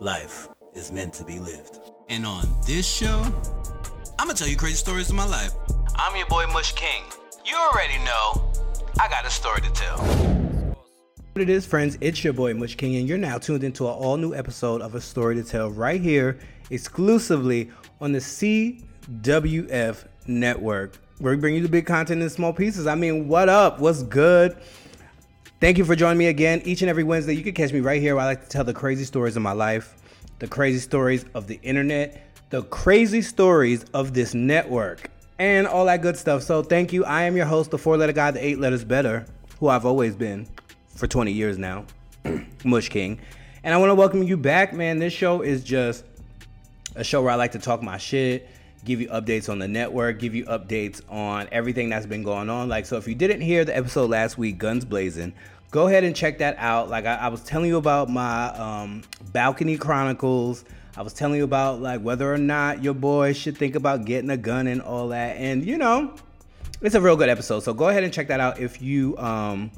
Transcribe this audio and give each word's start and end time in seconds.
life 0.00 0.48
is 0.74 0.92
meant 0.92 1.12
to 1.12 1.24
be 1.24 1.40
lived. 1.40 1.80
And 2.08 2.24
on 2.24 2.44
this 2.66 2.86
show, 2.86 3.20
I'm 4.18 4.26
gonna 4.28 4.34
tell 4.34 4.46
you 4.46 4.56
crazy 4.56 4.76
stories 4.76 5.10
of 5.10 5.16
my 5.16 5.26
life. 5.26 5.50
I'm 5.96 6.16
your 6.16 6.26
boy 6.26 6.46
Mush 6.52 6.72
King. 6.74 7.02
You 7.44 7.56
already 7.56 7.98
know 8.04 8.52
I 9.00 9.08
got 9.08 9.26
a 9.26 9.30
story 9.30 9.60
to 9.60 9.70
tell. 9.72 9.98
What 11.32 11.42
it 11.42 11.48
is, 11.48 11.66
friends, 11.66 11.98
it's 12.00 12.22
your 12.22 12.32
boy 12.32 12.54
Mush 12.54 12.76
King, 12.76 12.96
and 12.96 13.08
you're 13.08 13.18
now 13.18 13.38
tuned 13.38 13.64
into 13.64 13.88
an 13.88 13.94
all 13.94 14.16
new 14.16 14.34
episode 14.34 14.82
of 14.82 14.94
A 14.94 15.00
Story 15.00 15.34
to 15.34 15.42
Tell 15.42 15.70
right 15.70 16.00
here, 16.00 16.38
exclusively 16.70 17.70
on 18.00 18.12
the 18.12 18.20
CWF 18.20 20.04
network, 20.28 20.98
where 21.18 21.34
we 21.34 21.40
bring 21.40 21.56
you 21.56 21.62
the 21.62 21.68
big 21.68 21.86
content 21.86 22.22
in 22.22 22.30
small 22.30 22.52
pieces. 22.52 22.86
I 22.86 22.94
mean, 22.94 23.26
what 23.26 23.48
up? 23.48 23.80
What's 23.80 24.04
good? 24.04 24.56
Thank 25.60 25.76
you 25.76 25.84
for 25.84 25.96
joining 25.96 26.18
me 26.18 26.28
again 26.28 26.62
each 26.64 26.82
and 26.82 26.88
every 26.88 27.02
Wednesday. 27.02 27.34
You 27.34 27.42
can 27.42 27.52
catch 27.52 27.72
me 27.72 27.80
right 27.80 28.00
here 28.00 28.14
where 28.14 28.22
I 28.22 28.26
like 28.26 28.44
to 28.44 28.48
tell 28.48 28.62
the 28.62 28.72
crazy 28.72 29.02
stories 29.02 29.34
of 29.34 29.42
my 29.42 29.50
life, 29.50 29.96
the 30.38 30.46
crazy 30.46 30.78
stories 30.78 31.24
of 31.34 31.48
the 31.48 31.58
internet, 31.64 32.24
the 32.50 32.62
crazy 32.62 33.22
stories 33.22 33.84
of 33.92 34.14
this 34.14 34.34
network, 34.34 35.10
and 35.40 35.66
all 35.66 35.86
that 35.86 36.00
good 36.00 36.16
stuff. 36.16 36.44
So 36.44 36.62
thank 36.62 36.92
you. 36.92 37.04
I 37.04 37.22
am 37.22 37.36
your 37.36 37.46
host, 37.46 37.72
the 37.72 37.78
four 37.78 37.96
letter 37.96 38.12
guy, 38.12 38.30
the 38.30 38.44
eight 38.44 38.60
letters 38.60 38.84
better, 38.84 39.26
who 39.58 39.66
I've 39.66 39.84
always 39.84 40.14
been 40.14 40.46
for 40.94 41.08
20 41.08 41.32
years 41.32 41.58
now, 41.58 41.86
Mush 42.64 42.88
King. 42.88 43.18
And 43.64 43.74
I 43.74 43.78
want 43.78 43.90
to 43.90 43.96
welcome 43.96 44.22
you 44.22 44.36
back, 44.36 44.72
man. 44.72 45.00
This 45.00 45.12
show 45.12 45.42
is 45.42 45.64
just 45.64 46.04
a 46.94 47.02
show 47.02 47.20
where 47.20 47.32
I 47.32 47.34
like 47.34 47.50
to 47.52 47.58
talk 47.58 47.82
my 47.82 47.98
shit 47.98 48.48
give 48.88 49.00
you 49.02 49.08
updates 49.08 49.48
on 49.48 49.58
the 49.58 49.68
network, 49.68 50.18
give 50.18 50.34
you 50.34 50.44
updates 50.46 51.02
on 51.10 51.46
everything 51.52 51.90
that's 51.90 52.06
been 52.06 52.22
going 52.22 52.48
on. 52.48 52.68
Like, 52.68 52.86
so 52.86 52.96
if 52.96 53.06
you 53.06 53.14
didn't 53.14 53.42
hear 53.42 53.64
the 53.64 53.76
episode 53.76 54.10
last 54.10 54.38
week, 54.38 54.58
Guns 54.58 54.84
Blazing, 54.84 55.34
go 55.70 55.86
ahead 55.86 56.04
and 56.04 56.16
check 56.16 56.38
that 56.38 56.56
out. 56.58 56.88
Like, 56.88 57.04
I, 57.04 57.16
I 57.16 57.28
was 57.28 57.42
telling 57.44 57.68
you 57.68 57.76
about 57.76 58.08
my 58.08 58.46
um, 58.46 59.02
balcony 59.30 59.76
chronicles. 59.76 60.64
I 60.96 61.02
was 61.02 61.12
telling 61.12 61.36
you 61.36 61.44
about 61.44 61.80
like 61.80 62.00
whether 62.00 62.32
or 62.32 62.38
not 62.38 62.82
your 62.82 62.94
boy 62.94 63.34
should 63.34 63.56
think 63.56 63.76
about 63.76 64.06
getting 64.06 64.30
a 64.30 64.36
gun 64.36 64.66
and 64.66 64.80
all 64.82 65.08
that. 65.08 65.36
And 65.36 65.64
you 65.64 65.78
know, 65.78 66.14
it's 66.80 66.96
a 66.96 67.00
real 67.00 67.14
good 67.14 67.28
episode. 67.28 67.60
So 67.60 67.72
go 67.72 67.88
ahead 67.88 68.02
and 68.02 68.12
check 68.12 68.26
that 68.28 68.40
out 68.40 68.58
if 68.58 68.82
you 68.82 69.16
um 69.18 69.70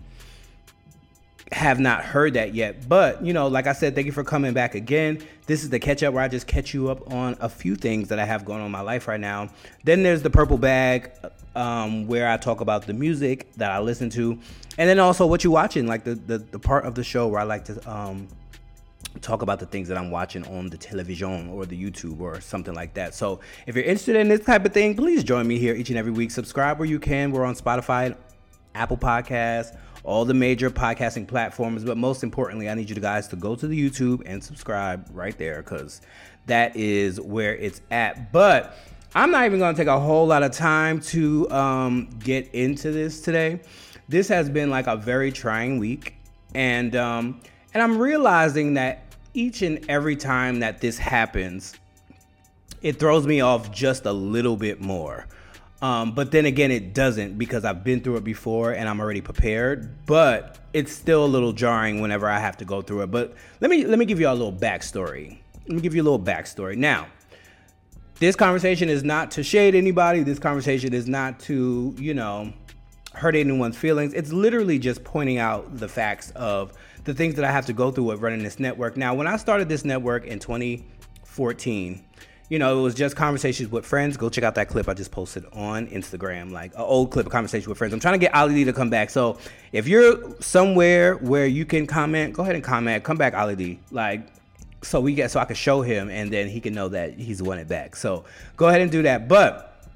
have 1.53 1.81
not 1.81 2.05
heard 2.05 2.35
that 2.35 2.55
yet. 2.55 2.89
But, 2.89 3.25
you 3.25 3.33
know, 3.33 3.49
like 3.49 3.67
I 3.67 3.73
said, 3.73 3.95
thank 3.95 4.07
you 4.07 4.13
for 4.13 4.23
coming 4.23 4.53
back 4.53 4.75
again. 4.75 5.21
This 5.47 5.65
is 5.65 5.71
the 5.71 5.81
catch 5.81 6.03
up 6.03 6.15
where 6.15 6.23
I 6.23 6.29
just 6.29 6.47
catch 6.47 6.73
you 6.73 6.91
up 6.91 7.13
on 7.13 7.37
a 7.41 7.49
few 7.49 7.75
things 7.75 8.09
that 8.09 8.19
I 8.21 8.25
have 8.25 8.45
going 8.45 8.61
on 8.61 8.67
in 8.67 8.73
my 8.73 8.83
life 8.83 9.09
right 9.09 9.19
now. 9.19 9.49
Then 9.83 10.03
there's 10.03 10.23
the 10.23 10.31
purple 10.31 10.59
bag, 10.59 11.11
um, 11.57 12.07
where 12.07 12.29
I 12.29 12.37
talk 12.37 12.61
about 12.61 12.87
the 12.87 12.93
music 12.93 13.53
that 13.55 13.73
I 13.73 13.81
listen 13.81 14.11
to. 14.11 14.39
And 14.79 14.89
then 14.89 15.01
also 15.01 15.27
what 15.27 15.43
you're 15.43 15.53
watching, 15.53 15.89
like 15.89 16.05
the, 16.05 16.15
the, 16.15 16.39
the 16.39 16.59
part 16.61 16.85
of 16.85 16.95
the 16.95 17.03
show 17.03 17.27
where 17.27 17.41
I 17.41 17.45
like 17.45 17.65
to 17.65 17.91
um, 17.91 18.29
talk 19.21 19.43
about 19.43 19.59
the 19.59 19.67
things 19.67 19.89
that 19.89 19.99
I'm 19.99 20.13
watching 20.13 20.47
on 20.47 20.69
the 20.69 20.79
television 20.79 21.51
or 21.51 21.67
the 21.67 21.83
YouTube 21.83 22.21
or 22.21 22.41
something 22.41 22.75
like 22.75 22.95
that. 22.95 23.13
So 23.13 23.41
if 23.67 23.75
you're 23.75 23.85
interested 23.85 24.15
in 24.15 24.29
this 24.29 24.45
type 24.45 24.65
of 24.65 24.73
thing, 24.73 24.95
please 24.95 25.25
join 25.25 25.49
me 25.49 25.59
here 25.59 25.75
each 25.75 25.91
and 25.91 25.99
every 25.99 26.13
week. 26.13 26.31
Subscribe 26.31 26.79
where 26.79 26.89
you 26.89 27.01
can. 27.01 27.33
We're 27.33 27.45
on 27.45 27.57
Spotify, 27.57 28.17
Apple 28.77 28.97
Podcasts 28.97 29.77
all 30.05 30.25
the 30.25 30.35
major 30.35 30.71
podcasting 30.71 31.27
platforms. 31.27 31.85
But 31.85 31.97
most 31.97 32.23
importantly, 32.23 32.69
I 32.69 32.75
need 32.75 32.91
you 32.91 32.97
guys 32.97 33.29
to 33.29 33.37
go 33.37 33.55
to 33.55 33.67
the 33.67 33.91
YouTube 33.91 34.23
and 34.27 34.43
subscribe 34.43 35.09
right 35.13 35.37
there 35.37 35.63
because 35.63 36.01
that 36.47 36.77
is 36.77 37.21
where 37.21 37.57
it's 37.57 37.81
at. 37.91 38.33
But 38.33 38.77
I'm 39.15 39.31
not 39.31 39.45
even 39.45 39.59
going 39.59 39.75
to 39.75 39.81
take 39.81 39.89
a 39.89 39.99
whole 39.99 40.27
lot 40.27 40.43
of 40.43 40.53
time 40.53 41.01
to 41.01 41.51
um, 41.51 42.09
get 42.19 42.49
into 42.55 42.93
this 42.93 43.21
today. 43.21 43.61
This 44.09 44.29
has 44.29 44.49
been 44.49 44.71
like 44.71 44.87
a 44.87 44.97
very 44.97 45.33
trying 45.33 45.79
week, 45.79 46.17
and 46.55 46.95
um, 46.97 47.41
and 47.75 47.83
I'm 47.83 47.99
realizing 47.99 48.75
that 48.75 49.15
each 49.35 49.63
and 49.63 49.89
every 49.89 50.17
time 50.17 50.61
that 50.61 50.81
this 50.81 50.99
happens, 50.99 51.75
it 52.83 52.99
throws 52.99 53.27
me 53.27 53.41
off 53.41 53.71
just 53.71 54.07
a 54.07 54.13
little 54.13 54.57
bit 54.57 54.81
more. 54.81 55.27
Um, 55.83 56.13
but 56.13 56.31
then 56.31 56.45
again, 56.45 56.71
it 56.71 56.93
doesn't 56.93 57.39
because 57.39 57.65
I've 57.65 57.83
been 57.83 58.01
through 58.01 58.17
it 58.17 58.25
before 58.25 58.73
and 58.73 58.89
I'm 58.89 59.01
already 59.01 59.23
prepared. 59.23 60.05
But 60.07 60.59
it's 60.73 60.93
still 60.93 61.25
a 61.25 61.27
little 61.27 61.53
jarring 61.53 62.01
whenever 62.01 62.29
I 62.29 62.39
have 62.39 62.59
to 62.59 62.65
go 62.65 62.83
through 62.83 63.03
it. 63.03 63.11
But 63.11 63.35
let 63.61 63.71
me 63.71 63.85
let 63.87 63.99
me 63.99 64.05
give 64.05 64.21
you 64.21 64.29
a 64.29 64.33
little 64.33 64.53
backstory. 64.53 65.39
Let 65.67 65.77
me 65.77 65.81
give 65.81 65.95
you 65.95 66.03
a 66.03 66.05
little 66.05 66.21
backstory. 66.21 66.77
Now, 66.77 67.07
this 68.19 68.37
conversation 68.37 68.89
is 68.89 69.03
not 69.03 69.31
to 69.33 69.43
shade 69.43 69.75
anybody. 69.75 70.23
This 70.23 70.39
conversation 70.39 70.93
is 70.93 71.09
not 71.09 71.41
to 71.41 71.95
you 71.99 72.13
know 72.13 72.53
hurt 73.15 73.35
anyone's 73.35 73.77
feelings. 73.77 74.13
It's 74.13 74.33
literally 74.33 74.79
just 74.79 75.03
pointing 75.03 75.39
out 75.39 75.79
the 75.79 75.89
facts 75.89 76.31
of 76.33 76.73
the 77.05 77.15
things 77.15 77.35
that 77.37 77.45
I 77.45 77.51
have 77.51 77.67
to 77.67 77.73
go 77.73 77.91
through 77.91 78.05
with 78.05 78.21
running 78.21 78.43
this 78.43 78.61
network. 78.61 78.97
Now, 78.97 79.15
when 79.15 79.27
I 79.27 79.37
started 79.37 79.69
this 79.69 79.85
network 79.85 80.27
in 80.27 80.39
2014 80.39 82.05
you 82.51 82.59
know, 82.59 82.81
it 82.81 82.83
was 82.83 82.97
just 82.97 83.15
conversations 83.15 83.71
with 83.71 83.87
friends. 83.87 84.17
Go 84.17 84.29
check 84.29 84.43
out 84.43 84.57
that 84.57 84.69
clip 84.69 84.89
I 84.89 84.95
just 84.95 85.13
posted 85.13 85.47
on 85.53 85.87
Instagram, 85.87 86.51
like 86.51 86.75
an 86.75 86.81
old 86.81 87.13
clip 87.13 87.25
of 87.25 87.33
conversation 87.33 87.69
with 87.69 87.79
friends. 87.79 87.95
I'm 87.95 88.01
trying 88.01 88.15
to 88.15 88.19
get 88.19 88.35
Ali 88.35 88.55
D 88.55 88.65
to 88.65 88.73
come 88.73 88.91
back. 88.91 89.09
So 89.09 89.39
if 89.71 89.87
you're 89.87 90.35
somewhere 90.41 91.15
where 91.15 91.47
you 91.47 91.65
can 91.65 91.87
comment, 91.87 92.35
go 92.35 92.43
ahead 92.43 92.57
and 92.57 92.65
comment. 92.65 93.05
Come 93.05 93.17
back, 93.17 93.35
Ali 93.35 93.55
D. 93.55 93.79
Like, 93.93 94.27
so 94.83 95.01
we 95.01 95.15
get 95.15 95.31
so 95.31 95.39
I 95.39 95.45
can 95.45 95.55
show 95.55 95.83
him, 95.83 96.11
and 96.11 96.33
then 96.33 96.49
he 96.49 96.61
can 96.61 96.75
know 96.75 96.89
that 96.89 97.15
he's 97.15 97.41
won 97.41 97.59
it 97.59 97.69
back. 97.69 97.95
So 97.95 98.25
go 98.57 98.67
ahead 98.67 98.81
and 98.81 98.91
do 98.91 99.03
that. 99.03 99.29
But 99.29 99.87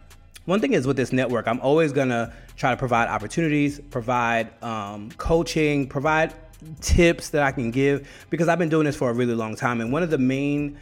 one 0.45 0.61
thing 0.61 0.75
is 0.75 0.87
with 0.87 0.97
this 0.97 1.13
network, 1.13 1.49
I'm 1.49 1.61
always 1.61 1.93
gonna 1.93 2.33
try 2.57 2.71
to 2.71 2.77
provide 2.77 3.09
opportunities, 3.09 3.81
provide 3.91 4.63
um, 4.63 5.11
coaching, 5.17 5.89
provide 5.89 6.35
tips 6.81 7.31
that 7.31 7.43
I 7.43 7.51
can 7.51 7.73
give 7.73 8.09
because 8.31 8.47
I've 8.47 8.61
been 8.61 8.69
doing 8.69 8.85
this 8.85 8.95
for 8.95 9.11
a 9.11 9.13
really 9.13 9.35
long 9.35 9.57
time. 9.57 9.81
And 9.81 9.93
one 9.93 10.05
of 10.05 10.11
the 10.11 10.19
main 10.19 10.79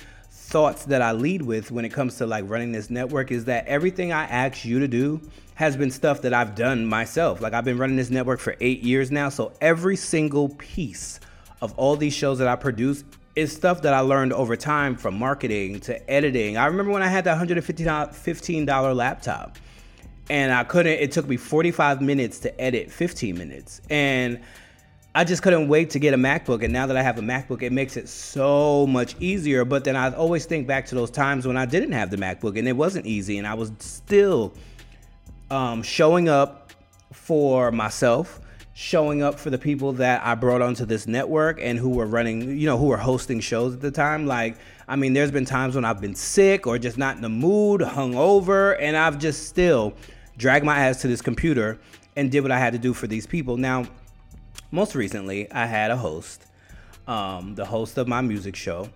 thoughts 0.52 0.84
that 0.84 1.00
I 1.00 1.12
lead 1.12 1.40
with 1.40 1.70
when 1.70 1.86
it 1.86 1.88
comes 1.88 2.18
to 2.18 2.26
like 2.26 2.44
running 2.46 2.72
this 2.72 2.90
network 2.90 3.32
is 3.32 3.46
that 3.46 3.66
everything 3.66 4.12
I 4.12 4.24
ask 4.24 4.66
you 4.66 4.80
to 4.80 4.86
do 4.86 5.18
has 5.54 5.78
been 5.78 5.90
stuff 5.90 6.20
that 6.22 6.34
I've 6.34 6.54
done 6.54 6.84
myself. 6.84 7.40
Like 7.40 7.54
I've 7.54 7.64
been 7.64 7.78
running 7.78 7.96
this 7.96 8.10
network 8.10 8.38
for 8.38 8.54
eight 8.60 8.82
years 8.82 9.10
now. 9.10 9.30
So 9.30 9.54
every 9.62 9.96
single 9.96 10.50
piece 10.50 11.20
of 11.62 11.72
all 11.78 11.96
these 11.96 12.12
shows 12.12 12.38
that 12.38 12.48
I 12.48 12.56
produce 12.56 13.02
is 13.34 13.50
stuff 13.50 13.80
that 13.80 13.94
I 13.94 14.00
learned 14.00 14.34
over 14.34 14.54
time 14.54 14.94
from 14.94 15.18
marketing 15.18 15.80
to 15.80 16.10
editing. 16.10 16.58
I 16.58 16.66
remember 16.66 16.92
when 16.92 17.02
I 17.02 17.08
had 17.08 17.24
that 17.24 17.38
$115 17.38 18.94
laptop 18.94 19.56
and 20.28 20.52
I 20.52 20.64
couldn't, 20.64 21.00
it 21.00 21.12
took 21.12 21.26
me 21.26 21.38
45 21.38 22.02
minutes 22.02 22.40
to 22.40 22.60
edit 22.60 22.90
15 22.90 23.38
minutes. 23.38 23.80
And 23.88 24.38
I 25.14 25.24
just 25.24 25.42
couldn't 25.42 25.68
wait 25.68 25.90
to 25.90 25.98
get 25.98 26.14
a 26.14 26.16
MacBook. 26.16 26.64
And 26.64 26.72
now 26.72 26.86
that 26.86 26.96
I 26.96 27.02
have 27.02 27.18
a 27.18 27.22
MacBook, 27.22 27.62
it 27.62 27.70
makes 27.70 27.98
it 27.98 28.08
so 28.08 28.86
much 28.86 29.14
easier. 29.20 29.64
But 29.64 29.84
then 29.84 29.94
I 29.94 30.10
always 30.14 30.46
think 30.46 30.66
back 30.66 30.86
to 30.86 30.94
those 30.94 31.10
times 31.10 31.46
when 31.46 31.56
I 31.56 31.66
didn't 31.66 31.92
have 31.92 32.10
the 32.10 32.16
MacBook 32.16 32.58
and 32.58 32.66
it 32.66 32.72
wasn't 32.72 33.04
easy. 33.04 33.36
And 33.36 33.46
I 33.46 33.52
was 33.52 33.72
still 33.78 34.54
um, 35.50 35.82
showing 35.82 36.30
up 36.30 36.72
for 37.12 37.70
myself, 37.70 38.40
showing 38.72 39.22
up 39.22 39.38
for 39.38 39.50
the 39.50 39.58
people 39.58 39.92
that 39.94 40.24
I 40.24 40.34
brought 40.34 40.62
onto 40.62 40.86
this 40.86 41.06
network 41.06 41.58
and 41.60 41.78
who 41.78 41.90
were 41.90 42.06
running, 42.06 42.58
you 42.58 42.64
know, 42.64 42.78
who 42.78 42.86
were 42.86 42.96
hosting 42.96 43.40
shows 43.40 43.74
at 43.74 43.82
the 43.82 43.90
time. 43.90 44.26
Like, 44.26 44.56
I 44.88 44.96
mean, 44.96 45.12
there's 45.12 45.30
been 45.30 45.44
times 45.44 45.74
when 45.74 45.84
I've 45.84 46.00
been 46.00 46.14
sick 46.14 46.66
or 46.66 46.78
just 46.78 46.96
not 46.96 47.16
in 47.16 47.22
the 47.22 47.28
mood, 47.28 47.82
hungover, 47.82 48.78
and 48.80 48.96
I've 48.96 49.18
just 49.18 49.46
still 49.46 49.92
dragged 50.38 50.64
my 50.64 50.86
ass 50.86 51.02
to 51.02 51.08
this 51.08 51.20
computer 51.20 51.78
and 52.16 52.30
did 52.30 52.40
what 52.40 52.50
I 52.50 52.58
had 52.58 52.72
to 52.72 52.78
do 52.78 52.94
for 52.94 53.06
these 53.06 53.26
people. 53.26 53.58
Now, 53.58 53.84
most 54.72 54.94
recently, 54.94 55.52
I 55.52 55.66
had 55.66 55.90
a 55.90 55.96
host, 55.96 56.46
um, 57.06 57.54
the 57.54 57.66
host 57.66 57.98
of 57.98 58.08
my 58.08 58.22
music 58.22 58.56
show. 58.56 58.88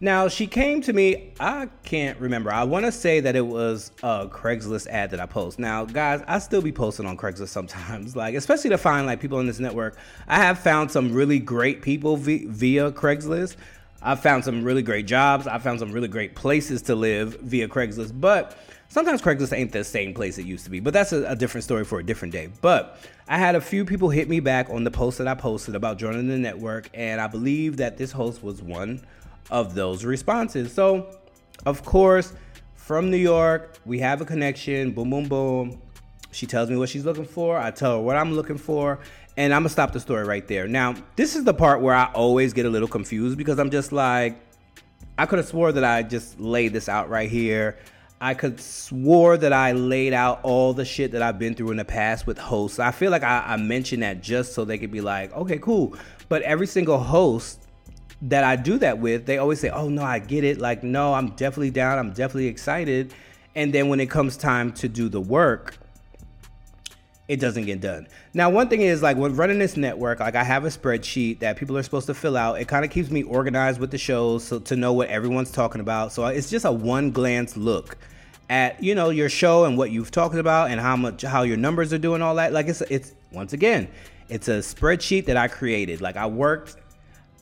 Now, 0.00 0.28
she 0.28 0.46
came 0.46 0.80
to 0.82 0.92
me, 0.92 1.32
I 1.40 1.68
can't 1.84 2.18
remember. 2.20 2.52
I 2.52 2.64
want 2.64 2.84
to 2.84 2.92
say 2.92 3.20
that 3.20 3.34
it 3.34 3.46
was 3.46 3.90
a 4.02 4.28
Craigslist 4.28 4.86
ad 4.88 5.10
that 5.10 5.20
I 5.20 5.26
post. 5.26 5.58
Now, 5.58 5.84
guys, 5.84 6.22
I 6.28 6.38
still 6.38 6.62
be 6.62 6.72
posting 6.72 7.06
on 7.06 7.16
Craigslist 7.16 7.48
sometimes, 7.48 8.14
like, 8.16 8.34
especially 8.34 8.70
to 8.70 8.78
find 8.78 9.06
like 9.06 9.20
people 9.20 9.40
in 9.40 9.46
this 9.46 9.58
network. 9.58 9.96
I 10.28 10.38
have 10.38 10.58
found 10.58 10.90
some 10.90 11.12
really 11.12 11.38
great 11.38 11.82
people 11.82 12.16
via, 12.16 12.48
via 12.48 12.92
Craigslist. 12.92 13.56
I've 14.04 14.20
found 14.20 14.44
some 14.44 14.62
really 14.62 14.82
great 14.82 15.06
jobs. 15.06 15.46
I 15.46 15.58
found 15.58 15.80
some 15.80 15.90
really 15.90 16.08
great 16.08 16.34
places 16.34 16.82
to 16.82 16.94
live 16.94 17.40
via 17.40 17.66
Craigslist. 17.66 18.20
But 18.20 18.56
sometimes 18.88 19.22
Craigslist 19.22 19.56
ain't 19.56 19.72
the 19.72 19.82
same 19.82 20.12
place 20.12 20.36
it 20.36 20.44
used 20.44 20.64
to 20.66 20.70
be, 20.70 20.78
but 20.78 20.92
that's 20.92 21.12
a, 21.12 21.24
a, 21.24 21.34
different 21.34 21.64
story 21.64 21.84
for 21.84 21.98
a 21.98 22.04
different 22.04 22.32
day. 22.32 22.50
But 22.60 22.98
I 23.28 23.38
had 23.38 23.54
a 23.54 23.62
few 23.62 23.86
people 23.86 24.10
hit 24.10 24.28
me 24.28 24.40
back 24.40 24.68
on 24.68 24.84
the 24.84 24.90
post 24.90 25.16
that 25.18 25.26
I 25.26 25.34
posted 25.34 25.74
about 25.74 25.96
joining 25.96 26.28
the 26.28 26.36
network, 26.36 26.90
and 26.92 27.18
I 27.18 27.28
believe 27.28 27.78
that 27.78 27.96
this 27.96 28.12
host 28.12 28.42
was 28.42 28.60
one 28.60 29.00
of 29.50 29.74
those 29.74 30.04
responses. 30.04 30.70
So, 30.72 31.18
of 31.64 31.82
course, 31.84 32.34
from 32.74 33.10
New 33.10 33.16
York, 33.16 33.78
we 33.86 34.00
have 34.00 34.20
a 34.20 34.26
connection. 34.26 34.90
Boom, 34.90 35.08
boom, 35.08 35.28
boom. 35.28 35.80
She 36.30 36.46
tells 36.46 36.68
me 36.68 36.76
what 36.76 36.90
she's 36.90 37.04
looking 37.04 37.24
for. 37.24 37.56
I 37.56 37.70
tell 37.70 37.92
her 37.92 38.00
what 38.00 38.16
I'm 38.16 38.34
looking 38.34 38.58
for. 38.58 38.98
And 39.36 39.52
I'm 39.52 39.62
gonna 39.62 39.68
stop 39.68 39.92
the 39.92 40.00
story 40.00 40.24
right 40.24 40.46
there. 40.46 40.68
Now, 40.68 40.94
this 41.16 41.34
is 41.34 41.44
the 41.44 41.54
part 41.54 41.80
where 41.80 41.94
I 41.94 42.06
always 42.12 42.52
get 42.52 42.66
a 42.66 42.70
little 42.70 42.88
confused 42.88 43.36
because 43.36 43.58
I'm 43.58 43.70
just 43.70 43.90
like, 43.90 44.40
I 45.18 45.26
could 45.26 45.38
have 45.38 45.48
swore 45.48 45.72
that 45.72 45.84
I 45.84 46.02
just 46.02 46.38
laid 46.40 46.72
this 46.72 46.88
out 46.88 47.08
right 47.08 47.28
here. 47.30 47.78
I 48.20 48.34
could 48.34 48.60
swore 48.60 49.36
that 49.36 49.52
I 49.52 49.72
laid 49.72 50.12
out 50.12 50.40
all 50.44 50.72
the 50.72 50.84
shit 50.84 51.12
that 51.12 51.22
I've 51.22 51.38
been 51.38 51.54
through 51.54 51.72
in 51.72 51.76
the 51.76 51.84
past 51.84 52.26
with 52.26 52.38
hosts. 52.38 52.78
I 52.78 52.90
feel 52.90 53.10
like 53.10 53.22
I, 53.22 53.44
I 53.46 53.56
mentioned 53.56 54.02
that 54.02 54.22
just 54.22 54.54
so 54.54 54.64
they 54.64 54.78
could 54.78 54.92
be 54.92 55.00
like, 55.00 55.32
okay, 55.34 55.58
cool. 55.58 55.96
But 56.28 56.42
every 56.42 56.66
single 56.66 56.98
host 56.98 57.64
that 58.22 58.44
I 58.44 58.56
do 58.56 58.78
that 58.78 58.98
with, 58.98 59.26
they 59.26 59.38
always 59.38 59.60
say, 59.60 59.68
"Oh 59.68 59.88
no, 59.88 60.02
I 60.02 60.18
get 60.18 60.44
it. 60.44 60.58
Like, 60.58 60.82
no, 60.82 61.12
I'm 61.14 61.30
definitely 61.30 61.70
down. 61.70 61.98
I'm 61.98 62.12
definitely 62.12 62.46
excited." 62.46 63.12
And 63.54 63.72
then 63.72 63.88
when 63.88 64.00
it 64.00 64.10
comes 64.10 64.36
time 64.36 64.72
to 64.74 64.88
do 64.88 65.08
the 65.08 65.20
work, 65.20 65.76
it 67.26 67.40
doesn't 67.40 67.64
get 67.64 67.80
done. 67.80 68.06
Now, 68.34 68.50
one 68.50 68.68
thing 68.68 68.82
is 68.82 69.02
like 69.02 69.16
when 69.16 69.34
running 69.34 69.58
this 69.58 69.76
network, 69.76 70.20
like 70.20 70.34
I 70.34 70.44
have 70.44 70.64
a 70.64 70.68
spreadsheet 70.68 71.38
that 71.38 71.56
people 71.56 71.76
are 71.78 71.82
supposed 71.82 72.06
to 72.06 72.14
fill 72.14 72.36
out. 72.36 72.60
It 72.60 72.68
kind 72.68 72.84
of 72.84 72.90
keeps 72.90 73.10
me 73.10 73.22
organized 73.22 73.80
with 73.80 73.90
the 73.90 73.98
shows 73.98 74.44
so 74.44 74.58
to 74.60 74.76
know 74.76 74.92
what 74.92 75.08
everyone's 75.08 75.50
talking 75.50 75.80
about. 75.80 76.12
So 76.12 76.26
it's 76.26 76.50
just 76.50 76.66
a 76.66 76.72
one 76.72 77.10
glance 77.10 77.56
look 77.56 77.96
at, 78.50 78.82
you 78.82 78.94
know, 78.94 79.08
your 79.08 79.30
show 79.30 79.64
and 79.64 79.78
what 79.78 79.90
you've 79.90 80.10
talked 80.10 80.34
about 80.34 80.70
and 80.70 80.78
how 80.78 80.96
much 80.96 81.22
how 81.22 81.42
your 81.42 81.56
numbers 81.56 81.94
are 81.94 81.98
doing 81.98 82.20
all 82.20 82.34
that. 82.34 82.52
Like 82.52 82.66
it's 82.66 82.82
it's 82.82 83.12
once 83.32 83.54
again, 83.54 83.88
it's 84.28 84.48
a 84.48 84.58
spreadsheet 84.58 85.24
that 85.26 85.38
I 85.38 85.48
created. 85.48 86.02
Like 86.02 86.16
I 86.16 86.26
worked 86.26 86.76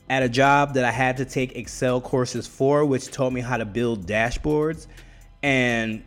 at 0.09 0.23
a 0.23 0.29
job 0.29 0.75
that 0.75 0.85
I 0.85 0.91
had 0.91 1.17
to 1.17 1.25
take 1.25 1.57
Excel 1.57 1.99
courses 1.99 2.47
for, 2.47 2.85
which 2.85 3.11
taught 3.11 3.33
me 3.33 3.41
how 3.41 3.57
to 3.57 3.65
build 3.65 4.05
dashboards. 4.05 4.87
And 5.41 6.03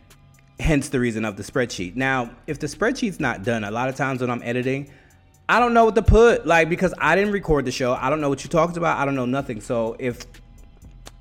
hence 0.59 0.89
the 0.89 0.99
reason 0.99 1.25
of 1.25 1.37
the 1.37 1.43
spreadsheet. 1.43 1.95
Now, 1.95 2.31
if 2.47 2.59
the 2.59 2.67
spreadsheet's 2.67 3.19
not 3.19 3.43
done, 3.43 3.63
a 3.63 3.71
lot 3.71 3.89
of 3.89 3.95
times 3.95 4.21
when 4.21 4.29
I'm 4.29 4.41
editing, 4.43 4.89
I 5.49 5.59
don't 5.59 5.73
know 5.73 5.85
what 5.85 5.95
to 5.95 6.01
put, 6.01 6.45
like 6.45 6.69
because 6.69 6.93
I 6.97 7.15
didn't 7.15 7.31
record 7.31 7.65
the 7.65 7.71
show. 7.71 7.93
I 7.93 8.09
don't 8.09 8.21
know 8.21 8.29
what 8.29 8.43
you 8.43 8.49
talked 8.49 8.75
about. 8.75 8.97
I 8.97 9.05
don't 9.05 9.15
know 9.15 9.25
nothing. 9.25 9.61
So 9.61 9.95
if 9.99 10.25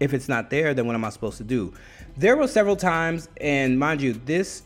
if 0.00 0.12
it's 0.12 0.29
not 0.29 0.50
there, 0.50 0.75
then 0.75 0.87
what 0.87 0.94
am 0.94 1.05
I 1.05 1.11
supposed 1.11 1.38
to 1.38 1.44
do? 1.44 1.73
There 2.17 2.37
were 2.37 2.49
several 2.49 2.77
times, 2.77 3.29
and 3.41 3.79
mind 3.79 4.03
you, 4.03 4.12
this 4.12 4.62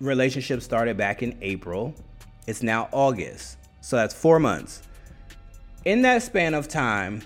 relationship 0.00 0.62
started 0.62 0.96
back 0.96 1.22
in 1.22 1.36
April. 1.40 1.94
It's 2.46 2.62
now 2.62 2.88
August. 2.92 3.58
So 3.80 3.96
that's 3.96 4.14
four 4.14 4.38
months. 4.38 4.82
In 5.84 6.02
that 6.02 6.22
span 6.22 6.54
of 6.54 6.68
time, 6.68 7.22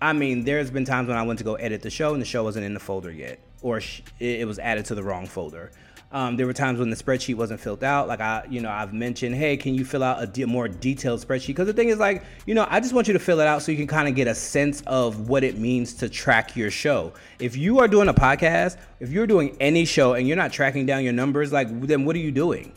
I 0.00 0.12
mean, 0.12 0.44
there's 0.44 0.70
been 0.70 0.84
times 0.84 1.08
when 1.08 1.16
I 1.16 1.22
went 1.22 1.38
to 1.38 1.44
go 1.44 1.54
edit 1.56 1.82
the 1.82 1.90
show 1.90 2.12
and 2.12 2.22
the 2.22 2.26
show 2.26 2.44
wasn't 2.44 2.64
in 2.64 2.74
the 2.74 2.80
folder 2.80 3.10
yet, 3.10 3.40
or 3.62 3.80
it 4.20 4.46
was 4.46 4.58
added 4.58 4.84
to 4.86 4.94
the 4.94 5.02
wrong 5.02 5.26
folder. 5.26 5.72
Um, 6.12 6.36
there 6.36 6.46
were 6.46 6.52
times 6.52 6.78
when 6.78 6.88
the 6.88 6.96
spreadsheet 6.96 7.34
wasn't 7.34 7.60
filled 7.60 7.82
out. 7.82 8.06
Like 8.06 8.20
I, 8.20 8.44
you 8.48 8.60
know, 8.60 8.70
I've 8.70 8.92
mentioned, 8.92 9.34
hey, 9.34 9.56
can 9.56 9.74
you 9.74 9.84
fill 9.84 10.02
out 10.02 10.22
a 10.22 10.26
de- 10.26 10.46
more 10.46 10.68
detailed 10.68 11.20
spreadsheet? 11.20 11.48
Because 11.48 11.66
the 11.66 11.72
thing 11.72 11.88
is, 11.88 11.98
like, 11.98 12.24
you 12.46 12.54
know, 12.54 12.66
I 12.70 12.80
just 12.80 12.94
want 12.94 13.08
you 13.08 13.12
to 13.12 13.18
fill 13.18 13.40
it 13.40 13.46
out 13.46 13.62
so 13.62 13.72
you 13.72 13.78
can 13.78 13.88
kind 13.88 14.08
of 14.08 14.14
get 14.14 14.28
a 14.28 14.34
sense 14.34 14.82
of 14.86 15.28
what 15.28 15.42
it 15.42 15.58
means 15.58 15.94
to 15.94 16.08
track 16.08 16.54
your 16.56 16.70
show. 16.70 17.12
If 17.40 17.56
you 17.56 17.80
are 17.80 17.88
doing 17.88 18.08
a 18.08 18.14
podcast, 18.14 18.76
if 19.00 19.10
you're 19.10 19.26
doing 19.26 19.56
any 19.60 19.84
show 19.84 20.14
and 20.14 20.28
you're 20.28 20.36
not 20.36 20.52
tracking 20.52 20.86
down 20.86 21.02
your 21.02 21.12
numbers, 21.12 21.52
like, 21.52 21.68
then 21.82 22.04
what 22.04 22.14
are 22.14 22.20
you 22.20 22.32
doing? 22.32 22.72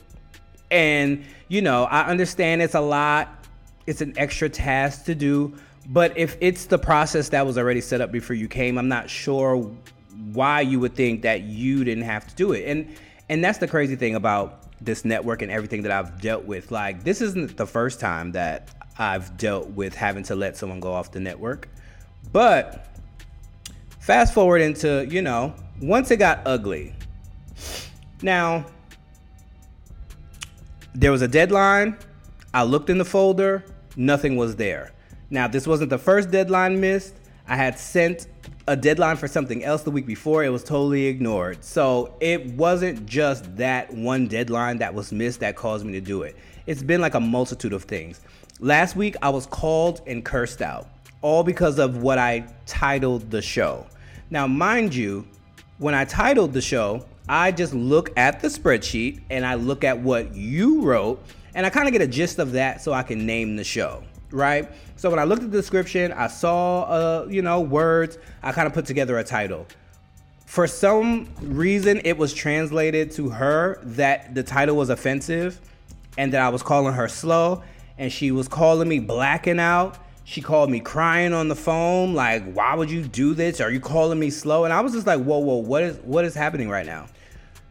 And 0.72 1.24
you 1.50 1.62
know, 1.62 1.86
I 1.86 2.06
understand 2.06 2.62
it's 2.62 2.76
a 2.76 2.82
lot. 2.82 3.46
It's 3.86 4.02
an 4.02 4.14
extra 4.18 4.50
task 4.50 5.06
to 5.06 5.16
do. 5.16 5.56
But 5.88 6.16
if 6.16 6.38
it's 6.40 6.66
the 6.66 6.78
process 6.78 7.30
that 7.30 7.46
was 7.46 7.58
already 7.58 7.82
set 7.82 8.02
up 8.02 8.12
before 8.12 8.36
you 8.36 8.48
came, 8.48 8.78
I'm 8.78 8.88
not 8.88 9.10
sure 9.10 9.58
why 10.32 10.62
you 10.62 10.80
would 10.80 10.94
think 10.94 11.24
that 11.24 11.42
you 11.42 11.84
didn't 11.84 12.04
have 12.04 12.28
to 12.28 12.36
do 12.36 12.52
it. 12.52 12.68
And 12.68 12.96
and 13.30 13.44
that's 13.44 13.60
the 13.60 13.68
crazy 13.68 13.96
thing 13.96 14.16
about 14.16 14.64
this 14.82 15.06
network 15.06 15.42
and 15.42 15.52
everything 15.52 15.84
that 15.84 15.92
I've 15.92 16.20
dealt 16.20 16.46
with. 16.46 16.72
Like, 16.72 17.04
this 17.04 17.22
isn't 17.22 17.58
the 17.58 17.68
first 17.68 18.00
time 18.00 18.32
that 18.32 18.70
I've 18.98 19.38
dealt 19.38 19.70
with 19.70 19.96
having 19.96 20.24
to 20.24 20.36
let 20.36 20.58
someone 20.58 20.80
go 20.80 20.92
off 20.92 21.12
the 21.12 21.20
network. 21.20 21.70
But 22.32 22.88
fast 24.00 24.34
forward 24.34 24.62
into, 24.62 25.08
you 25.10 25.22
know, 25.22 25.54
once 25.82 26.12
it 26.12 26.18
got 26.18 26.42
ugly. 26.46 26.96
Now, 28.22 28.66
there 30.94 31.12
was 31.12 31.22
a 31.22 31.28
deadline. 31.28 31.98
I 32.54 32.64
looked 32.64 32.90
in 32.90 32.98
the 32.98 33.06
folder, 33.06 33.64
nothing 33.96 34.36
was 34.36 34.56
there. 34.56 34.92
Now, 35.30 35.48
this 35.48 35.68
wasn't 35.68 35.92
the 35.92 36.00
first 36.00 36.32
deadline 36.32 36.82
missed. 36.82 37.16
I 37.50 37.56
had 37.56 37.80
sent 37.80 38.28
a 38.68 38.76
deadline 38.76 39.18
for 39.18 39.28
something 39.28 39.64
else 39.64 39.82
the 39.82 39.90
week 39.90 40.06
before, 40.06 40.44
it 40.44 40.50
was 40.50 40.64
totally 40.64 41.08
ignored. 41.08 41.64
So 41.64 42.14
it 42.20 42.46
wasn't 42.54 43.08
just 43.08 43.58
that 43.58 43.92
one 43.92 44.28
deadline 44.28 44.78
that 44.78 44.94
was 44.94 45.12
missed 45.12 45.40
that 45.40 45.56
caused 45.56 45.84
me 45.84 45.94
to 45.94 46.02
do 46.02 46.22
it. 46.22 46.36
It's 46.68 46.84
been 46.84 47.02
like 47.02 47.16
a 47.16 47.20
multitude 47.20 47.74
of 47.74 47.86
things. 47.86 48.22
Last 48.60 48.96
week, 48.96 49.16
I 49.24 49.30
was 49.30 49.48
called 49.48 50.02
and 50.06 50.24
cursed 50.24 50.62
out, 50.62 50.88
all 51.24 51.44
because 51.44 51.80
of 51.80 52.04
what 52.04 52.20
I 52.20 52.46
titled 52.68 53.32
the 53.32 53.42
show. 53.42 53.88
Now, 54.30 54.46
mind 54.46 54.94
you, 54.94 55.26
when 55.80 55.96
I 55.96 56.06
titled 56.06 56.54
the 56.54 56.62
show, 56.62 57.04
I 57.28 57.52
just 57.52 57.74
look 57.74 58.12
at 58.16 58.42
the 58.42 58.50
spreadsheet 58.50 59.22
and 59.32 59.44
I 59.44 59.56
look 59.56 59.84
at 59.84 59.98
what 59.98 60.36
you 60.36 60.84
wrote, 60.84 61.24
and 61.56 61.66
I 61.66 61.72
kind 61.72 61.88
of 61.88 61.94
get 61.94 62.04
a 62.04 62.08
gist 62.08 62.38
of 62.38 62.52
that 62.52 62.84
so 62.84 62.94
I 62.94 63.02
can 63.02 63.26
name 63.26 63.56
the 63.56 63.64
show 63.64 64.04
right? 64.32 64.70
So 64.96 65.10
when 65.10 65.20
I 65.20 65.24
looked 65.24 65.44
at 65.44 65.52
the 65.52 65.58
description, 65.58 66.12
I 66.12 66.28
saw, 66.28 66.84
uh, 66.84 67.28
you 67.30 67.42
know, 67.42 67.62
words. 67.62 68.18
I 68.44 68.52
kind 68.52 68.68
of 68.68 68.74
put 68.74 68.86
together 68.86 69.18
a 69.18 69.24
title. 69.24 69.66
For 70.46 70.68
some 70.68 71.28
reason, 71.42 72.02
it 72.04 72.18
was 72.18 72.34
translated 72.34 73.12
to 73.12 73.30
her 73.30 73.80
that 73.84 74.34
the 74.34 74.44
title 74.44 74.76
was 74.76 74.90
offensive, 74.90 75.60
and 76.18 76.34
that 76.34 76.42
I 76.42 76.50
was 76.50 76.64
calling 76.64 76.94
her 76.94 77.08
slow, 77.08 77.64
and 77.98 78.12
she 78.12 78.32
was 78.32 78.48
calling 78.48 78.88
me 78.88 79.00
blacking 79.00 79.60
out. 79.60 79.98
She 80.24 80.42
called 80.42 80.70
me 80.70 80.80
crying 80.80 81.34
on 81.34 81.48
the 81.48 81.56
phone, 81.56 82.14
like, 82.14 82.52
"Why 82.54 82.76
would 82.76 82.92
you 82.92 83.04
do 83.08 83.34
this? 83.34 83.62
Are 83.62 83.72
you 83.72 83.80
calling 83.80 84.20
me 84.20 84.30
slow?" 84.30 84.64
And 84.64 84.74
I 84.74 84.82
was 84.82 84.94
just 84.94 85.08
like, 85.08 85.22
"Whoa, 85.22 85.40
whoa, 85.40 85.56
what 85.56 85.84
is 85.84 85.98
what 86.04 86.26
is 86.26 86.36
happening 86.36 86.70
right 86.70 86.86
now?" 86.86 87.08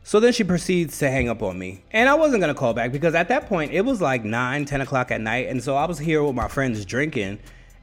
So 0.09 0.21
then 0.21 0.33
she 0.33 0.43
proceeds 0.43 1.01
to 1.01 1.11
hang 1.11 1.29
up 1.29 1.43
on 1.43 1.59
me. 1.59 1.83
And 1.91 2.09
I 2.09 2.15
wasn't 2.15 2.43
to 2.43 2.55
call 2.55 2.73
back 2.73 2.93
because 2.93 3.15
at 3.15 3.29
that 3.29 3.47
point 3.47 3.73
it 3.73 3.83
was 3.83 4.01
like 4.01 4.25
9, 4.25 4.65
10 4.65 4.81
o'clock 4.81 5.11
at 5.11 5.21
night. 5.21 5.49
And 5.49 5.63
so 5.63 5.77
I 5.77 5.85
was 5.85 5.99
here 5.99 6.25
with 6.25 6.35
my 6.35 6.49
friends 6.49 6.83
drinking. 6.87 7.41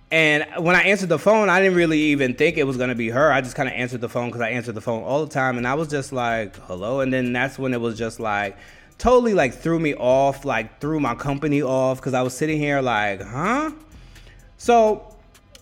And 0.09 0.43
when 0.57 0.75
I 0.75 0.81
answered 0.81 1.09
the 1.09 1.19
phone, 1.19 1.49
I 1.49 1.61
didn't 1.61 1.77
really 1.77 1.99
even 1.99 2.33
think 2.33 2.57
it 2.57 2.63
was 2.63 2.77
to 2.77 2.95
be 2.95 3.09
her. 3.09 3.31
I 3.31 3.41
just 3.41 3.55
kind 3.55 3.69
of 3.69 3.75
answered 3.75 4.01
the 4.01 4.09
phone 4.09 4.29
because 4.29 4.41
I 4.41 4.49
answered 4.49 4.73
the 4.73 4.81
phone 4.81 5.03
all 5.03 5.23
the 5.23 5.31
time. 5.31 5.59
And 5.59 5.67
I 5.67 5.75
was 5.75 5.87
just 5.87 6.11
like, 6.11 6.55
hello. 6.61 7.01
And 7.01 7.13
then 7.13 7.31
that's 7.31 7.59
when 7.59 7.75
it 7.75 7.79
was 7.79 7.95
just 7.95 8.19
like, 8.19 8.57
totally 8.97 9.35
like 9.35 9.53
threw 9.53 9.79
me 9.79 9.93
off, 9.93 10.45
like 10.45 10.81
threw 10.81 10.99
my 10.99 11.13
company 11.13 11.61
off 11.61 11.99
because 11.99 12.15
I 12.15 12.23
was 12.23 12.35
sitting 12.35 12.57
here 12.57 12.81
like, 12.81 13.21
huh? 13.21 13.69
So 14.57 15.15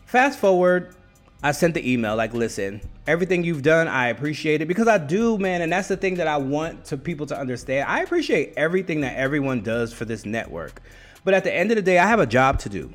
fast 0.05 0.39
forward, 0.39 0.95
I 1.43 1.51
sent 1.51 1.73
the 1.73 1.91
email 1.91 2.15
like, 2.15 2.33
listen, 2.33 2.79
everything 3.07 3.43
you've 3.43 3.61
done, 3.61 3.87
I 3.87 4.07
appreciate 4.07 4.61
it 4.61 4.67
because 4.67 4.87
I 4.87 4.97
do, 4.97 5.37
man. 5.37 5.61
And 5.61 5.71
that's 5.71 5.87
the 5.87 5.97
thing 5.97 6.15
that 6.15 6.27
I 6.27 6.37
want 6.37 6.85
to 6.85 6.97
people 6.97 7.25
to 7.27 7.37
understand. 7.37 7.89
I 7.89 8.01
appreciate 8.01 8.53
everything 8.55 9.01
that 9.01 9.17
everyone 9.17 9.61
does 9.61 9.93
for 9.93 10.05
this 10.05 10.25
network. 10.25 10.81
But 11.23 11.33
at 11.33 11.43
the 11.43 11.53
end 11.53 11.71
of 11.71 11.75
the 11.75 11.81
day, 11.81 11.99
I 11.99 12.07
have 12.07 12.19
a 12.19 12.25
job 12.25 12.59
to 12.59 12.69
do. 12.69 12.93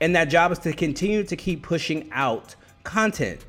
And 0.00 0.14
that 0.14 0.26
job 0.26 0.52
is 0.52 0.58
to 0.60 0.72
continue 0.72 1.24
to 1.24 1.36
keep 1.36 1.62
pushing 1.62 2.10
out 2.12 2.54
content. 2.84 3.44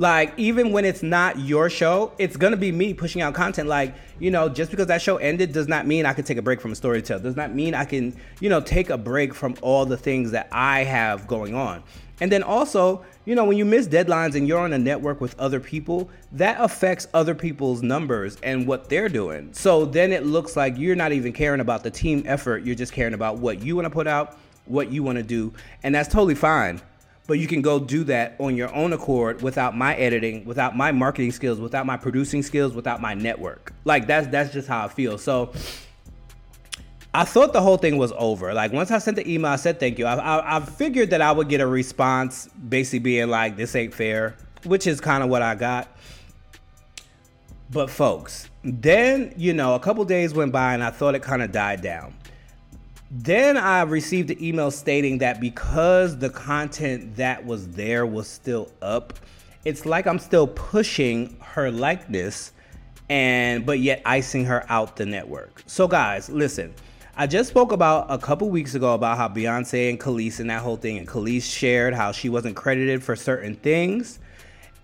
Like, 0.00 0.32
even 0.36 0.70
when 0.70 0.84
it's 0.84 1.02
not 1.02 1.40
your 1.40 1.68
show, 1.68 2.12
it's 2.18 2.36
gonna 2.36 2.56
be 2.56 2.70
me 2.70 2.94
pushing 2.94 3.20
out 3.20 3.34
content. 3.34 3.68
Like, 3.68 3.96
you 4.20 4.30
know, 4.30 4.48
just 4.48 4.70
because 4.70 4.86
that 4.86 5.02
show 5.02 5.16
ended 5.16 5.52
does 5.52 5.66
not 5.66 5.88
mean 5.88 6.06
I 6.06 6.12
can 6.12 6.24
take 6.24 6.38
a 6.38 6.42
break 6.42 6.60
from 6.60 6.70
a 6.70 6.76
story 6.76 7.02
to 7.02 7.06
tell. 7.06 7.18
Does 7.18 7.34
not 7.34 7.52
mean 7.52 7.74
I 7.74 7.84
can, 7.84 8.16
you 8.40 8.48
know, 8.48 8.60
take 8.60 8.90
a 8.90 8.98
break 8.98 9.34
from 9.34 9.56
all 9.60 9.86
the 9.86 9.96
things 9.96 10.30
that 10.30 10.48
I 10.52 10.84
have 10.84 11.26
going 11.26 11.56
on. 11.56 11.82
And 12.20 12.30
then 12.30 12.44
also, 12.44 13.04
you 13.28 13.34
know, 13.34 13.44
when 13.44 13.58
you 13.58 13.66
miss 13.66 13.86
deadlines 13.86 14.36
and 14.36 14.48
you're 14.48 14.58
on 14.58 14.72
a 14.72 14.78
network 14.78 15.20
with 15.20 15.38
other 15.38 15.60
people, 15.60 16.08
that 16.32 16.56
affects 16.58 17.06
other 17.12 17.34
people's 17.34 17.82
numbers 17.82 18.38
and 18.42 18.66
what 18.66 18.88
they're 18.88 19.10
doing. 19.10 19.52
So 19.52 19.84
then 19.84 20.14
it 20.14 20.24
looks 20.24 20.56
like 20.56 20.78
you're 20.78 20.96
not 20.96 21.12
even 21.12 21.34
caring 21.34 21.60
about 21.60 21.82
the 21.82 21.90
team 21.90 22.22
effort. 22.24 22.64
You're 22.64 22.74
just 22.74 22.94
caring 22.94 23.12
about 23.12 23.36
what 23.36 23.60
you 23.60 23.76
want 23.76 23.84
to 23.84 23.90
put 23.90 24.06
out, 24.06 24.38
what 24.64 24.90
you 24.90 25.02
want 25.02 25.18
to 25.18 25.22
do. 25.22 25.52
And 25.82 25.94
that's 25.94 26.08
totally 26.08 26.36
fine. 26.36 26.80
But 27.26 27.38
you 27.38 27.46
can 27.46 27.60
go 27.60 27.78
do 27.78 28.02
that 28.04 28.34
on 28.38 28.56
your 28.56 28.74
own 28.74 28.94
accord 28.94 29.42
without 29.42 29.76
my 29.76 29.94
editing, 29.96 30.46
without 30.46 30.74
my 30.74 30.90
marketing 30.90 31.32
skills, 31.32 31.60
without 31.60 31.84
my 31.84 31.98
producing 31.98 32.42
skills, 32.42 32.72
without 32.72 33.02
my 33.02 33.12
network. 33.12 33.74
Like 33.84 34.06
that's 34.06 34.28
that's 34.28 34.54
just 34.54 34.68
how 34.68 34.86
I 34.86 34.88
feel. 34.88 35.18
So 35.18 35.52
I 37.14 37.24
thought 37.24 37.52
the 37.52 37.62
whole 37.62 37.78
thing 37.78 37.96
was 37.96 38.12
over. 38.16 38.52
Like 38.52 38.72
once 38.72 38.90
I 38.90 38.98
sent 38.98 39.16
the 39.16 39.28
email, 39.28 39.50
I 39.50 39.56
said 39.56 39.80
thank 39.80 39.98
you. 39.98 40.06
I, 40.06 40.14
I, 40.14 40.56
I 40.56 40.60
figured 40.60 41.10
that 41.10 41.22
I 41.22 41.32
would 41.32 41.48
get 41.48 41.60
a 41.60 41.66
response, 41.66 42.48
basically 42.48 42.98
being 43.00 43.28
like, 43.28 43.56
"This 43.56 43.74
ain't 43.74 43.94
fair," 43.94 44.36
which 44.64 44.86
is 44.86 45.00
kind 45.00 45.22
of 45.22 45.30
what 45.30 45.42
I 45.42 45.54
got. 45.54 45.88
But 47.70 47.90
folks, 47.90 48.48
then 48.62 49.32
you 49.36 49.54
know, 49.54 49.74
a 49.74 49.80
couple 49.80 50.04
days 50.04 50.34
went 50.34 50.52
by, 50.52 50.74
and 50.74 50.82
I 50.82 50.90
thought 50.90 51.14
it 51.14 51.22
kind 51.22 51.42
of 51.42 51.50
died 51.50 51.80
down. 51.80 52.14
Then 53.10 53.56
I 53.56 53.82
received 53.82 54.30
an 54.30 54.42
email 54.42 54.70
stating 54.70 55.18
that 55.18 55.40
because 55.40 56.18
the 56.18 56.28
content 56.28 57.16
that 57.16 57.44
was 57.44 57.68
there 57.68 58.04
was 58.04 58.28
still 58.28 58.70
up, 58.82 59.14
it's 59.64 59.86
like 59.86 60.06
I'm 60.06 60.18
still 60.18 60.46
pushing 60.46 61.38
her 61.40 61.70
likeness 61.70 62.52
and 63.08 63.64
but 63.64 63.78
yet 63.78 64.02
icing 64.04 64.44
her 64.44 64.66
out 64.68 64.96
the 64.96 65.06
network. 65.06 65.62
So 65.66 65.88
guys, 65.88 66.28
listen. 66.28 66.74
I 67.20 67.26
just 67.26 67.48
spoke 67.48 67.72
about 67.72 68.06
a 68.10 68.16
couple 68.16 68.48
weeks 68.48 68.76
ago 68.76 68.94
about 68.94 69.18
how 69.18 69.26
Beyonce 69.28 69.90
and 69.90 69.98
Kelis 69.98 70.38
and 70.38 70.48
that 70.50 70.62
whole 70.62 70.76
thing, 70.76 70.98
and 70.98 71.08
Kelis 71.08 71.42
shared 71.42 71.92
how 71.92 72.12
she 72.12 72.28
wasn't 72.28 72.54
credited 72.54 73.02
for 73.02 73.16
certain 73.16 73.56
things. 73.56 74.20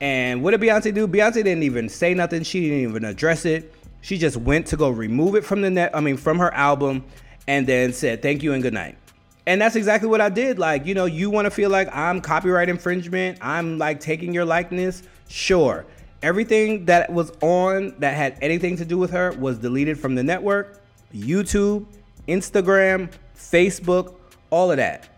And 0.01 0.43
what 0.43 0.51
did 0.51 0.61
Beyonce 0.61 0.93
do? 0.93 1.07
Beyonce 1.07 1.35
didn't 1.35 1.63
even 1.63 1.89
say 1.89 2.13
nothing. 2.13 2.43
She 2.43 2.63
didn't 2.63 2.91
even 2.91 3.05
address 3.05 3.45
it. 3.45 3.73
She 4.01 4.19
just 4.19 4.37
went 4.37 4.67
to 4.67 4.77
go 4.77 4.91
remove 4.91 5.37
it 5.37 5.45
from 5.45 5.61
the 5.61 5.71
net. 5.71 5.93
I 5.95 6.01
mean, 6.01 6.17
from 6.17 6.41
her 6.41 6.53
album, 6.53 7.05
and 7.47 7.69
then 7.69 7.93
said 7.93 8.21
thank 8.21 8.43
you 8.43 8.53
and 8.53 8.65
good 8.65 8.75
night. 8.75 8.99
And 9.47 9.61
that's 9.61 9.77
exactly 9.77 10.09
what 10.09 10.21
I 10.21 10.29
did. 10.29 10.59
Like, 10.59 10.87
you 10.87 10.95
know, 10.95 11.05
you 11.05 11.31
want 11.31 11.45
to 11.45 11.53
feel 11.53 11.71
like 11.71 11.89
I'm 11.95 12.21
copyright 12.21 12.69
infringement, 12.69 13.39
I'm 13.43 13.79
like 13.79 14.01
taking 14.01 14.35
your 14.35 14.45
likeness. 14.45 15.05
Sure. 15.29 15.87
Everything 16.21 16.87
that 16.87 17.13
was 17.13 17.31
on 17.43 17.95
that 18.01 18.17
had 18.17 18.37
anything 18.43 18.77
to 18.79 18.85
do 18.85 18.99
with 18.99 19.13
her 19.13 19.31
was 19.35 19.59
deleted 19.59 20.01
from 20.01 20.17
the 20.17 20.25
network, 20.25 20.83
YouTube, 21.15 21.87
Instagram, 22.29 23.13
Facebook, 23.37 24.15
all 24.51 24.71
of 24.71 24.77
that. 24.79 25.09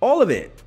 All 0.00 0.22
of 0.22 0.30
it. 0.30 0.62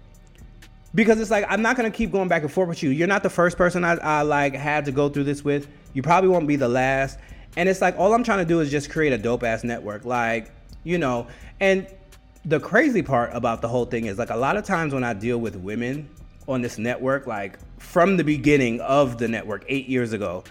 Because 0.95 1.19
it's 1.19 1.31
like 1.31 1.45
I'm 1.49 1.61
not 1.61 1.75
gonna 1.75 1.91
keep 1.91 2.11
going 2.11 2.27
back 2.27 2.43
and 2.43 2.51
forth 2.51 2.69
with 2.69 2.83
you. 2.83 2.91
You're 2.91 3.07
not 3.07 3.23
the 3.23 3.29
first 3.29 3.57
person 3.57 3.83
I, 3.83 3.93
I 3.95 4.21
like 4.21 4.53
had 4.53 4.85
to 4.85 4.91
go 4.91 5.09
through 5.09 5.23
this 5.23 5.43
with. 5.43 5.67
You 5.93 6.01
probably 6.01 6.29
won't 6.29 6.47
be 6.47 6.55
the 6.55 6.69
last. 6.69 7.17
And 7.55 7.69
it's 7.69 7.81
like 7.81 7.97
all 7.97 8.13
I'm 8.13 8.23
trying 8.23 8.39
to 8.39 8.45
do 8.45 8.59
is 8.59 8.69
just 8.69 8.89
create 8.89 9.13
a 9.13 9.17
dope 9.17 9.43
ass 9.43 9.63
network. 9.63 10.05
Like, 10.05 10.51
you 10.83 10.97
know, 10.97 11.27
and 11.59 11.87
the 12.45 12.59
crazy 12.59 13.01
part 13.01 13.31
about 13.33 13.61
the 13.61 13.67
whole 13.67 13.85
thing 13.85 14.05
is 14.05 14.17
like 14.17 14.29
a 14.29 14.35
lot 14.35 14.57
of 14.57 14.65
times 14.65 14.93
when 14.93 15.03
I 15.03 15.13
deal 15.13 15.37
with 15.37 15.55
women 15.55 16.09
on 16.47 16.61
this 16.61 16.77
network, 16.77 17.25
like 17.25 17.57
from 17.79 18.17
the 18.17 18.23
beginning 18.23 18.81
of 18.81 19.17
the 19.17 19.27
network 19.27 19.65
eight 19.69 19.87
years 19.87 20.13
ago, 20.13 20.43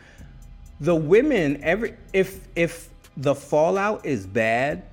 the 0.81 0.95
women 0.95 1.61
every 1.63 1.95
if 2.13 2.49
if 2.57 2.89
the 3.17 3.35
fallout 3.35 4.07
is 4.07 4.27
bad, 4.27 4.85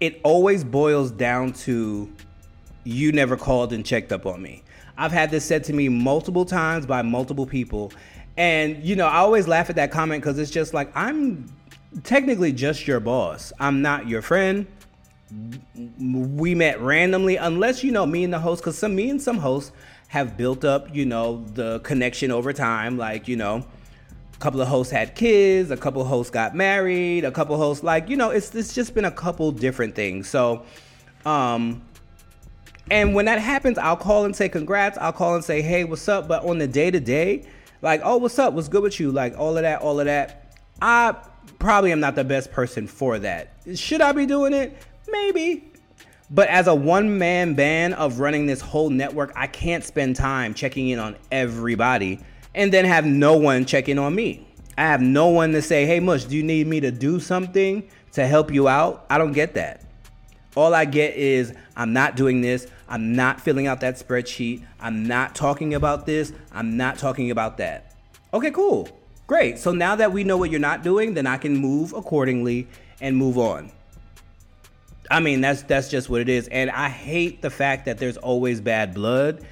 it 0.00 0.20
always 0.22 0.64
boils 0.64 1.10
down 1.10 1.52
to 1.52 2.12
you 2.84 3.12
never 3.12 3.36
called 3.36 3.72
and 3.72 3.84
checked 3.84 4.12
up 4.12 4.26
on 4.26 4.42
me. 4.42 4.62
I've 4.96 5.12
had 5.12 5.30
this 5.30 5.44
said 5.44 5.64
to 5.64 5.72
me 5.72 5.88
multiple 5.88 6.44
times 6.44 6.86
by 6.86 7.02
multiple 7.02 7.46
people. 7.46 7.92
And 8.36 8.84
you 8.84 8.96
know, 8.96 9.06
I 9.06 9.18
always 9.18 9.48
laugh 9.48 9.70
at 9.70 9.76
that 9.76 9.90
comment 9.90 10.22
because 10.22 10.38
it's 10.38 10.50
just 10.50 10.74
like 10.74 10.94
I'm 10.94 11.52
technically 12.02 12.52
just 12.52 12.86
your 12.86 13.00
boss. 13.00 13.52
I'm 13.58 13.82
not 13.82 14.08
your 14.08 14.22
friend. 14.22 14.66
We 15.98 16.54
met 16.54 16.80
randomly, 16.80 17.36
unless 17.36 17.82
you 17.82 17.90
know 17.90 18.06
me 18.06 18.24
and 18.24 18.32
the 18.32 18.38
host, 18.38 18.62
because 18.62 18.78
some 18.78 18.94
me 18.94 19.10
and 19.10 19.20
some 19.20 19.38
hosts 19.38 19.72
have 20.08 20.36
built 20.36 20.64
up, 20.64 20.94
you 20.94 21.06
know, 21.06 21.44
the 21.54 21.80
connection 21.80 22.30
over 22.30 22.52
time. 22.52 22.96
Like, 22.96 23.26
you 23.26 23.36
know, 23.36 23.66
couple 24.44 24.60
of 24.60 24.68
hosts 24.68 24.92
had 24.92 25.14
kids, 25.14 25.70
a 25.70 25.76
couple 25.76 26.02
of 26.02 26.06
hosts 26.06 26.30
got 26.30 26.54
married, 26.54 27.24
a 27.24 27.30
couple 27.30 27.56
hosts 27.56 27.82
like, 27.82 28.10
you 28.10 28.16
know, 28.18 28.28
it's 28.28 28.54
it's 28.54 28.74
just 28.74 28.92
been 28.92 29.06
a 29.06 29.10
couple 29.10 29.50
different 29.50 29.94
things. 29.94 30.28
So, 30.28 30.66
um, 31.24 31.80
and 32.90 33.14
when 33.14 33.24
that 33.24 33.38
happens, 33.38 33.78
I'll 33.78 33.96
call 33.96 34.26
and 34.26 34.36
say 34.36 34.50
congrats. 34.50 34.98
I'll 34.98 35.14
call 35.14 35.34
and 35.34 35.42
say, 35.42 35.62
hey, 35.62 35.84
what's 35.84 36.06
up? 36.10 36.28
But 36.28 36.44
on 36.44 36.58
the 36.58 36.68
day 36.68 36.90
to 36.90 37.00
day, 37.00 37.46
like, 37.80 38.02
oh, 38.04 38.18
what's 38.18 38.38
up? 38.38 38.52
What's 38.52 38.68
good 38.68 38.82
with 38.82 39.00
you? 39.00 39.10
Like 39.10 39.34
all 39.38 39.56
of 39.56 39.62
that, 39.62 39.80
all 39.80 39.98
of 39.98 40.04
that. 40.04 40.58
I 40.82 41.16
probably 41.58 41.90
am 41.90 42.00
not 42.00 42.14
the 42.14 42.24
best 42.24 42.52
person 42.52 42.86
for 42.86 43.18
that. 43.20 43.54
Should 43.74 44.02
I 44.02 44.12
be 44.12 44.26
doing 44.26 44.52
it? 44.52 44.76
Maybe. 45.08 45.72
But 46.30 46.48
as 46.48 46.66
a 46.66 46.74
one 46.74 47.16
man 47.16 47.54
band 47.54 47.94
of 47.94 48.20
running 48.20 48.44
this 48.44 48.60
whole 48.60 48.90
network, 48.90 49.32
I 49.36 49.46
can't 49.46 49.82
spend 49.82 50.16
time 50.16 50.52
checking 50.52 50.90
in 50.90 50.98
on 50.98 51.16
everybody 51.32 52.20
and 52.54 52.72
then 52.72 52.84
have 52.84 53.04
no 53.04 53.36
one 53.36 53.64
checking 53.64 53.98
on 53.98 54.14
me. 54.14 54.46
I 54.76 54.82
have 54.82 55.00
no 55.00 55.28
one 55.28 55.52
to 55.52 55.62
say, 55.62 55.86
hey, 55.86 56.00
Mush, 56.00 56.24
do 56.24 56.36
you 56.36 56.42
need 56.42 56.66
me 56.66 56.80
to 56.80 56.90
do 56.90 57.20
something 57.20 57.88
to 58.12 58.26
help 58.26 58.52
you 58.52 58.68
out? 58.68 59.06
I 59.08 59.18
don't 59.18 59.32
get 59.32 59.54
that. 59.54 59.84
All 60.56 60.74
I 60.74 60.84
get 60.84 61.16
is, 61.16 61.52
I'm 61.76 61.92
not 61.92 62.16
doing 62.16 62.40
this. 62.40 62.66
I'm 62.88 63.14
not 63.14 63.40
filling 63.40 63.66
out 63.66 63.80
that 63.80 63.96
spreadsheet. 63.96 64.62
I'm 64.78 65.06
not 65.06 65.34
talking 65.34 65.74
about 65.74 66.06
this. 66.06 66.32
I'm 66.52 66.76
not 66.76 66.98
talking 66.98 67.30
about 67.30 67.58
that. 67.58 67.94
Okay, 68.32 68.50
cool. 68.50 68.88
Great. 69.26 69.58
So 69.58 69.72
now 69.72 69.96
that 69.96 70.12
we 70.12 70.22
know 70.22 70.36
what 70.36 70.50
you're 70.50 70.60
not 70.60 70.82
doing, 70.82 71.14
then 71.14 71.26
I 71.26 71.38
can 71.38 71.56
move 71.56 71.92
accordingly 71.92 72.68
and 73.00 73.16
move 73.16 73.38
on. 73.38 73.72
I 75.10 75.20
mean, 75.20 75.40
that's 75.40 75.62
that's 75.62 75.88
just 75.88 76.08
what 76.08 76.20
it 76.20 76.28
is. 76.28 76.48
And 76.48 76.70
I 76.70 76.88
hate 76.88 77.42
the 77.42 77.50
fact 77.50 77.86
that 77.86 77.98
there's 77.98 78.16
always 78.16 78.60
bad 78.60 78.94
blood. 78.94 79.44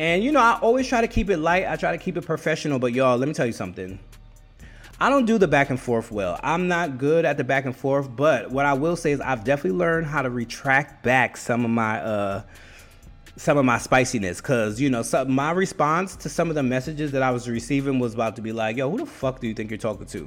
And 0.00 0.24
you 0.24 0.32
know, 0.32 0.40
I 0.40 0.58
always 0.62 0.86
try 0.86 1.02
to 1.02 1.06
keep 1.06 1.28
it 1.28 1.36
light. 1.36 1.68
I 1.68 1.76
try 1.76 1.92
to 1.92 1.98
keep 1.98 2.16
it 2.16 2.24
professional, 2.24 2.78
but 2.78 2.94
y'all, 2.94 3.18
let 3.18 3.28
me 3.28 3.34
tell 3.34 3.44
you 3.44 3.52
something. 3.52 3.98
I 4.98 5.10
don't 5.10 5.26
do 5.26 5.36
the 5.36 5.46
back 5.46 5.68
and 5.68 5.78
forth 5.78 6.10
well. 6.10 6.40
I'm 6.42 6.68
not 6.68 6.96
good 6.96 7.26
at 7.26 7.36
the 7.36 7.44
back 7.44 7.66
and 7.66 7.76
forth, 7.76 8.08
but 8.16 8.50
what 8.50 8.64
I 8.64 8.72
will 8.72 8.96
say 8.96 9.12
is 9.12 9.20
I've 9.20 9.44
definitely 9.44 9.78
learned 9.78 10.06
how 10.06 10.22
to 10.22 10.30
retract 10.30 11.02
back 11.02 11.36
some 11.36 11.66
of 11.66 11.70
my 11.70 12.00
uh 12.00 12.42
some 13.36 13.58
of 13.58 13.66
my 13.66 13.76
spiciness. 13.76 14.40
Because 14.40 14.80
you 14.80 14.88
know 14.88 15.02
some, 15.02 15.32
my 15.32 15.50
response 15.50 16.16
to 16.16 16.30
some 16.30 16.48
of 16.48 16.54
the 16.54 16.62
messages 16.62 17.12
that 17.12 17.22
i 17.22 17.30
was 17.30 17.46
receiving 17.46 17.98
was 17.98 18.14
about 18.14 18.36
to 18.36 18.42
be 18.42 18.52
like 18.52 18.78
yo 18.78 18.90
who 18.90 18.96
the 18.96 19.06
fuck 19.06 19.38
do 19.38 19.48
you 19.48 19.52
think 19.52 19.70
you're 19.70 19.76
talking 19.76 20.06
to? 20.06 20.26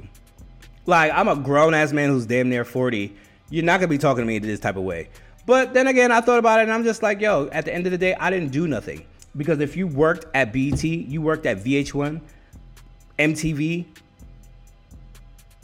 Like 0.86 1.10
i'm 1.12 1.26
a 1.26 1.34
grown-ass 1.34 1.92
man 1.92 2.10
who's 2.10 2.26
damn 2.26 2.48
near 2.48 2.64
40 2.64 3.12
you're 3.50 3.64
not 3.64 3.80
gonna 3.80 3.88
be 3.88 3.98
talking 3.98 4.22
to 4.22 4.26
me 4.26 4.36
in 4.36 4.42
this 4.42 4.60
type 4.60 4.76
of 4.76 4.84
way. 4.84 5.08
But 5.46 5.74
then 5.74 5.88
again 5.88 6.12
i 6.12 6.20
thought 6.20 6.38
about 6.38 6.60
it 6.60 6.62
and 6.62 6.72
i'm 6.72 6.84
just 6.84 7.02
like 7.02 7.20
yo 7.20 7.48
at 7.50 7.64
the 7.64 7.74
end 7.74 7.86
of 7.86 7.90
the 7.90 7.98
day 7.98 8.14
i 8.14 8.30
didn't 8.30 8.52
do 8.52 8.68
nothing 8.68 9.04
because 9.36 9.60
if 9.60 9.76
you 9.76 9.86
worked 9.86 10.26
at 10.34 10.52
bt 10.52 10.88
you 10.88 11.20
worked 11.20 11.46
at 11.46 11.58
vh1 11.58 12.20
mtv 13.18 13.86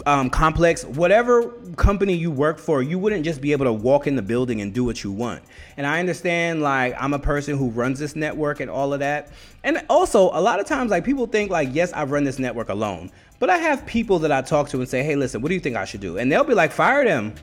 um, 0.06 0.30
complex, 0.30 0.84
whatever 0.84 1.48
company 1.76 2.14
you 2.14 2.30
work 2.30 2.58
for, 2.58 2.82
you 2.82 2.98
wouldn't 2.98 3.24
just 3.24 3.40
be 3.40 3.52
able 3.52 3.66
to 3.66 3.72
walk 3.72 4.06
in 4.06 4.16
the 4.16 4.22
building 4.22 4.60
and 4.60 4.72
do 4.72 4.84
what 4.84 5.02
you 5.04 5.12
want. 5.12 5.42
And 5.76 5.86
I 5.86 6.00
understand, 6.00 6.62
like, 6.62 6.94
I'm 6.98 7.12
a 7.12 7.18
person 7.18 7.56
who 7.56 7.70
runs 7.70 7.98
this 7.98 8.16
network 8.16 8.60
and 8.60 8.70
all 8.70 8.92
of 8.92 9.00
that. 9.00 9.30
And 9.62 9.84
also, 9.88 10.30
a 10.32 10.40
lot 10.40 10.60
of 10.60 10.66
times, 10.66 10.90
like, 10.90 11.04
people 11.04 11.26
think, 11.26 11.50
like, 11.50 11.70
yes, 11.72 11.92
I 11.92 12.04
run 12.04 12.24
this 12.24 12.38
network 12.38 12.68
alone. 12.68 13.10
But 13.38 13.50
I 13.50 13.58
have 13.58 13.86
people 13.86 14.18
that 14.20 14.32
I 14.32 14.42
talk 14.42 14.68
to 14.70 14.78
and 14.78 14.88
say, 14.88 15.02
hey, 15.02 15.16
listen, 15.16 15.40
what 15.40 15.48
do 15.48 15.54
you 15.54 15.60
think 15.60 15.76
I 15.76 15.84
should 15.84 16.00
do? 16.00 16.18
And 16.18 16.30
they'll 16.30 16.44
be 16.44 16.54
like, 16.54 16.72
fire 16.72 17.04
them. 17.04 17.34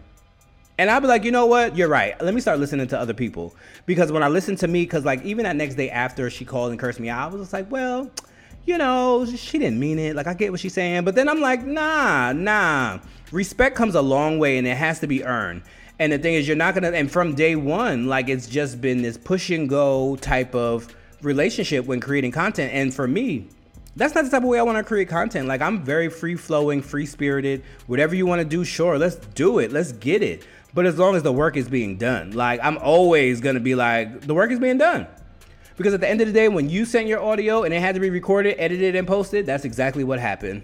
And 0.77 0.89
I'll 0.91 1.01
be 1.01 1.07
like, 1.07 1.23
you 1.23 1.31
know 1.31 1.47
what? 1.47 1.75
You're 1.75 1.87
right. 1.87 2.19
Let 2.21 2.33
me 2.33 2.41
start 2.41 2.59
listening 2.59 2.87
to 2.87 2.99
other 2.99 3.13
people. 3.13 3.55
Because 3.85 4.11
when 4.11 4.21
I 4.21 4.27
listen 4.27 4.55
to 4.57 4.67
me, 4.67 4.83
because, 4.83 5.05
like, 5.05 5.23
even 5.23 5.43
that 5.43 5.55
next 5.55 5.75
day 5.75 5.89
after 5.89 6.29
she 6.29 6.45
called 6.45 6.71
and 6.71 6.79
cursed 6.79 6.99
me 6.99 7.09
out, 7.09 7.31
I 7.31 7.33
was 7.33 7.41
just 7.41 7.53
like, 7.53 7.71
well, 7.71 8.11
you 8.67 8.77
know, 8.77 9.25
she 9.25 9.57
didn't 9.57 9.79
mean 9.79 9.97
it. 9.97 10.15
Like 10.15 10.27
I 10.27 10.33
get 10.33 10.51
what 10.51 10.59
she's 10.59 10.73
saying, 10.73 11.05
but 11.05 11.15
then 11.15 11.27
I'm 11.29 11.39
like, 11.39 11.65
nah, 11.65 12.33
nah. 12.33 12.99
Respect 13.31 13.75
comes 13.75 13.95
a 13.95 14.01
long 14.01 14.39
way, 14.39 14.57
and 14.57 14.67
it 14.67 14.77
has 14.77 14.99
to 14.99 15.07
be 15.07 15.23
earned. 15.23 15.63
And 15.99 16.11
the 16.11 16.19
thing 16.19 16.35
is, 16.35 16.47
you're 16.47 16.57
not 16.57 16.75
gonna. 16.75 16.91
And 16.91 17.09
from 17.09 17.33
day 17.33 17.55
one, 17.55 18.07
like 18.07 18.29
it's 18.29 18.45
just 18.47 18.79
been 18.81 19.01
this 19.01 19.17
push 19.17 19.49
and 19.49 19.67
go 19.67 20.17
type 20.17 20.53
of 20.53 20.93
relationship 21.21 21.85
when 21.85 21.99
creating 21.99 22.31
content. 22.31 22.73
And 22.73 22.93
for 22.93 23.07
me, 23.07 23.47
that's 23.95 24.13
not 24.13 24.25
the 24.25 24.29
type 24.29 24.43
of 24.43 24.49
way 24.49 24.59
I 24.59 24.63
want 24.63 24.77
to 24.77 24.83
create 24.83 25.07
content. 25.07 25.47
Like 25.47 25.61
I'm 25.61 25.83
very 25.83 26.09
free 26.09 26.35
flowing, 26.35 26.81
free 26.81 27.05
spirited. 27.05 27.63
Whatever 27.87 28.15
you 28.15 28.25
want 28.25 28.41
to 28.41 28.45
do, 28.45 28.63
sure, 28.63 28.99
let's 28.99 29.15
do 29.15 29.59
it. 29.59 29.71
Let's 29.71 29.93
get 29.93 30.21
it. 30.21 30.45
But 30.73 30.85
as 30.85 30.97
long 30.97 31.15
as 31.15 31.23
the 31.23 31.31
work 31.31 31.57
is 31.57 31.67
being 31.67 31.97
done, 31.97 32.31
like 32.31 32.59
I'm 32.63 32.77
always 32.77 33.41
gonna 33.41 33.59
be 33.59 33.75
like, 33.75 34.21
the 34.21 34.33
work 34.33 34.51
is 34.51 34.59
being 34.59 34.77
done. 34.77 35.07
Because 35.77 35.93
at 35.93 36.01
the 36.01 36.09
end 36.09 36.21
of 36.21 36.27
the 36.27 36.33
day, 36.33 36.49
when 36.49 36.69
you 36.69 36.85
sent 36.85 37.07
your 37.07 37.21
audio 37.21 37.63
and 37.63 37.73
it 37.73 37.79
had 37.79 37.95
to 37.95 38.01
be 38.01 38.09
recorded, 38.09 38.55
edited, 38.57 38.95
and 38.95 39.07
posted, 39.07 39.45
that's 39.45 39.63
exactly 39.63 40.03
what 40.03 40.19
happened. 40.19 40.63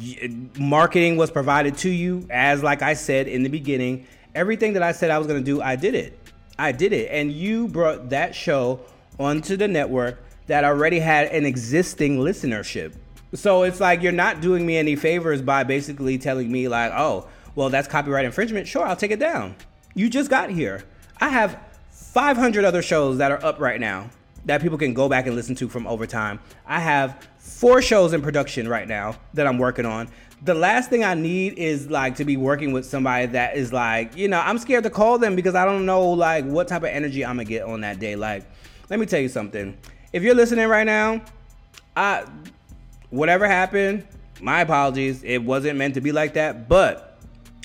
Eh, 0.00 0.28
marketing 0.58 1.16
was 1.16 1.30
provided 1.30 1.76
to 1.78 1.90
you, 1.90 2.26
as 2.30 2.62
like 2.62 2.82
I 2.82 2.94
said 2.94 3.28
in 3.28 3.42
the 3.42 3.48
beginning. 3.48 4.06
Everything 4.34 4.74
that 4.74 4.82
I 4.82 4.92
said 4.92 5.10
I 5.10 5.18
was 5.18 5.26
to 5.26 5.40
do, 5.40 5.60
I 5.60 5.76
did 5.76 5.94
it. 5.94 6.18
I 6.58 6.72
did 6.72 6.92
it. 6.92 7.10
And 7.10 7.32
you 7.32 7.68
brought 7.68 8.10
that 8.10 8.34
show 8.34 8.80
onto 9.18 9.56
the 9.56 9.66
network 9.66 10.22
that 10.46 10.64
already 10.64 11.00
had 11.00 11.28
an 11.28 11.44
existing 11.44 12.18
listenership. 12.18 12.94
So 13.34 13.64
it's 13.64 13.80
like 13.80 14.02
you're 14.02 14.12
not 14.12 14.40
doing 14.40 14.64
me 14.64 14.76
any 14.76 14.94
favors 14.94 15.42
by 15.42 15.64
basically 15.64 16.18
telling 16.18 16.50
me, 16.50 16.68
like, 16.68 16.92
oh, 16.94 17.26
well, 17.56 17.70
that's 17.70 17.88
copyright 17.88 18.24
infringement. 18.24 18.68
Sure, 18.68 18.86
I'll 18.86 18.94
take 18.94 19.10
it 19.10 19.18
down. 19.18 19.56
You 19.94 20.08
just 20.08 20.30
got 20.30 20.50
here. 20.50 20.84
I 21.18 21.30
have 21.30 21.58
500 21.90 22.64
other 22.64 22.82
shows 22.82 23.18
that 23.18 23.32
are 23.32 23.44
up 23.44 23.58
right 23.58 23.80
now 23.80 24.10
that 24.44 24.62
people 24.62 24.78
can 24.78 24.94
go 24.94 25.08
back 25.08 25.26
and 25.26 25.34
listen 25.34 25.54
to 25.56 25.68
from 25.68 25.86
overtime. 25.86 26.38
I 26.66 26.80
have 26.80 27.26
four 27.38 27.82
shows 27.82 28.12
in 28.12 28.22
production 28.22 28.68
right 28.68 28.86
now 28.86 29.16
that 29.34 29.46
I'm 29.46 29.58
working 29.58 29.86
on. 29.86 30.08
The 30.42 30.54
last 30.54 30.90
thing 30.90 31.02
I 31.02 31.14
need 31.14 31.54
is 31.54 31.90
like 31.90 32.16
to 32.16 32.24
be 32.24 32.36
working 32.36 32.72
with 32.72 32.84
somebody 32.84 33.26
that 33.26 33.56
is 33.56 33.72
like, 33.72 34.16
you 34.16 34.28
know, 34.28 34.38
I'm 34.38 34.58
scared 34.58 34.84
to 34.84 34.90
call 34.90 35.18
them 35.18 35.34
because 35.34 35.54
I 35.54 35.64
don't 35.64 35.86
know 35.86 36.10
like 36.10 36.44
what 36.44 36.68
type 36.68 36.82
of 36.82 36.90
energy 36.90 37.24
I'm 37.24 37.36
gonna 37.36 37.44
get 37.44 37.64
on 37.64 37.80
that 37.80 37.98
day. 37.98 38.14
Like, 38.16 38.44
let 38.90 39.00
me 39.00 39.06
tell 39.06 39.20
you 39.20 39.30
something. 39.30 39.76
If 40.12 40.22
you're 40.22 40.34
listening 40.34 40.68
right 40.68 40.86
now, 40.86 41.22
I 41.96 42.24
whatever 43.10 43.48
happened, 43.48 44.06
my 44.40 44.60
apologies. 44.60 45.24
It 45.24 45.38
wasn't 45.38 45.78
meant 45.78 45.94
to 45.94 46.00
be 46.00 46.12
like 46.12 46.34
that, 46.34 46.68
but 46.68 47.05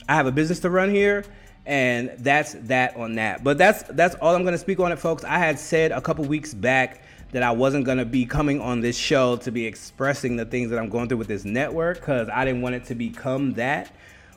I 0.07 0.15
have 0.15 0.27
a 0.27 0.31
business 0.31 0.59
to 0.61 0.69
run 0.69 0.89
here 0.89 1.23
and 1.65 2.11
that's 2.17 2.53
that 2.53 2.95
on 2.95 3.15
that. 3.15 3.43
But 3.43 3.57
that's 3.57 3.83
that's 3.83 4.15
all 4.15 4.35
I'm 4.35 4.43
going 4.43 4.53
to 4.53 4.57
speak 4.59 4.79
on 4.79 4.91
it, 4.91 4.99
folks. 4.99 5.23
I 5.23 5.37
had 5.37 5.59
said 5.59 5.91
a 5.91 6.01
couple 6.01 6.25
weeks 6.25 6.53
back 6.53 7.03
that 7.31 7.43
I 7.43 7.51
wasn't 7.51 7.85
going 7.85 7.97
to 7.97 8.05
be 8.05 8.25
coming 8.25 8.59
on 8.59 8.81
this 8.81 8.97
show 8.97 9.37
to 9.37 9.51
be 9.51 9.65
expressing 9.65 10.35
the 10.35 10.45
things 10.45 10.69
that 10.69 10.79
I'm 10.79 10.89
going 10.89 11.07
through 11.07 11.19
with 11.19 11.27
this 11.27 11.45
network 11.45 11.99
because 11.99 12.27
I 12.29 12.43
didn't 12.45 12.61
want 12.61 12.75
it 12.75 12.85
to 12.85 12.95
become 12.95 13.53
that. 13.53 13.91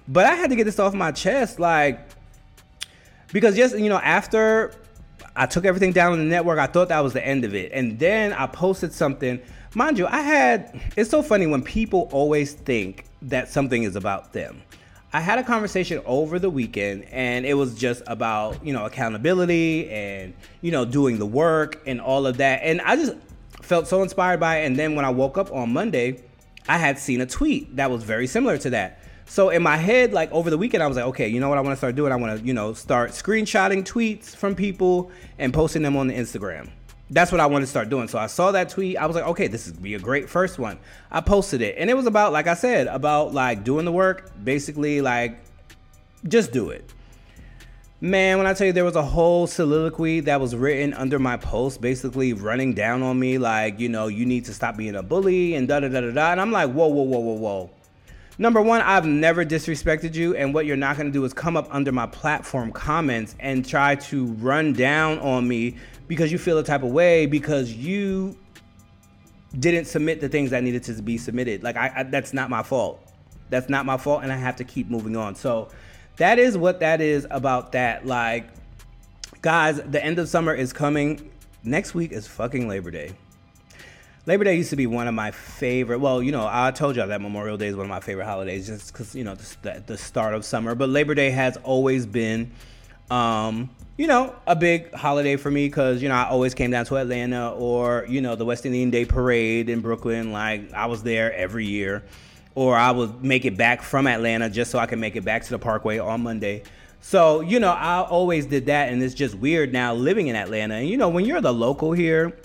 But 0.07 0.27
I 0.27 0.35
had 0.35 0.51
to 0.51 0.57
get 0.57 0.65
this 0.65 0.79
off 0.79 0.95
my 0.95 1.13
chest, 1.13 1.59
like 1.59 2.01
because 3.33 3.57
just 3.57 3.79
you 3.79 3.89
know 3.89 3.99
after 3.99 4.75
I 5.35 5.47
took 5.47 5.65
everything 5.65 5.93
down 5.93 6.13
on 6.13 6.19
the 6.19 6.25
network, 6.25 6.59
I 6.59 6.67
thought 6.67 6.89
that 6.89 7.01
was 7.01 7.15
the 7.15 7.27
end 7.27 7.45
of 7.45 7.55
it, 7.55 7.73
and 7.73 7.99
then 7.99 8.33
I 8.33 8.47
posted 8.47 8.93
something. 8.93 9.41
Mind 9.75 9.99
you, 9.99 10.07
I 10.07 10.21
had 10.21 10.81
it's 10.97 11.11
so 11.11 11.23
funny 11.23 11.47
when 11.47 11.63
people 11.63 12.09
always 12.13 12.53
think 12.53 13.07
that 13.23 13.49
something 13.49 13.83
is 13.83 13.97
about 13.97 14.33
them. 14.35 14.63
I 15.15 15.21
had 15.21 15.39
a 15.39 15.45
conversation 15.45 16.03
over 16.07 16.41
the 16.41 16.51
weekend 16.51 17.05
and 17.05 17.47
it 17.47 17.55
was 17.55 17.77
just 17.77 18.03
about, 18.09 18.67
you 18.67 18.73
know, 18.73 18.85
accountability 18.85 19.89
and, 19.89 20.35
you 20.61 20.73
know, 20.73 20.85
doing 20.85 21.21
the 21.21 21.27
work 21.27 21.81
and 21.87 22.01
all 22.01 22.27
of 22.27 22.39
that. 22.39 22.63
And 22.65 22.81
I 22.81 22.97
just 22.97 23.15
felt 23.63 23.87
so 23.87 24.03
inspired 24.03 24.41
by 24.41 24.59
it. 24.59 24.67
And 24.67 24.77
then 24.77 24.97
when 24.97 25.05
I 25.05 25.11
woke 25.11 25.39
up 25.39 25.53
on 25.53 25.73
Monday, 25.73 26.25
I 26.69 26.79
had 26.79 26.99
seen 26.99 27.21
a 27.21 27.27
tweet 27.27 27.77
that 27.77 27.93
was 27.93 28.03
very 28.03 28.27
similar 28.27 28.59
to 28.59 28.71
that. 28.71 29.05
So 29.27 29.51
in 29.51 29.63
my 29.63 29.77
head, 29.77 30.13
like 30.13 30.33
over 30.33 30.51
the 30.51 30.59
weekend, 30.59 30.83
I 30.83 30.89
was 30.89 30.97
like, 30.97 31.07
okay, 31.07 31.29
you 31.29 31.39
know 31.39 31.49
what 31.49 31.59
I 31.59 31.61
want 31.61 31.75
to 31.75 31.79
start 31.79 31.95
doing? 31.95 32.11
I 32.11 32.17
want 32.17 32.41
to, 32.41 32.45
you 32.45 32.53
know, 32.53 32.73
start 32.73 33.13
screenshotting 33.13 33.85
tweets 33.85 34.35
from 34.35 34.57
people 34.57 35.13
and 35.39 35.55
posting 35.55 35.83
them 35.83 35.97
on 35.97 36.09
the 36.09 36.15
Instagram 36.15 36.71
that's 37.11 37.31
what 37.31 37.41
I 37.41 37.47
wanted 37.47 37.67
to 37.67 37.71
start 37.71 37.91
doing. 37.91 38.09
So 38.09 38.19
I 38.19 38.27
saw 38.27 38.53
that 38.53 38.71
tweet. 38.71 38.97
I 38.97 39.07
was 39.07 39.15
like, 39.15 39.27
okay, 39.27 39.47
this 39.47 39.67
would 39.67 39.83
be 39.83 39.95
a 39.95 39.99
great 39.99 40.29
first 40.29 40.59
one. 40.59 40.79
I 41.11 41.21
posted 41.21 41.61
it. 41.61 41.77
And 41.79 41.91
it 41.91 41.95
was 41.95 42.07
about, 42.07 42.33
like 42.33 42.47
I 42.47 42.55
said, 42.55 42.87
about 42.87 43.35
like 43.35 43.65
doing 43.65 43.85
the 43.85 43.93
work, 43.93 44.31
basically 44.43 45.01
like 45.01 45.39
just 46.27 46.53
do 46.53 46.71
it. 46.71 46.91
Man, 48.01 48.39
when 48.39 48.47
I 48.47 48.53
tell 48.53 48.67
you 48.67 48.73
there 48.73 48.85
was 48.85 48.97
a 48.97 49.03
whole 49.03 49.47
soliloquy 49.47 50.21
that 50.21 50.41
was 50.41 50.55
written 50.55 50.93
under 50.93 51.19
my 51.19 51.37
post, 51.37 51.81
basically 51.81 52.33
running 52.33 52.75
down 52.75 53.03
on 53.03 53.19
me, 53.19 53.39
like, 53.39 53.81
you 53.81 53.89
know, 53.89 54.09
you 54.09 54.27
need 54.27 54.45
to 54.47 54.53
stop 54.53 54.77
being 54.77 54.95
a 54.95 55.03
bully 55.03 55.55
and 55.55 55.69
da 55.69 55.81
da 55.81 55.89
da 55.89 56.01
da 56.01 56.11
da. 56.11 56.33
And 56.33 56.41
I'm 56.41 56.53
like, 56.53 56.71
whoa, 56.71 56.89
whoa, 56.89 57.03
whoa, 57.03 57.21
whoa, 57.21 57.35
whoa. 57.35 57.71
Number 58.37 58.61
one, 58.61 58.81
I've 58.81 59.07
never 59.07 59.45
disrespected 59.45 60.15
you, 60.15 60.35
and 60.35 60.53
what 60.53 60.67
you're 60.67 60.77
not 60.77 60.97
gonna 60.97 61.13
do 61.13 61.25
is 61.25 61.33
come 61.33 61.57
up 61.57 61.73
under 61.73 61.93
my 61.93 62.07
platform 62.07 62.73
comments 62.73 63.37
and 63.39 63.65
try 63.65 63.95
to 63.95 64.27
run 64.27 64.73
down 64.73 65.21
on 65.21 65.47
me 65.47 65.77
because 66.09 66.31
you 66.31 66.39
feel 66.39 66.59
a 66.59 66.65
type 66.65 66.83
of 66.83 66.91
way 66.91 67.27
because 67.27 67.73
you 67.73 68.37
didn't 69.59 69.87
submit 69.87 70.21
the 70.21 70.29
things 70.29 70.51
that 70.51 70.63
needed 70.63 70.83
to 70.85 71.03
be 71.03 71.19
submitted. 71.19 71.63
Like 71.63 71.77
I, 71.77 71.93
I, 71.97 72.03
that's 72.05 72.33
not 72.33 72.51
my 72.51 72.63
fault. 72.63 73.01
That's 73.51 73.69
not 73.69 73.87
my 73.87 73.97
fault, 73.97 74.23
and 74.23 74.33
I 74.33 74.37
have 74.37 74.57
to 74.57 74.65
keep 74.65 74.89
moving 74.89 75.17
on. 75.17 75.35
So 75.35 75.69
that 76.17 76.39
is 76.39 76.57
what 76.57 76.81
that 76.81 77.01
is 77.01 77.27
about 77.31 77.73
that. 77.73 78.07
Like, 78.07 78.49
guys, 79.43 79.81
the 79.83 80.03
end 80.03 80.19
of 80.19 80.29
summer 80.29 80.55
is 80.55 80.73
coming. 80.73 81.31
Next 81.63 81.95
week 81.95 82.13
is 82.13 82.27
fucking 82.27 82.69
Labor 82.69 82.91
Day. 82.91 83.13
Labor 84.27 84.45
Day 84.45 84.57
used 84.57 84.71
to 84.71 84.77
be 84.77 84.87
one 84.87 85.07
of 85.07 85.15
my 85.15 85.31
favorite. 85.31 85.99
Well, 85.99 86.23
you 86.23 86.33
know, 86.33 86.49
I 86.51 86.71
told 86.71 86.97
y'all 86.97 87.09
that 87.09 87.21
Memorial 87.21 87.59
Day 87.59 87.67
is 87.67 87.77
one 87.77 87.85
of 87.85 87.91
my 87.91 88.01
favorite 88.01 88.25
holidays, 88.25 88.67
just 88.67 88.93
because 88.93 89.15
you 89.15 89.23
know 89.23 89.35
the, 89.35 89.83
the 89.87 89.99
start 89.99 90.35
of 90.35 90.45
summer. 90.45 90.75
But 90.75 90.89
Labor 90.89 91.15
Day 91.15 91.31
has 91.31 91.59
always 91.59 92.07
been 92.07 92.51
um, 93.11 93.69
you 93.97 94.09
know, 94.09 94.35
a 94.47 94.57
big 94.57 94.93
holiday 94.93 95.37
for 95.37 95.51
me 95.51 95.67
because, 95.67 96.03
you 96.03 96.09
know, 96.09 96.17
I 96.17 96.25
always 96.25 96.53
came 96.55 96.71
down 96.71 96.85
to 96.87 96.97
Atlanta 96.97 97.53
or, 97.53 98.07
you 98.09 98.21
know, 98.21 98.35
the 98.35 98.45
West 98.45 98.67
Indian 98.67 98.91
Day 98.91 99.05
Parade 99.05 99.69
in 99.69 99.81
Brooklyn. 99.81 100.33
Like, 100.33 100.73
I 100.73 100.87
was 100.87 101.03
there 101.03 101.33
every 101.33 101.67
year. 101.67 102.03
Or 102.57 102.77
I 102.77 102.93
would 102.93 103.25
make 103.25 103.45
it 103.45 103.57
back 103.57 103.83
from 103.83 104.07
Atlanta 104.07 104.49
just 104.49 104.71
so 104.71 104.79
I 104.79 104.87
can 104.87 105.01
make 105.01 105.17
it 105.17 105.25
back 105.25 105.43
to 105.43 105.51
the 105.51 105.59
Parkway 105.59 105.99
on 105.99 106.23
Monday. 106.23 106.63
So, 107.01 107.41
you 107.41 107.59
know, 107.59 107.73
I 107.73 108.03
always 108.03 108.47
did 108.47 108.67
that. 108.67 108.93
And 108.93 109.03
it's 109.03 109.15
just 109.15 109.35
weird 109.35 109.73
now 109.73 109.95
living 109.95 110.29
in 110.29 110.37
Atlanta. 110.37 110.75
And, 110.75 110.89
you 110.89 110.97
know, 110.97 111.09
when 111.09 111.25
you're 111.25 111.41
the 111.41 111.53
local 111.53 111.93
here 111.93 112.37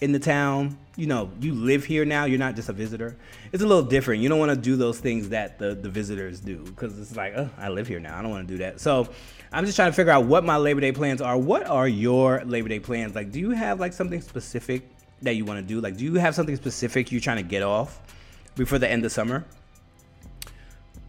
in 0.00 0.10
the 0.10 0.18
town, 0.18 0.78
you 0.96 1.06
know, 1.06 1.30
you 1.40 1.54
live 1.54 1.84
here 1.84 2.04
now, 2.04 2.24
you're 2.24 2.38
not 2.38 2.56
just 2.56 2.68
a 2.68 2.72
visitor. 2.72 3.16
It's 3.52 3.62
a 3.62 3.66
little 3.66 3.84
different. 3.84 4.20
You 4.20 4.28
don't 4.28 4.40
want 4.40 4.50
to 4.50 4.56
do 4.56 4.76
those 4.76 4.98
things 4.98 5.28
that 5.30 5.58
the, 5.58 5.74
the 5.74 5.88
visitors 5.88 6.40
do 6.40 6.58
because 6.58 6.98
it's 6.98 7.16
like, 7.16 7.34
oh, 7.36 7.48
I 7.56 7.68
live 7.68 7.86
here 7.86 8.00
now. 8.00 8.18
I 8.18 8.22
don't 8.22 8.30
want 8.30 8.46
to 8.46 8.54
do 8.54 8.58
that. 8.58 8.80
So 8.80 9.08
I'm 9.52 9.64
just 9.66 9.76
trying 9.76 9.90
to 9.90 9.94
figure 9.94 10.12
out 10.12 10.24
what 10.24 10.44
my 10.44 10.56
Labor 10.56 10.80
Day 10.80 10.92
plans 10.92 11.20
are. 11.20 11.36
What 11.36 11.66
are 11.66 11.86
your 11.88 12.42
Labor 12.44 12.68
Day 12.68 12.80
plans? 12.80 13.14
Like, 13.14 13.30
do 13.30 13.38
you 13.38 13.50
have 13.50 13.80
like 13.80 13.92
something 13.92 14.20
specific 14.20 14.88
that 15.22 15.34
you 15.34 15.44
want 15.44 15.58
to 15.58 15.62
do? 15.62 15.80
Like, 15.80 15.96
do 15.96 16.04
you 16.04 16.14
have 16.14 16.34
something 16.34 16.56
specific 16.56 17.12
you're 17.12 17.20
trying 17.20 17.36
to 17.36 17.42
get 17.42 17.62
off 17.62 18.00
before 18.54 18.78
the 18.78 18.90
end 18.90 19.04
of 19.04 19.12
summer? 19.12 19.44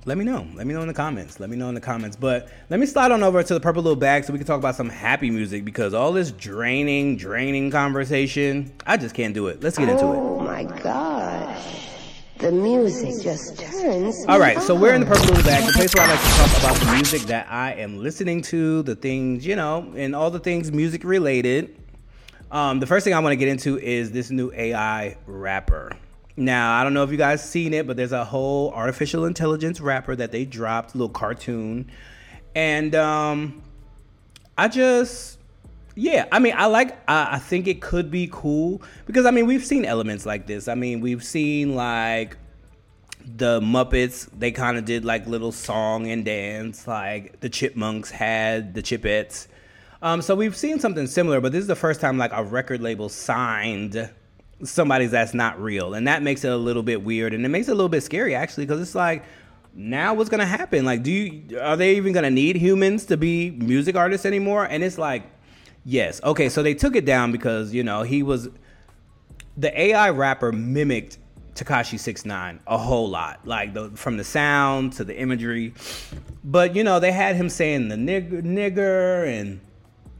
let 0.05 0.17
me 0.17 0.25
know. 0.25 0.45
Let 0.53 0.67
me 0.67 0.73
know 0.73 0.81
in 0.81 0.87
the 0.87 0.93
comments. 0.93 1.39
Let 1.39 1.49
me 1.49 1.55
know 1.55 1.69
in 1.69 1.75
the 1.75 1.81
comments. 1.81 2.15
But 2.15 2.49
let 2.69 2.79
me 2.79 2.85
slide 2.85 3.11
on 3.11 3.23
over 3.23 3.41
to 3.41 3.53
the 3.53 3.59
purple 3.59 3.81
little 3.81 3.95
bag 3.95 4.23
so 4.23 4.33
we 4.33 4.39
can 4.39 4.47
talk 4.47 4.59
about 4.59 4.75
some 4.75 4.89
happy 4.89 5.29
music 5.31 5.63
because 5.63 5.93
all 5.93 6.11
this 6.11 6.31
draining, 6.31 7.15
draining 7.15 7.71
conversation, 7.71 8.73
I 8.85 8.97
just 8.97 9.15
can't 9.15 9.33
do 9.33 9.47
it. 9.47 9.63
Let's 9.63 9.77
get 9.77 9.89
into 9.89 10.05
it. 10.05 10.17
Oh 10.17 10.39
my 10.39 10.63
gosh. 10.63 11.82
The 12.39 12.51
music 12.51 13.23
just 13.23 13.57
turns. 13.57 14.25
All 14.27 14.39
right, 14.39 14.61
so 14.61 14.75
we're 14.75 14.93
in 14.93 15.01
the 15.01 15.07
purple 15.07 15.27
little 15.27 15.43
bag, 15.43 15.65
the 15.65 15.71
place 15.71 15.93
where 15.95 16.03
I 16.03 16.09
like 16.09 16.19
to 16.19 16.27
talk 16.29 16.59
about 16.59 16.75
the 16.77 16.91
music 16.93 17.21
that 17.23 17.47
I 17.49 17.73
am 17.73 17.97
listening 18.01 18.41
to, 18.43 18.83
the 18.83 18.95
things, 18.95 19.45
you 19.45 19.55
know, 19.55 19.93
and 19.95 20.15
all 20.15 20.29
the 20.29 20.39
things 20.39 20.71
music 20.71 21.03
related. 21.03 21.77
Um, 22.51 22.79
the 22.79 22.87
first 22.87 23.03
thing 23.03 23.13
I 23.13 23.19
want 23.19 23.31
to 23.31 23.37
get 23.37 23.47
into 23.47 23.79
is 23.79 24.11
this 24.11 24.29
new 24.29 24.51
AI 24.53 25.17
rapper. 25.25 25.95
Now, 26.35 26.79
I 26.79 26.83
don't 26.83 26.93
know 26.93 27.03
if 27.03 27.11
you 27.11 27.17
guys 27.17 27.47
seen 27.47 27.73
it, 27.73 27.87
but 27.87 27.95
there's 27.95 28.11
a 28.11 28.25
whole 28.25 28.71
artificial 28.73 29.25
intelligence 29.25 29.79
rapper 29.79 30.15
that 30.15 30.31
they 30.31 30.45
dropped, 30.45 30.95
little 30.95 31.09
cartoon. 31.09 31.89
And 32.55 32.93
um 32.95 33.63
I 34.57 34.67
just 34.67 35.39
yeah, 35.95 36.25
I 36.31 36.39
mean, 36.39 36.53
I 36.55 36.65
like 36.65 36.97
I, 37.09 37.35
I 37.35 37.39
think 37.39 37.67
it 37.67 37.81
could 37.81 38.09
be 38.09 38.27
cool 38.31 38.81
because 39.05 39.25
I 39.25 39.31
mean, 39.31 39.45
we've 39.45 39.65
seen 39.65 39.85
elements 39.85 40.25
like 40.25 40.47
this. 40.47 40.67
I 40.67 40.75
mean, 40.75 41.01
we've 41.01 41.23
seen 41.23 41.75
like 41.75 42.37
the 43.25 43.61
Muppets, 43.61 44.27
they 44.37 44.51
kind 44.51 44.77
of 44.77 44.85
did 44.85 45.05
like 45.05 45.27
little 45.27 45.51
song 45.51 46.07
and 46.07 46.25
dance, 46.25 46.87
like 46.87 47.39
the 47.39 47.49
Chipmunks 47.49 48.11
had 48.11 48.73
the 48.73 48.81
Chipettes. 48.81 49.47
Um, 50.01 50.21
so 50.21 50.35
we've 50.35 50.57
seen 50.57 50.79
something 50.79 51.07
similar, 51.07 51.39
but 51.39 51.51
this 51.51 51.61
is 51.61 51.67
the 51.67 51.75
first 51.75 52.01
time 52.01 52.17
like 52.17 52.33
a 52.33 52.43
record 52.43 52.81
label 52.81 53.07
signed 53.07 54.09
somebody 54.63 55.05
that's 55.05 55.33
not 55.33 55.61
real, 55.61 55.93
and 55.93 56.07
that 56.07 56.23
makes 56.23 56.43
it 56.43 56.51
a 56.51 56.57
little 56.57 56.83
bit 56.83 57.03
weird, 57.03 57.33
and 57.33 57.45
it 57.45 57.49
makes 57.49 57.67
it 57.67 57.71
a 57.71 57.75
little 57.75 57.89
bit 57.89 58.01
scary 58.03 58.35
actually, 58.35 58.65
because 58.65 58.81
it's 58.81 58.95
like 58.95 59.23
now 59.73 60.13
what's 60.13 60.29
gonna 60.29 60.45
happen? 60.45 60.85
Like, 60.85 61.03
do 61.03 61.11
you 61.11 61.59
are 61.59 61.77
they 61.77 61.95
even 61.95 62.13
gonna 62.13 62.29
need 62.31 62.55
humans 62.55 63.05
to 63.05 63.17
be 63.17 63.51
music 63.51 63.95
artists 63.95 64.25
anymore? 64.25 64.65
And 64.65 64.83
it's 64.83 64.97
like, 64.97 65.23
yes, 65.85 66.21
okay, 66.23 66.49
so 66.49 66.63
they 66.63 66.73
took 66.73 66.95
it 66.95 67.05
down 67.05 67.31
because 67.31 67.73
you 67.73 67.83
know 67.83 68.03
he 68.03 68.23
was 68.23 68.49
the 69.57 69.79
AI 69.79 70.09
rapper 70.09 70.51
mimicked 70.51 71.17
Tekashi 71.55 71.99
Six 71.99 72.25
Nine 72.25 72.59
a 72.67 72.77
whole 72.77 73.09
lot, 73.09 73.45
like 73.45 73.73
the, 73.73 73.89
from 73.91 74.17
the 74.17 74.23
sound 74.23 74.93
to 74.93 75.03
the 75.03 75.17
imagery. 75.17 75.73
But 76.43 76.75
you 76.75 76.83
know, 76.83 76.99
they 76.99 77.11
had 77.11 77.35
him 77.35 77.49
saying 77.49 77.89
the 77.89 77.95
nigger, 77.95 78.41
nigger, 78.41 79.27
and 79.27 79.61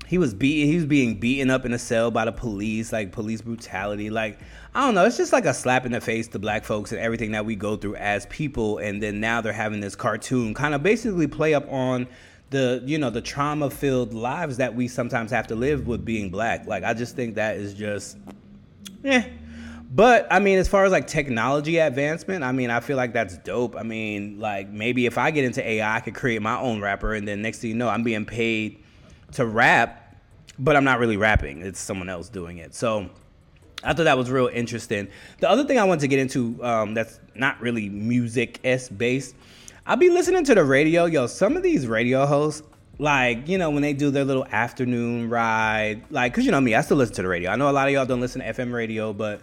he 0.05 0.17
was 0.17 0.33
beat 0.33 0.65
he 0.65 0.75
was 0.75 0.85
being 0.85 1.15
beaten 1.15 1.49
up 1.49 1.65
in 1.65 1.73
a 1.73 1.79
cell 1.79 2.11
by 2.11 2.25
the 2.25 2.31
police 2.31 2.93
like 2.93 3.11
police 3.11 3.41
brutality. 3.41 4.09
Like 4.09 4.39
i 4.75 4.81
don't 4.81 4.95
know 4.95 5.05
it's 5.05 5.17
just 5.17 5.33
like 5.33 5.45
a 5.45 5.53
slap 5.53 5.85
in 5.85 5.91
the 5.91 6.01
face 6.01 6.27
to 6.27 6.39
black 6.39 6.63
folks 6.63 6.91
and 6.91 6.99
everything 6.99 7.31
that 7.31 7.45
we 7.45 7.55
go 7.55 7.75
through 7.75 7.95
as 7.95 8.27
people. 8.27 8.77
And 8.77 9.01
then 9.01 9.19
now 9.19 9.41
they're 9.41 9.53
having 9.53 9.79
this 9.79 9.95
cartoon 9.95 10.53
kind 10.53 10.75
of 10.75 10.83
basically 10.83 11.27
play 11.27 11.55
up 11.55 11.65
on 11.71 12.07
the 12.53 12.81
you 12.85 12.97
know 12.97 13.09
the 13.09 13.21
trauma 13.21 13.69
filled 13.69 14.13
lives 14.13 14.57
that 14.57 14.73
we 14.73 14.87
sometimes 14.87 15.29
have 15.31 15.47
to 15.47 15.55
live 15.55 15.87
with 15.87 16.05
being 16.05 16.29
black 16.29 16.65
like 16.65 16.83
i 16.83 16.93
just 16.93 17.15
think 17.15 17.35
that 17.35 17.57
is 17.57 17.73
just 17.73 18.17
yeah 19.03 19.27
but 19.95 20.25
I 20.31 20.39
mean, 20.39 20.57
as 20.57 20.67
far 20.67 20.85
as 20.85 20.91
like 20.91 21.05
technology 21.05 21.77
advancement, 21.77 22.43
I 22.43 22.51
mean, 22.51 22.71
I 22.71 22.79
feel 22.79 22.97
like 22.97 23.13
that's 23.13 23.37
dope. 23.37 23.75
I 23.75 23.83
mean, 23.83 24.39
like 24.39 24.67
maybe 24.67 25.05
if 25.05 25.19
I 25.19 25.29
get 25.29 25.45
into 25.45 25.63
AI, 25.63 25.97
I 25.97 25.99
could 25.99 26.15
create 26.15 26.41
my 26.41 26.57
own 26.57 26.81
rapper, 26.81 27.13
and 27.13 27.27
then 27.27 27.43
next 27.43 27.59
thing 27.59 27.69
you 27.69 27.75
know, 27.75 27.89
I'm 27.89 28.01
being 28.01 28.25
paid 28.25 28.83
to 29.33 29.45
rap 29.45 30.03
but 30.59 30.75
I'm 30.75 30.83
not 30.83 30.99
really 30.99 31.17
rapping. 31.17 31.61
It's 31.61 31.79
someone 31.79 32.09
else 32.09 32.29
doing 32.29 32.57
it. 32.57 32.75
So 32.75 33.09
I 33.83 33.93
thought 33.93 34.03
that 34.03 34.17
was 34.17 34.29
real 34.29 34.47
interesting. 34.47 35.07
The 35.39 35.49
other 35.49 35.63
thing 35.65 35.79
I 35.79 35.83
wanted 35.83 36.01
to 36.01 36.07
get 36.07 36.19
into 36.19 36.63
um, 36.63 36.93
that's 36.93 37.19
not 37.35 37.59
really 37.59 37.89
music 37.89 38.59
s 38.63 38.89
based. 38.89 39.35
I'll 39.85 39.97
be 39.97 40.09
listening 40.09 40.45
to 40.45 40.55
the 40.55 40.63
radio. 40.63 41.03
Yo, 41.05 41.27
some 41.27 41.57
of 41.57 41.63
these 41.63 41.87
radio 41.87 42.25
hosts, 42.25 42.65
like 42.99 43.49
you 43.49 43.57
know, 43.57 43.69
when 43.69 43.81
they 43.81 43.91
do 43.91 44.11
their 44.11 44.23
little 44.23 44.45
afternoon 44.45 45.29
ride, 45.29 46.03
like 46.09 46.33
cause 46.33 46.45
you 46.45 46.51
know 46.51 46.61
me, 46.61 46.73
I 46.73 46.79
still 46.79 46.95
listen 46.95 47.15
to 47.15 47.21
the 47.23 47.27
radio. 47.27 47.51
I 47.51 47.57
know 47.57 47.69
a 47.69 47.73
lot 47.73 47.87
of 47.87 47.93
y'all 47.93 48.05
don't 48.05 48.21
listen 48.21 48.41
to 48.41 48.47
FM 48.53 48.73
radio, 48.73 49.13
but. 49.13 49.41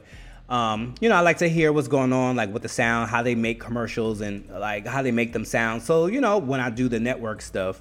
Um, 0.48 0.96
you 1.00 1.08
know, 1.08 1.14
I 1.14 1.20
like 1.20 1.38
to 1.38 1.48
hear 1.48 1.72
what's 1.72 1.86
going 1.86 2.12
on, 2.12 2.34
like 2.34 2.52
with 2.52 2.62
the 2.62 2.68
sound, 2.68 3.08
how 3.08 3.22
they 3.22 3.36
make 3.36 3.60
commercials, 3.60 4.20
and 4.20 4.48
like 4.50 4.84
how 4.84 5.00
they 5.00 5.12
make 5.12 5.32
them 5.32 5.44
sound. 5.44 5.80
So, 5.80 6.06
you 6.06 6.20
know, 6.20 6.38
when 6.38 6.58
I 6.58 6.70
do 6.70 6.88
the 6.88 6.98
network 6.98 7.40
stuff, 7.40 7.80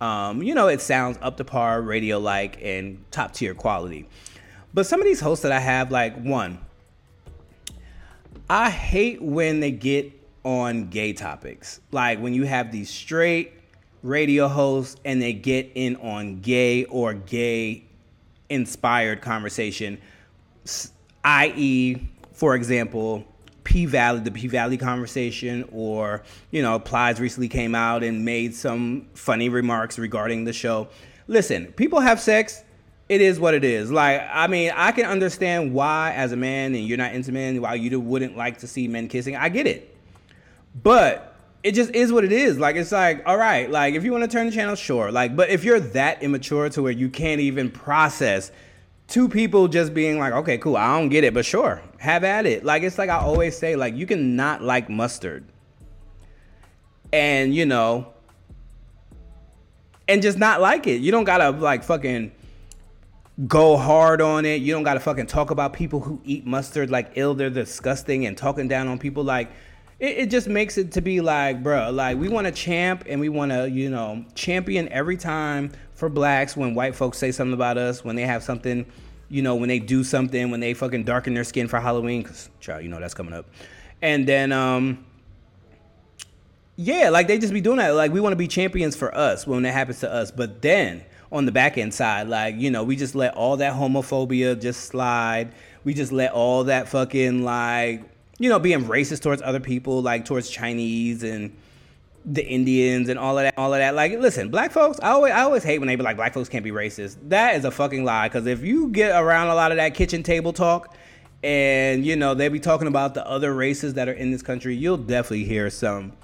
um, 0.00 0.40
you 0.40 0.54
know, 0.54 0.68
it 0.68 0.80
sounds 0.80 1.18
up 1.20 1.38
to 1.38 1.44
par, 1.44 1.82
radio 1.82 2.20
like, 2.20 2.62
and 2.62 3.04
top 3.10 3.32
tier 3.32 3.52
quality. 3.52 4.06
But 4.72 4.86
some 4.86 5.00
of 5.00 5.06
these 5.06 5.18
hosts 5.18 5.42
that 5.42 5.50
I 5.50 5.58
have, 5.58 5.90
like 5.90 6.16
one, 6.16 6.64
I 8.48 8.70
hate 8.70 9.20
when 9.20 9.58
they 9.58 9.72
get 9.72 10.12
on 10.44 10.88
gay 10.90 11.12
topics. 11.12 11.80
Like 11.90 12.20
when 12.20 12.34
you 12.34 12.44
have 12.44 12.70
these 12.70 12.90
straight 12.90 13.52
radio 14.02 14.46
hosts 14.48 15.00
and 15.04 15.20
they 15.20 15.32
get 15.32 15.72
in 15.74 15.96
on 15.96 16.40
gay 16.40 16.84
or 16.84 17.14
gay 17.14 17.84
inspired 18.48 19.22
conversation, 19.22 19.98
i.e., 21.24 22.08
for 22.32 22.54
example, 22.54 23.24
P 23.64 23.86
Valley, 23.86 24.20
the 24.20 24.30
P 24.30 24.46
Valley 24.46 24.76
conversation, 24.76 25.66
or 25.72 26.22
you 26.50 26.62
know, 26.62 26.78
Plies 26.78 27.18
recently 27.18 27.48
came 27.48 27.74
out 27.74 28.04
and 28.04 28.24
made 28.24 28.54
some 28.54 29.08
funny 29.14 29.48
remarks 29.48 29.98
regarding 29.98 30.44
the 30.44 30.52
show. 30.52 30.88
Listen, 31.26 31.72
people 31.72 32.00
have 32.00 32.20
sex. 32.20 32.62
It 33.08 33.20
is 33.20 33.40
what 33.40 33.54
it 33.54 33.64
is. 33.64 33.90
Like, 33.90 34.22
I 34.30 34.46
mean, 34.46 34.72
I 34.74 34.92
can 34.92 35.06
understand 35.06 35.74
why, 35.74 36.12
as 36.12 36.32
a 36.32 36.36
man, 36.36 36.74
and 36.74 36.86
you're 36.86 36.98
not 36.98 37.14
into 37.14 37.32
men, 37.32 37.60
why 37.60 37.74
you 37.74 37.98
wouldn't 38.00 38.36
like 38.36 38.58
to 38.58 38.66
see 38.66 38.88
men 38.88 39.08
kissing. 39.08 39.36
I 39.36 39.48
get 39.48 39.66
it, 39.66 39.93
but 40.82 41.34
it 41.62 41.72
just 41.74 41.94
is 41.94 42.12
what 42.12 42.24
it 42.24 42.32
is. 42.32 42.58
Like 42.58 42.76
it's 42.76 42.92
like, 42.92 43.22
all 43.26 43.38
right, 43.38 43.70
like 43.70 43.94
if 43.94 44.04
you 44.04 44.12
want 44.12 44.24
to 44.24 44.28
turn 44.28 44.46
the 44.46 44.52
channel, 44.52 44.74
sure. 44.74 45.10
Like, 45.10 45.34
but 45.34 45.48
if 45.48 45.64
you're 45.64 45.80
that 45.80 46.22
immature 46.22 46.68
to 46.70 46.82
where 46.82 46.92
you 46.92 47.08
can't 47.08 47.40
even 47.40 47.70
process 47.70 48.52
two 49.08 49.28
people 49.28 49.68
just 49.68 49.94
being 49.94 50.18
like, 50.18 50.32
okay, 50.32 50.58
cool, 50.58 50.76
I 50.76 50.98
don't 50.98 51.08
get 51.08 51.24
it, 51.24 51.34
but 51.34 51.44
sure, 51.44 51.82
have 51.98 52.24
at 52.24 52.46
it. 52.46 52.64
Like 52.64 52.82
it's 52.82 52.98
like 52.98 53.08
I 53.08 53.18
always 53.18 53.56
say, 53.56 53.76
like 53.76 53.94
you 53.94 54.06
can 54.06 54.36
not 54.36 54.62
like 54.62 54.90
mustard, 54.90 55.44
and 57.12 57.54
you 57.54 57.64
know, 57.64 58.12
and 60.06 60.20
just 60.20 60.38
not 60.38 60.60
like 60.60 60.86
it. 60.86 61.00
You 61.00 61.12
don't 61.12 61.24
gotta 61.24 61.50
like 61.50 61.82
fucking 61.82 62.32
go 63.48 63.76
hard 63.76 64.20
on 64.20 64.44
it. 64.44 64.60
You 64.60 64.72
don't 64.74 64.84
gotta 64.84 65.00
fucking 65.00 65.26
talk 65.26 65.50
about 65.50 65.72
people 65.72 66.00
who 66.00 66.20
eat 66.24 66.46
mustard 66.46 66.90
like 66.90 67.12
ill, 67.14 67.34
they're 67.34 67.50
disgusting, 67.50 68.26
and 68.26 68.36
talking 68.36 68.68
down 68.68 68.88
on 68.88 68.98
people 68.98 69.24
like 69.24 69.50
it, 70.04 70.18
it 70.18 70.30
just 70.30 70.48
makes 70.48 70.76
it 70.76 70.92
to 70.92 71.00
be 71.00 71.20
like, 71.20 71.62
bro, 71.62 71.90
like 71.90 72.18
we 72.18 72.28
want 72.28 72.46
to 72.46 72.52
champ 72.52 73.04
and 73.08 73.20
we 73.20 73.30
want 73.30 73.52
to, 73.52 73.68
you 73.70 73.88
know, 73.88 74.24
champion 74.34 74.88
every 74.90 75.16
time 75.16 75.72
for 75.94 76.08
blacks 76.10 76.56
when 76.56 76.74
white 76.74 76.94
folks 76.94 77.16
say 77.16 77.32
something 77.32 77.54
about 77.54 77.78
us, 77.78 78.04
when 78.04 78.14
they 78.14 78.26
have 78.26 78.42
something, 78.42 78.84
you 79.30 79.40
know, 79.40 79.54
when 79.54 79.68
they 79.68 79.78
do 79.78 80.04
something, 80.04 80.50
when 80.50 80.60
they 80.60 80.74
fucking 80.74 81.04
darken 81.04 81.32
their 81.32 81.44
skin 81.44 81.68
for 81.68 81.80
Halloween, 81.80 82.22
because, 82.22 82.50
child, 82.60 82.82
you 82.82 82.88
know, 82.90 83.00
that's 83.00 83.14
coming 83.14 83.32
up. 83.32 83.46
And 84.02 84.26
then, 84.26 84.52
um, 84.52 85.06
yeah, 86.76 87.08
like 87.08 87.26
they 87.26 87.38
just 87.38 87.54
be 87.54 87.62
doing 87.62 87.78
that. 87.78 87.94
Like 87.94 88.12
we 88.12 88.20
want 88.20 88.32
to 88.32 88.36
be 88.36 88.48
champions 88.48 88.96
for 88.96 89.16
us 89.16 89.46
when 89.46 89.62
that 89.62 89.72
happens 89.72 90.00
to 90.00 90.12
us. 90.12 90.30
But 90.30 90.60
then 90.60 91.02
on 91.32 91.46
the 91.46 91.52
back 91.52 91.78
end 91.78 91.94
side, 91.94 92.28
like, 92.28 92.56
you 92.56 92.70
know, 92.70 92.84
we 92.84 92.96
just 92.96 93.14
let 93.14 93.34
all 93.34 93.56
that 93.56 93.72
homophobia 93.72 94.60
just 94.60 94.82
slide. 94.84 95.52
We 95.82 95.94
just 95.94 96.12
let 96.12 96.32
all 96.32 96.64
that 96.64 96.88
fucking 96.88 97.42
like 97.42 98.02
you 98.38 98.48
know, 98.48 98.58
being 98.58 98.84
racist 98.84 99.22
towards 99.22 99.42
other 99.42 99.60
people, 99.60 100.02
like 100.02 100.24
towards 100.24 100.50
Chinese 100.50 101.22
and 101.22 101.56
the 102.24 102.44
Indians 102.44 103.08
and 103.08 103.18
all 103.18 103.38
of 103.38 103.44
that, 103.44 103.54
all 103.56 103.72
of 103.72 103.78
that. 103.78 103.94
Like, 103.94 104.12
listen, 104.18 104.48
black 104.48 104.72
folks, 104.72 104.98
I 105.00 105.10
always, 105.10 105.32
I 105.32 105.42
always 105.42 105.62
hate 105.62 105.78
when 105.78 105.88
they 105.88 105.96
be 105.96 106.02
like, 106.02 106.16
black 106.16 106.34
folks 106.34 106.48
can't 106.48 106.64
be 106.64 106.70
racist. 106.70 107.16
That 107.28 107.54
is 107.56 107.64
a 107.64 107.70
fucking 107.70 108.04
lie. 108.04 108.28
Because 108.28 108.46
if 108.46 108.62
you 108.62 108.88
get 108.88 109.10
around 109.20 109.48
a 109.48 109.54
lot 109.54 109.70
of 109.70 109.76
that 109.76 109.94
kitchen 109.94 110.22
table 110.22 110.52
talk, 110.52 110.94
and 111.42 112.06
you 112.06 112.16
know 112.16 112.32
they 112.32 112.48
be 112.48 112.58
talking 112.58 112.88
about 112.88 113.12
the 113.12 113.26
other 113.28 113.54
races 113.54 113.94
that 113.94 114.08
are 114.08 114.12
in 114.12 114.30
this 114.30 114.42
country, 114.42 114.74
you'll 114.74 114.96
definitely 114.96 115.44
hear 115.44 115.68
some 115.68 116.14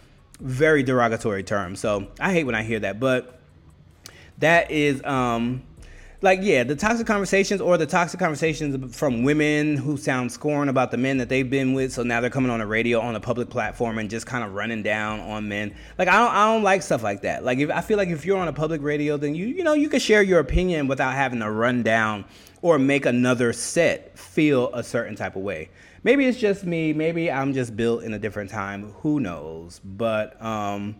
very 0.41 0.83
derogatory 0.83 1.43
terms. 1.43 1.79
So 1.79 2.09
I 2.19 2.33
hate 2.33 2.45
when 2.45 2.55
I 2.55 2.63
hear 2.63 2.81
that, 2.81 2.99
but 2.99 3.39
that 4.39 4.71
is 4.71 5.05
um 5.05 5.63
like 6.23 6.41
yeah 6.43 6.63
the 6.63 6.77
toxic 6.77 7.07
conversations 7.07 7.61
or 7.61 7.79
the 7.79 7.87
toxic 7.87 8.21
conversations 8.21 8.95
from 8.95 9.23
women 9.23 9.77
who 9.77 9.97
sound 9.97 10.31
scorn 10.31 10.69
about 10.69 10.91
the 10.91 10.97
men 10.97 11.17
that 11.17 11.29
they've 11.29 11.49
been 11.49 11.73
with 11.73 11.93
so 11.93 12.03
now 12.03 12.21
they're 12.21 12.29
coming 12.29 12.51
on 12.51 12.61
the 12.61 12.67
radio 12.67 13.01
on 13.01 13.17
a 13.17 13.21
public 13.21 13.49
platform 13.49 13.99
and 13.99 14.11
just 14.11 14.27
kind 14.27 14.45
of 14.45 14.53
running 14.55 14.83
down 14.83 15.21
on 15.21 15.49
men. 15.49 15.75
Like 15.99 16.09
i 16.09 16.17
don't, 16.19 16.35
I 16.35 16.53
don't 16.53 16.63
like 16.63 16.83
stuff 16.83 17.03
like 17.03 17.23
that. 17.23 17.45
Like 17.45 17.59
if 17.59 17.71
i 17.71 17.81
feel 17.81 17.97
like 17.97 18.09
if 18.09 18.27
you're 18.27 18.39
on 18.39 18.49
a 18.49 18.53
public 18.53 18.83
radio 18.83 19.17
then 19.17 19.35
you 19.35 19.47
you 19.47 19.65
know 19.65 19.73
you 19.73 19.89
can 19.89 20.01
share 20.01 20.23
your 20.23 20.41
opinion 20.41 20.89
without 20.89 21.15
having 21.15 21.41
to 21.41 21.51
run 21.51 21.83
down 21.83 22.25
or 22.63 22.79
make 22.79 23.07
another 23.07 23.53
set 23.53 24.19
feel 24.19 24.71
a 24.75 24.83
certain 24.83 25.17
type 25.17 25.37
of 25.37 25.43
way. 25.43 25.71
Maybe 26.03 26.27
it's 26.27 26.39
just 26.39 26.65
me 26.65 26.93
maybe 26.93 27.31
i'm 27.31 27.55
just 27.55 27.77
built 27.77 28.03
in 28.03 28.13
a 28.13 28.19
different 28.19 28.51
time 28.51 28.93
who 28.99 29.21
knows? 29.21 29.81
But 29.83 30.41
um 30.43 30.97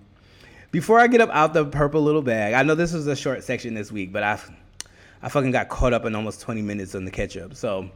before 0.71 1.01
i 1.01 1.09
get 1.09 1.21
up 1.21 1.31
out 1.31 1.53
the 1.53 1.65
purple 1.65 2.01
little 2.01 2.23
bag 2.23 2.55
i 2.55 2.63
know 2.63 2.77
this 2.77 2.93
was 2.93 3.05
a 3.09 3.17
short 3.17 3.43
section 3.43 3.75
this 3.75 3.91
week 3.91 4.13
but 4.13 4.23
i've 4.23 4.49
I 5.23 5.29
fucking 5.29 5.51
got 5.51 5.69
caught 5.69 5.93
up 5.93 6.05
in 6.05 6.15
almost 6.15 6.41
20 6.41 6.63
minutes 6.63 6.95
on 6.95 7.05
the 7.05 7.11
catch 7.11 7.37
up. 7.37 7.55
So 7.55 7.91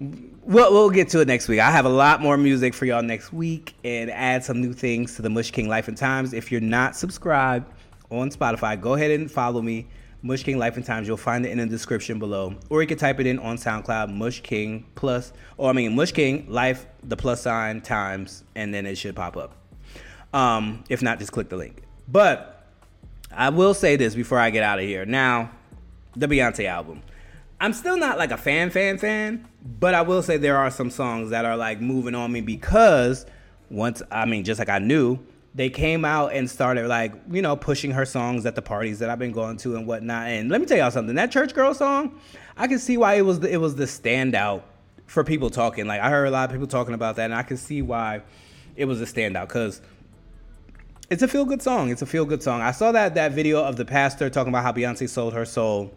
we'll, 0.00 0.72
we'll 0.72 0.90
get 0.90 1.08
to 1.10 1.20
it 1.20 1.28
next 1.28 1.48
week. 1.48 1.60
I 1.60 1.70
have 1.70 1.84
a 1.84 1.90
lot 1.90 2.20
more 2.20 2.36
music 2.36 2.74
for 2.74 2.84
y'all 2.84 3.02
next 3.02 3.32
week 3.32 3.74
and 3.84 4.10
add 4.10 4.44
some 4.44 4.60
new 4.60 4.72
things 4.72 5.16
to 5.16 5.22
the 5.22 5.30
Mush 5.30 5.50
King 5.50 5.68
Life 5.68 5.88
and 5.88 5.96
Times. 5.96 6.32
If 6.32 6.52
you're 6.52 6.60
not 6.60 6.96
subscribed 6.96 7.72
on 8.10 8.30
Spotify, 8.30 8.80
go 8.80 8.94
ahead 8.94 9.10
and 9.10 9.30
follow 9.30 9.60
me. 9.62 9.86
Mush 10.22 10.42
King 10.42 10.58
Life 10.58 10.76
and 10.76 10.84
Times. 10.84 11.06
You'll 11.06 11.16
find 11.16 11.46
it 11.46 11.50
in 11.50 11.58
the 11.58 11.66
description 11.66 12.18
below, 12.18 12.56
or 12.70 12.82
you 12.82 12.88
can 12.88 12.98
type 12.98 13.20
it 13.20 13.26
in 13.26 13.38
on 13.38 13.56
SoundCloud. 13.56 14.12
Mush 14.12 14.40
King 14.40 14.84
plus, 14.96 15.32
or 15.56 15.70
I 15.70 15.72
mean 15.72 15.94
Mush 15.94 16.10
King 16.10 16.46
Life, 16.48 16.86
the 17.04 17.16
plus 17.16 17.42
sign 17.42 17.80
times, 17.80 18.42
and 18.56 18.74
then 18.74 18.84
it 18.84 18.96
should 18.96 19.14
pop 19.14 19.36
up. 19.36 19.54
Um, 20.34 20.82
if 20.88 21.02
not, 21.02 21.20
just 21.20 21.30
click 21.30 21.48
the 21.48 21.56
link. 21.56 21.82
But 22.08 22.66
I 23.30 23.50
will 23.50 23.74
say 23.74 23.96
this 23.96 24.14
before 24.14 24.38
I 24.38 24.50
get 24.50 24.64
out 24.64 24.78
of 24.78 24.84
here. 24.84 25.06
Now, 25.06 25.52
the 26.18 26.26
Beyonce 26.26 26.66
album. 26.66 27.02
I'm 27.60 27.72
still 27.72 27.96
not 27.96 28.18
like 28.18 28.30
a 28.30 28.36
fan, 28.36 28.70
fan, 28.70 28.98
fan, 28.98 29.48
but 29.62 29.94
I 29.94 30.02
will 30.02 30.22
say 30.22 30.36
there 30.36 30.56
are 30.56 30.70
some 30.70 30.90
songs 30.90 31.30
that 31.30 31.44
are 31.44 31.56
like 31.56 31.80
moving 31.80 32.14
on 32.14 32.30
me 32.30 32.40
because 32.40 33.26
once, 33.70 34.02
I 34.10 34.26
mean, 34.26 34.44
just 34.44 34.58
like 34.58 34.68
I 34.68 34.78
knew, 34.78 35.18
they 35.54 35.70
came 35.70 36.04
out 36.04 36.32
and 36.32 36.48
started 36.48 36.86
like, 36.86 37.14
you 37.30 37.42
know, 37.42 37.56
pushing 37.56 37.90
her 37.90 38.04
songs 38.04 38.46
at 38.46 38.54
the 38.54 38.62
parties 38.62 39.00
that 39.00 39.10
I've 39.10 39.18
been 39.18 39.32
going 39.32 39.56
to 39.58 39.76
and 39.76 39.86
whatnot. 39.86 40.28
And 40.28 40.50
let 40.50 40.60
me 40.60 40.66
tell 40.66 40.78
y'all 40.78 40.90
something 40.90 41.16
that 41.16 41.32
Church 41.32 41.54
Girl 41.54 41.74
song, 41.74 42.20
I 42.56 42.68
can 42.68 42.78
see 42.78 42.96
why 42.96 43.14
it 43.14 43.22
was 43.22 43.40
the, 43.40 43.52
it 43.52 43.56
was 43.56 43.74
the 43.74 43.84
standout 43.84 44.62
for 45.06 45.24
people 45.24 45.50
talking. 45.50 45.86
Like, 45.86 46.00
I 46.00 46.10
heard 46.10 46.26
a 46.26 46.30
lot 46.30 46.48
of 46.48 46.52
people 46.52 46.68
talking 46.68 46.94
about 46.94 47.16
that, 47.16 47.24
and 47.24 47.34
I 47.34 47.42
can 47.42 47.56
see 47.56 47.82
why 47.82 48.22
it 48.76 48.84
was 48.84 49.00
a 49.00 49.04
standout 49.04 49.48
because 49.48 49.80
it's 51.10 51.22
a 51.22 51.28
feel 51.28 51.44
good 51.44 51.62
song. 51.62 51.90
It's 51.90 52.02
a 52.02 52.06
feel 52.06 52.24
good 52.24 52.42
song. 52.42 52.60
I 52.60 52.70
saw 52.70 52.92
that 52.92 53.14
that 53.16 53.32
video 53.32 53.64
of 53.64 53.76
the 53.76 53.84
pastor 53.84 54.30
talking 54.30 54.50
about 54.50 54.62
how 54.62 54.72
Beyonce 54.72 55.08
sold 55.08 55.32
her 55.32 55.44
soul 55.44 55.92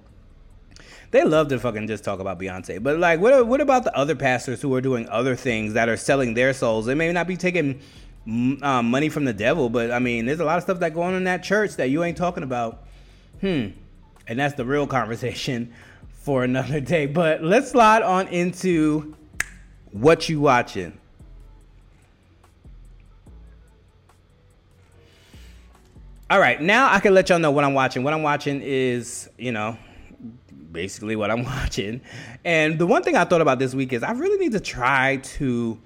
they 1.11 1.23
love 1.25 1.49
to 1.49 1.59
fucking 1.59 1.87
just 1.87 2.03
talk 2.03 2.19
about 2.19 2.39
Beyonce. 2.39 2.81
But 2.81 2.97
like, 2.97 3.19
what 3.19 3.45
what 3.45 3.61
about 3.61 3.83
the 3.83 3.95
other 3.95 4.15
pastors 4.15 4.61
who 4.61 4.73
are 4.75 4.81
doing 4.81 5.07
other 5.09 5.35
things 5.35 5.73
that 5.73 5.89
are 5.89 5.97
selling 5.97 6.33
their 6.33 6.53
souls? 6.53 6.85
They 6.85 6.95
may 6.95 7.11
not 7.11 7.27
be 7.27 7.35
taking 7.37 7.81
um, 8.25 8.89
money 8.89 9.09
from 9.09 9.25
the 9.25 9.33
devil, 9.33 9.69
but 9.69 9.91
I 9.91 9.99
mean, 9.99 10.25
there's 10.25 10.39
a 10.39 10.45
lot 10.45 10.57
of 10.57 10.63
stuff 10.63 10.79
that 10.79 10.93
going 10.93 11.09
on 11.09 11.15
in 11.15 11.23
that 11.25 11.43
church 11.43 11.75
that 11.75 11.89
you 11.89 12.03
ain't 12.03 12.17
talking 12.17 12.43
about. 12.43 12.83
Hmm, 13.41 13.67
and 14.27 14.39
that's 14.39 14.55
the 14.55 14.65
real 14.65 14.87
conversation 14.87 15.73
for 16.09 16.43
another 16.45 16.79
day. 16.79 17.07
But 17.07 17.43
let's 17.43 17.71
slide 17.71 18.03
on 18.03 18.27
into 18.29 19.15
what 19.91 20.29
you 20.29 20.39
watching. 20.39 20.97
All 26.29 26.39
right, 26.39 26.61
now 26.61 26.89
I 26.89 27.01
can 27.01 27.13
let 27.13 27.27
y'all 27.27 27.39
know 27.39 27.51
what 27.51 27.65
I'm 27.65 27.73
watching. 27.73 28.03
What 28.03 28.13
I'm 28.13 28.23
watching 28.23 28.61
is, 28.63 29.29
you 29.37 29.51
know, 29.51 29.77
basically 30.71 31.15
what 31.15 31.31
I'm 31.31 31.43
watching. 31.45 32.01
And 32.45 32.79
the 32.79 32.87
one 32.87 33.03
thing 33.03 33.15
I 33.15 33.25
thought 33.25 33.41
about 33.41 33.59
this 33.59 33.73
week 33.73 33.93
is 33.93 34.03
I 34.03 34.11
really 34.11 34.37
need 34.37 34.53
to 34.53 34.59
try 34.59 35.17
to 35.17 35.79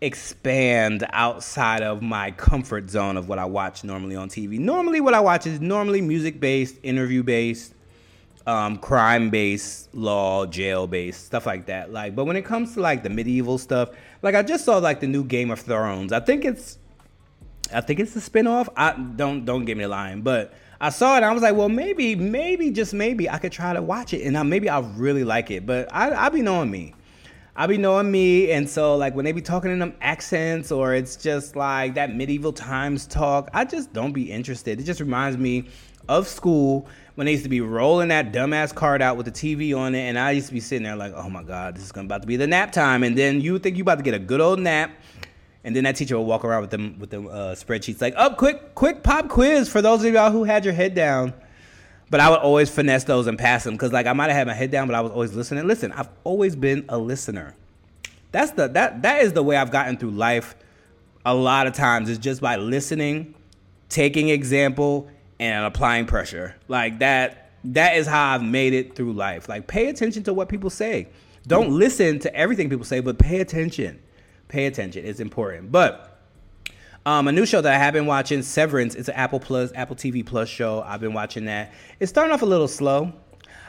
expand 0.00 1.06
outside 1.10 1.82
of 1.82 2.00
my 2.00 2.30
comfort 2.32 2.88
zone 2.88 3.16
of 3.16 3.28
what 3.28 3.38
I 3.38 3.44
watch 3.44 3.84
normally 3.84 4.16
on 4.16 4.28
TV. 4.28 4.58
Normally, 4.58 5.00
what 5.00 5.14
I 5.14 5.20
watch 5.20 5.46
is 5.46 5.60
normally 5.60 6.00
music 6.00 6.40
based, 6.40 6.76
interview 6.82 7.22
based, 7.22 7.74
um, 8.46 8.78
crime 8.78 9.30
based, 9.30 9.94
law, 9.94 10.46
jail 10.46 10.86
based, 10.86 11.26
stuff 11.26 11.46
like 11.46 11.66
that. 11.66 11.92
Like, 11.92 12.16
but 12.16 12.24
when 12.24 12.36
it 12.36 12.44
comes 12.44 12.74
to 12.74 12.80
like 12.80 13.02
the 13.02 13.10
medieval 13.10 13.58
stuff, 13.58 13.90
like 14.22 14.34
I 14.34 14.42
just 14.42 14.64
saw 14.64 14.78
like 14.78 15.00
the 15.00 15.06
new 15.06 15.24
Game 15.24 15.50
of 15.50 15.60
Thrones. 15.60 16.12
I 16.12 16.20
think 16.20 16.44
it's, 16.44 16.78
I 17.72 17.80
think 17.80 18.00
it's 18.00 18.14
the 18.14 18.20
spinoff. 18.20 18.68
I 18.76 18.92
don't 18.92 19.44
don't 19.44 19.64
get 19.64 19.76
me 19.76 19.86
lying, 19.86 20.22
but 20.22 20.52
I 20.82 20.88
saw 20.88 21.18
it. 21.18 21.22
I 21.22 21.32
was 21.32 21.42
like, 21.42 21.54
well, 21.54 21.68
maybe, 21.68 22.14
maybe, 22.14 22.70
just 22.70 22.94
maybe, 22.94 23.28
I 23.28 23.36
could 23.36 23.52
try 23.52 23.74
to 23.74 23.82
watch 23.82 24.14
it, 24.14 24.22
and 24.22 24.36
I, 24.38 24.42
maybe 24.42 24.68
I'll 24.70 24.82
really 24.82 25.24
like 25.24 25.50
it. 25.50 25.66
But 25.66 25.94
I, 25.94 26.10
I 26.26 26.28
be 26.30 26.40
knowing 26.40 26.70
me. 26.70 26.94
I 27.54 27.66
be 27.66 27.76
knowing 27.76 28.10
me, 28.10 28.50
and 28.52 28.68
so 28.68 28.96
like 28.96 29.14
when 29.14 29.26
they 29.26 29.32
be 29.32 29.42
talking 29.42 29.70
in 29.70 29.78
them 29.78 29.94
accents, 30.00 30.72
or 30.72 30.94
it's 30.94 31.16
just 31.16 31.54
like 31.54 31.94
that 31.94 32.14
medieval 32.16 32.54
times 32.54 33.06
talk, 33.06 33.50
I 33.52 33.66
just 33.66 33.92
don't 33.92 34.12
be 34.12 34.32
interested. 34.32 34.80
It 34.80 34.84
just 34.84 35.00
reminds 35.00 35.36
me 35.36 35.68
of 36.08 36.26
school 36.26 36.88
when 37.16 37.26
they 37.26 37.32
used 37.32 37.44
to 37.44 37.50
be 37.50 37.60
rolling 37.60 38.08
that 38.08 38.32
dumbass 38.32 38.74
card 38.74 39.02
out 39.02 39.18
with 39.18 39.26
the 39.26 39.32
TV 39.32 39.76
on 39.76 39.94
it, 39.94 40.08
and 40.08 40.18
I 40.18 40.30
used 40.30 40.46
to 40.46 40.54
be 40.54 40.60
sitting 40.60 40.84
there 40.84 40.96
like, 40.96 41.12
oh 41.14 41.28
my 41.28 41.42
god, 41.42 41.76
this 41.76 41.84
is 41.84 41.92
about 41.94 42.22
to 42.22 42.26
be 42.26 42.36
the 42.36 42.46
nap 42.46 42.72
time, 42.72 43.02
and 43.02 43.18
then 43.18 43.42
you 43.42 43.58
think 43.58 43.76
you 43.76 43.82
about 43.82 43.98
to 43.98 44.04
get 44.04 44.14
a 44.14 44.18
good 44.18 44.40
old 44.40 44.60
nap 44.60 44.92
and 45.64 45.76
then 45.76 45.84
that 45.84 45.96
teacher 45.96 46.16
will 46.16 46.24
walk 46.24 46.44
around 46.44 46.62
with 46.62 46.70
them 46.70 46.98
with 46.98 47.10
the 47.10 47.20
uh, 47.22 47.54
spreadsheets 47.54 48.00
like, 48.00 48.14
"Up, 48.16 48.32
oh, 48.32 48.34
quick, 48.36 48.74
quick 48.74 49.02
pop 49.02 49.28
quiz 49.28 49.68
for 49.68 49.82
those 49.82 50.04
of 50.04 50.12
y'all 50.12 50.30
who 50.30 50.44
had 50.44 50.64
your 50.64 50.74
head 50.74 50.94
down." 50.94 51.34
But 52.08 52.20
I 52.20 52.28
would 52.30 52.40
always 52.40 52.70
finesse 52.70 53.04
those 53.04 53.26
and 53.26 53.38
pass 53.38 53.64
them 53.64 53.74
because 53.74 53.92
like 53.92 54.06
I 54.06 54.12
might 54.12 54.28
have 54.28 54.36
had 54.36 54.46
my 54.46 54.54
head 54.54 54.70
down, 54.70 54.88
but 54.88 54.96
I 54.96 55.00
was 55.00 55.12
always 55.12 55.34
listening. 55.34 55.66
Listen, 55.66 55.92
I've 55.92 56.08
always 56.24 56.56
been 56.56 56.84
a 56.88 56.98
listener. 56.98 57.54
That's 58.32 58.52
the 58.52 58.68
that 58.68 59.02
that 59.02 59.22
is 59.22 59.32
the 59.32 59.42
way 59.42 59.56
I've 59.56 59.70
gotten 59.70 59.96
through 59.96 60.12
life. 60.12 60.56
A 61.24 61.34
lot 61.34 61.66
of 61.66 61.74
times 61.74 62.08
is 62.08 62.18
just 62.18 62.40
by 62.40 62.56
listening, 62.56 63.34
taking 63.90 64.30
example, 64.30 65.08
and 65.38 65.64
applying 65.64 66.06
pressure. 66.06 66.56
Like 66.68 67.00
that. 67.00 67.36
That 67.62 67.98
is 67.98 68.06
how 68.06 68.32
I've 68.32 68.42
made 68.42 68.72
it 68.72 68.96
through 68.96 69.12
life. 69.12 69.46
Like 69.46 69.66
pay 69.66 69.90
attention 69.90 70.22
to 70.22 70.32
what 70.32 70.48
people 70.48 70.70
say. 70.70 71.08
Don't 71.46 71.70
listen 71.70 72.18
to 72.20 72.34
everything 72.34 72.70
people 72.70 72.86
say, 72.86 73.00
but 73.00 73.18
pay 73.18 73.40
attention 73.40 74.00
pay 74.50 74.66
attention. 74.66 75.04
It's 75.04 75.20
important. 75.20 75.72
But 75.72 76.10
um, 77.06 77.28
a 77.28 77.32
new 77.32 77.46
show 77.46 77.60
that 77.62 77.72
I 77.72 77.78
have 77.78 77.94
been 77.94 78.06
watching, 78.06 78.42
Severance. 78.42 78.94
It's 78.94 79.08
an 79.08 79.14
Apple 79.14 79.40
Plus, 79.40 79.72
Apple 79.74 79.96
TV 79.96 80.24
Plus 80.24 80.48
show. 80.48 80.82
I've 80.82 81.00
been 81.00 81.14
watching 81.14 81.46
that. 81.46 81.72
It's 81.98 82.10
starting 82.10 82.32
off 82.32 82.42
a 82.42 82.46
little 82.46 82.68
slow. 82.68 83.12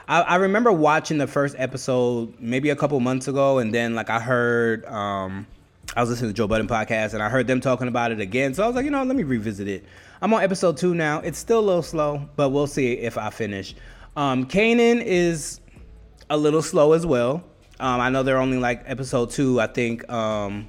I, 0.08 0.22
I 0.22 0.36
remember 0.36 0.72
watching 0.72 1.18
the 1.18 1.28
first 1.28 1.56
episode 1.58 2.34
maybe 2.40 2.70
a 2.72 2.76
couple 2.76 3.00
months 3.00 3.30
ago, 3.30 3.60
and 3.60 3.74
then 3.74 3.96
like 3.96 4.10
I 4.10 4.20
heard, 4.20 4.86
um, 4.86 5.48
I 5.96 6.02
was 6.02 6.10
listening 6.10 6.32
to 6.32 6.34
Joe 6.34 6.48
Budden 6.48 6.68
podcast 6.68 7.14
and 7.14 7.24
I 7.24 7.30
heard 7.30 7.48
them 7.48 7.62
talking 7.62 7.88
about 7.88 8.12
it 8.12 8.20
again. 8.20 8.54
So 8.54 8.64
I 8.64 8.68
was 8.68 8.76
like, 8.76 8.86
you 8.86 8.92
know, 8.92 9.04
let 9.04 9.16
me 9.16 9.24
revisit 9.24 9.68
it. 9.68 9.86
I'm 10.22 10.34
on 10.34 10.44
episode 10.44 10.78
two 10.78 10.94
now. 10.94 11.20
It's 11.20 11.38
still 11.38 11.60
a 11.60 11.66
little 11.66 11.84
slow, 11.84 12.30
but 12.36 12.50
we'll 12.50 12.68
see 12.68 12.94
if 12.94 13.18
I 13.18 13.30
finish. 13.30 13.76
Um, 14.16 14.46
Kanan 14.46 15.02
is 15.02 15.62
a 16.30 16.38
little 16.38 16.62
slow 16.62 16.94
as 16.94 17.06
well. 17.06 17.44
Um, 17.80 18.00
I 18.00 18.10
know 18.10 18.24
they're 18.24 18.38
only 18.38 18.58
like 18.58 18.84
episode 18.86 19.32
two. 19.32 19.60
I 19.60 19.68
think. 19.68 20.10
Um, 20.12 20.68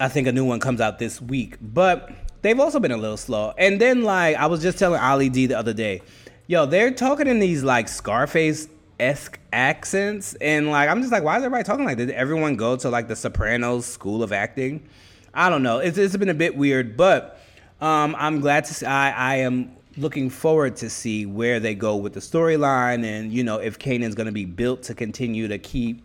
I 0.00 0.08
think 0.08 0.28
a 0.28 0.32
new 0.32 0.44
one 0.44 0.60
comes 0.60 0.80
out 0.80 0.98
this 0.98 1.20
week, 1.20 1.56
but 1.60 2.10
they've 2.42 2.58
also 2.58 2.78
been 2.78 2.92
a 2.92 2.96
little 2.96 3.16
slow. 3.16 3.52
And 3.58 3.80
then 3.80 4.02
like 4.02 4.36
I 4.36 4.46
was 4.46 4.62
just 4.62 4.78
telling 4.78 5.00
Ali 5.00 5.28
D 5.28 5.46
the 5.46 5.58
other 5.58 5.72
day, 5.72 6.02
yo, 6.46 6.66
they're 6.66 6.92
talking 6.92 7.26
in 7.26 7.40
these 7.40 7.64
like 7.64 7.88
Scarface 7.88 8.68
esque 9.00 9.38
accents, 9.52 10.34
and 10.34 10.70
like 10.70 10.88
I'm 10.88 11.00
just 11.00 11.12
like, 11.12 11.24
why 11.24 11.36
is 11.36 11.44
everybody 11.44 11.64
talking 11.64 11.84
like 11.84 11.96
this? 11.96 12.06
Did 12.06 12.16
everyone 12.16 12.56
go 12.56 12.76
to 12.76 12.88
like 12.88 13.08
the 13.08 13.16
Sopranos 13.16 13.86
school 13.86 14.22
of 14.22 14.32
acting? 14.32 14.88
I 15.34 15.50
don't 15.50 15.62
know. 15.62 15.78
It's 15.78 15.98
it's 15.98 16.16
been 16.16 16.28
a 16.28 16.34
bit 16.34 16.56
weird, 16.56 16.96
but 16.96 17.40
um, 17.80 18.14
I'm 18.18 18.40
glad 18.40 18.64
to 18.66 18.74
see. 18.74 18.86
I 18.86 19.10
I 19.10 19.36
am 19.36 19.76
looking 19.96 20.30
forward 20.30 20.76
to 20.76 20.88
see 20.88 21.26
where 21.26 21.58
they 21.58 21.74
go 21.74 21.96
with 21.96 22.12
the 22.12 22.20
storyline, 22.20 23.04
and 23.04 23.32
you 23.32 23.42
know 23.42 23.56
if 23.56 23.78
Kanan's 23.78 24.14
going 24.14 24.26
to 24.26 24.32
be 24.32 24.44
built 24.44 24.84
to 24.84 24.94
continue 24.94 25.48
to 25.48 25.58
keep 25.58 26.02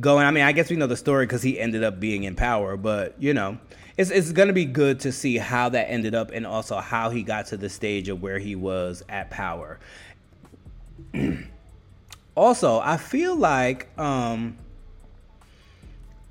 going. 0.00 0.26
I 0.26 0.30
mean, 0.30 0.44
I 0.44 0.52
guess 0.52 0.70
we 0.70 0.76
know 0.76 0.86
the 0.86 0.96
story 0.96 1.26
because 1.26 1.42
he 1.42 1.58
ended 1.58 1.82
up 1.82 2.00
being 2.00 2.24
in 2.24 2.34
power, 2.34 2.76
but 2.76 3.14
you 3.18 3.34
know, 3.34 3.58
it's 3.96 4.10
it's 4.10 4.32
gonna 4.32 4.52
be 4.52 4.64
good 4.64 5.00
to 5.00 5.12
see 5.12 5.36
how 5.36 5.68
that 5.70 5.90
ended 5.90 6.14
up 6.14 6.30
and 6.30 6.46
also 6.46 6.78
how 6.78 7.10
he 7.10 7.22
got 7.22 7.46
to 7.46 7.56
the 7.56 7.68
stage 7.68 8.08
of 8.08 8.22
where 8.22 8.38
he 8.38 8.54
was 8.54 9.02
at 9.08 9.30
power. 9.30 9.78
also, 12.34 12.80
I 12.80 12.96
feel 12.96 13.36
like 13.36 13.88
um 13.98 14.56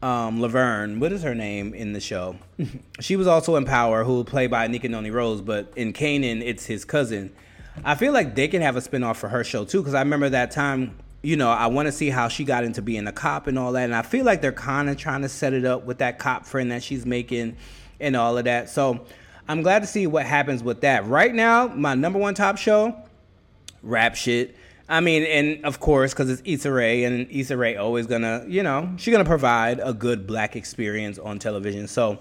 um 0.02 0.40
Laverne, 0.42 1.00
what 1.00 1.12
is 1.12 1.24
her 1.24 1.36
name 1.36 1.74
in 1.74 1.94
the 1.94 2.00
show? 2.00 2.38
she 3.00 3.16
was 3.16 3.28
also 3.28 3.56
in 3.56 3.66
Power, 3.66 4.04
who 4.04 4.24
played 4.24 4.52
by 4.52 4.68
Anika 4.68 4.90
Noni 4.90 5.12
Rose, 5.12 5.42
but 5.42 5.72
in 5.76 5.94
Kanan, 5.94 6.42
it's 6.42 6.66
his 6.66 6.86
cousin. 6.86 7.34
I 7.84 7.96
feel 7.96 8.12
like 8.12 8.36
they 8.36 8.48
can 8.48 8.62
have 8.62 8.76
a 8.76 8.82
spinoff 8.82 9.18
for 9.18 9.30
her 9.30 9.44
show 9.44 9.66
too, 9.66 9.80
because 9.80 9.94
I 9.94 10.00
remember 10.00 10.30
that 10.30 10.52
time 10.52 10.98
you 11.22 11.36
know, 11.36 11.50
I 11.50 11.68
want 11.68 11.88
to 11.88 11.92
see 11.92 12.10
how 12.10 12.28
she 12.28 12.44
got 12.44 12.64
into 12.64 12.82
being 12.82 13.08
a 13.08 13.12
cop 13.12 13.48
and 13.48 13.58
all 13.58 13.72
that. 13.74 13.84
And 13.84 13.96
I 13.96 14.02
feel 14.02 14.26
like 14.26 14.42
they're 14.42 14.52
kind 14.52 14.90
of 14.90 14.98
trying 14.98 15.22
to 15.24 15.30
set 15.30 15.54
it 15.54 15.66
up 15.66 15.84
with 15.84 15.98
that 16.00 16.20
cop 16.20 16.46
friend 16.46 16.72
that 16.72 16.84
she's 16.84 17.06
making 17.06 17.58
and 18.00 18.16
all 18.16 18.38
of 18.38 18.46
that. 18.46 18.70
So 18.70 19.06
I'm 19.48 19.62
glad 19.62 19.82
to 19.82 19.88
see 19.88 20.08
what 20.08 20.26
happens 20.26 20.62
with 20.62 20.82
that. 20.82 21.06
Right 21.08 21.34
now, 21.34 21.68
my 21.68 21.96
number 21.96 22.20
one 22.20 22.34
top 22.34 22.58
show, 22.58 22.96
rap 23.82 24.16
shit. 24.16 24.56
I 24.90 25.02
mean, 25.02 25.24
and 25.24 25.66
of 25.66 25.80
course, 25.80 26.14
because 26.14 26.30
it's 26.30 26.42
Issa 26.46 26.72
Rae, 26.72 27.04
and 27.04 27.30
Issa 27.30 27.58
Rae 27.58 27.76
always 27.76 28.08
gonna, 28.08 28.46
you 28.48 28.64
know, 28.64 28.94
she's 28.98 29.12
gonna 29.12 29.26
provide 29.26 29.82
a 29.84 29.94
good 29.94 30.26
black 30.26 30.56
experience 30.56 31.20
on 31.20 31.40
television. 31.40 31.88
So 31.88 32.20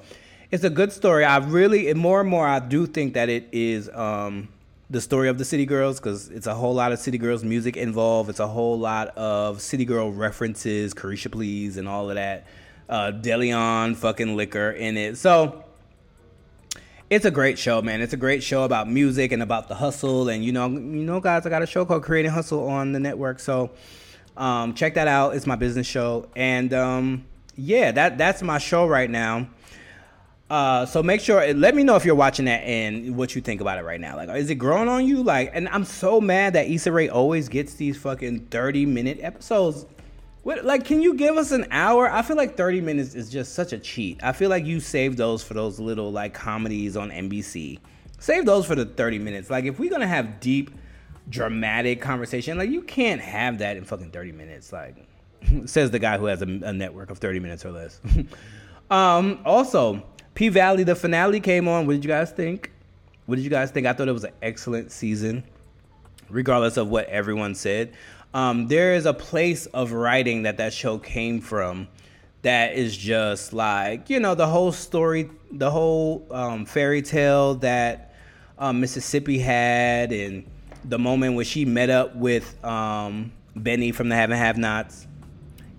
it's 0.50 0.64
a 0.64 0.70
good 0.70 0.92
story. 0.92 1.24
I 1.24 1.36
really, 1.38 1.92
more 1.94 2.20
and 2.20 2.28
more, 2.28 2.46
I 2.46 2.58
do 2.58 2.86
think 2.86 3.14
that 3.14 3.28
it 3.28 3.48
is 3.52 3.88
um, 3.90 4.48
the 4.88 5.00
story 5.00 5.28
of 5.28 5.38
the 5.38 5.44
City 5.44 5.66
Girls 5.66 5.98
because 5.98 6.28
it's 6.28 6.46
a 6.46 6.54
whole 6.54 6.74
lot 6.74 6.92
of 6.92 6.98
City 6.98 7.18
Girls 7.18 7.42
music 7.42 7.76
involved. 7.76 8.30
It's 8.30 8.40
a 8.40 8.46
whole 8.46 8.78
lot 8.78 9.08
of 9.16 9.60
City 9.60 9.84
Girl 9.84 10.12
references, 10.12 10.94
Caresha 10.94 11.30
Please, 11.30 11.76
and 11.76 11.88
all 11.88 12.08
of 12.08 12.16
that. 12.16 12.46
Uh, 12.88 13.10
Deleon 13.12 13.96
fucking 13.96 14.36
liquor 14.36 14.70
in 14.70 14.96
it. 14.96 15.18
So 15.18 15.64
it's 17.10 17.24
a 17.24 17.32
great 17.32 17.58
show, 17.58 17.82
man. 17.82 18.00
It's 18.00 18.12
a 18.12 18.16
great 18.16 18.44
show 18.44 18.62
about 18.62 18.88
music 18.88 19.32
and 19.32 19.42
about 19.42 19.68
the 19.68 19.74
hustle. 19.74 20.28
And 20.28 20.44
you 20.44 20.52
know, 20.52 20.68
you 20.68 20.78
know, 20.78 21.20
guys, 21.20 21.44
I 21.46 21.50
got 21.50 21.62
a 21.62 21.66
show 21.66 21.84
called 21.84 22.04
Creating 22.04 22.30
Hustle 22.30 22.68
on 22.68 22.92
the 22.92 23.00
network. 23.00 23.40
So 23.40 23.70
um, 24.36 24.74
check 24.74 24.94
that 24.94 25.08
out. 25.08 25.34
It's 25.34 25.46
my 25.46 25.56
business 25.56 25.86
show, 25.86 26.28
and 26.36 26.72
um, 26.72 27.24
yeah, 27.56 27.90
that 27.92 28.18
that's 28.18 28.42
my 28.42 28.58
show 28.58 28.86
right 28.86 29.10
now. 29.10 29.48
Uh, 30.48 30.86
so 30.86 31.02
make 31.02 31.20
sure 31.20 31.52
let 31.54 31.74
me 31.74 31.82
know 31.82 31.96
if 31.96 32.04
you're 32.04 32.14
watching 32.14 32.44
that 32.44 32.62
and 32.62 33.16
what 33.16 33.34
you 33.34 33.40
think 33.40 33.60
about 33.60 33.78
it 33.78 33.82
right 33.82 34.00
now. 34.00 34.16
Like, 34.16 34.28
is 34.36 34.48
it 34.48 34.56
growing 34.56 34.88
on 34.88 35.04
you? 35.06 35.22
Like, 35.22 35.50
and 35.52 35.68
I'm 35.68 35.84
so 35.84 36.20
mad 36.20 36.52
that 36.52 36.68
Issa 36.68 36.92
Rae 36.92 37.08
always 37.08 37.48
gets 37.48 37.74
these 37.74 37.96
fucking 37.96 38.46
30 38.46 38.86
minute 38.86 39.18
episodes. 39.20 39.86
What, 40.44 40.64
like, 40.64 40.84
can 40.84 41.02
you 41.02 41.14
give 41.14 41.36
us 41.36 41.50
an 41.50 41.66
hour? 41.72 42.08
I 42.08 42.22
feel 42.22 42.36
like 42.36 42.56
30 42.56 42.80
minutes 42.80 43.16
is 43.16 43.28
just 43.28 43.54
such 43.54 43.72
a 43.72 43.78
cheat. 43.78 44.22
I 44.22 44.30
feel 44.30 44.48
like 44.48 44.64
you 44.64 44.78
save 44.78 45.16
those 45.16 45.42
for 45.42 45.54
those 45.54 45.80
little 45.80 46.12
like 46.12 46.32
comedies 46.32 46.96
on 46.96 47.10
NBC. 47.10 47.80
Save 48.20 48.46
those 48.46 48.64
for 48.66 48.76
the 48.76 48.84
30 48.84 49.18
minutes. 49.18 49.50
Like, 49.50 49.64
if 49.64 49.80
we're 49.80 49.90
gonna 49.90 50.06
have 50.06 50.38
deep, 50.38 50.70
dramatic 51.28 52.00
conversation, 52.00 52.56
like 52.56 52.70
you 52.70 52.82
can't 52.82 53.20
have 53.20 53.58
that 53.58 53.76
in 53.76 53.84
fucking 53.84 54.12
30 54.12 54.30
minutes. 54.30 54.72
Like, 54.72 54.94
says 55.64 55.90
the 55.90 55.98
guy 55.98 56.18
who 56.18 56.26
has 56.26 56.40
a, 56.40 56.46
a 56.46 56.72
network 56.72 57.10
of 57.10 57.18
30 57.18 57.40
minutes 57.40 57.64
or 57.64 57.72
less. 57.72 58.00
um, 58.92 59.40
also 59.44 60.04
P 60.36 60.50
Valley, 60.50 60.84
the 60.84 60.94
finale 60.94 61.40
came 61.40 61.66
on. 61.66 61.86
What 61.86 61.94
did 61.94 62.04
you 62.04 62.08
guys 62.08 62.30
think? 62.30 62.70
What 63.24 63.36
did 63.36 63.42
you 63.42 63.50
guys 63.50 63.70
think? 63.70 63.86
I 63.86 63.94
thought 63.94 64.06
it 64.06 64.12
was 64.12 64.24
an 64.24 64.34
excellent 64.42 64.92
season, 64.92 65.42
regardless 66.28 66.76
of 66.76 66.88
what 66.88 67.08
everyone 67.08 67.54
said. 67.54 67.94
Um, 68.34 68.68
there 68.68 68.94
is 68.94 69.06
a 69.06 69.14
place 69.14 69.64
of 69.66 69.92
writing 69.92 70.42
that 70.42 70.58
that 70.58 70.74
show 70.74 70.98
came 70.98 71.40
from 71.40 71.88
that 72.42 72.74
is 72.74 72.94
just 72.94 73.54
like 73.54 74.10
you 74.10 74.20
know 74.20 74.34
the 74.34 74.46
whole 74.46 74.72
story, 74.72 75.30
the 75.50 75.70
whole 75.70 76.26
um, 76.30 76.66
fairy 76.66 77.00
tale 77.00 77.54
that 77.56 78.14
um, 78.58 78.78
Mississippi 78.78 79.38
had, 79.38 80.12
and 80.12 80.44
the 80.84 80.98
moment 80.98 81.34
when 81.34 81.46
she 81.46 81.64
met 81.64 81.88
up 81.88 82.14
with 82.14 82.62
um, 82.62 83.32
Benny 83.56 83.90
from 83.90 84.10
the 84.10 84.16
Have 84.16 84.30
and 84.30 84.38
Have 84.38 84.58
Nots, 84.58 85.06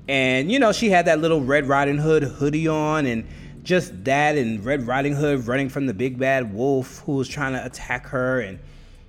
and 0.08 0.52
you 0.52 0.58
know 0.58 0.72
she 0.72 0.90
had 0.90 1.06
that 1.06 1.20
little 1.20 1.42
Red 1.42 1.68
Riding 1.68 2.00
Hood 2.00 2.24
hoodie 2.24 2.68
on, 2.68 3.06
and 3.06 3.28
just 3.68 4.06
that 4.06 4.38
and 4.38 4.64
Red 4.64 4.88
Riding 4.88 5.14
Hood 5.14 5.46
running 5.46 5.68
from 5.68 5.88
the 5.88 5.94
big 5.94 6.18
bad 6.18 6.54
wolf 6.54 7.00
who 7.00 7.18
was 7.18 7.28
trying 7.28 7.52
to 7.52 7.64
attack 7.66 8.08
her 8.08 8.40
and 8.40 8.60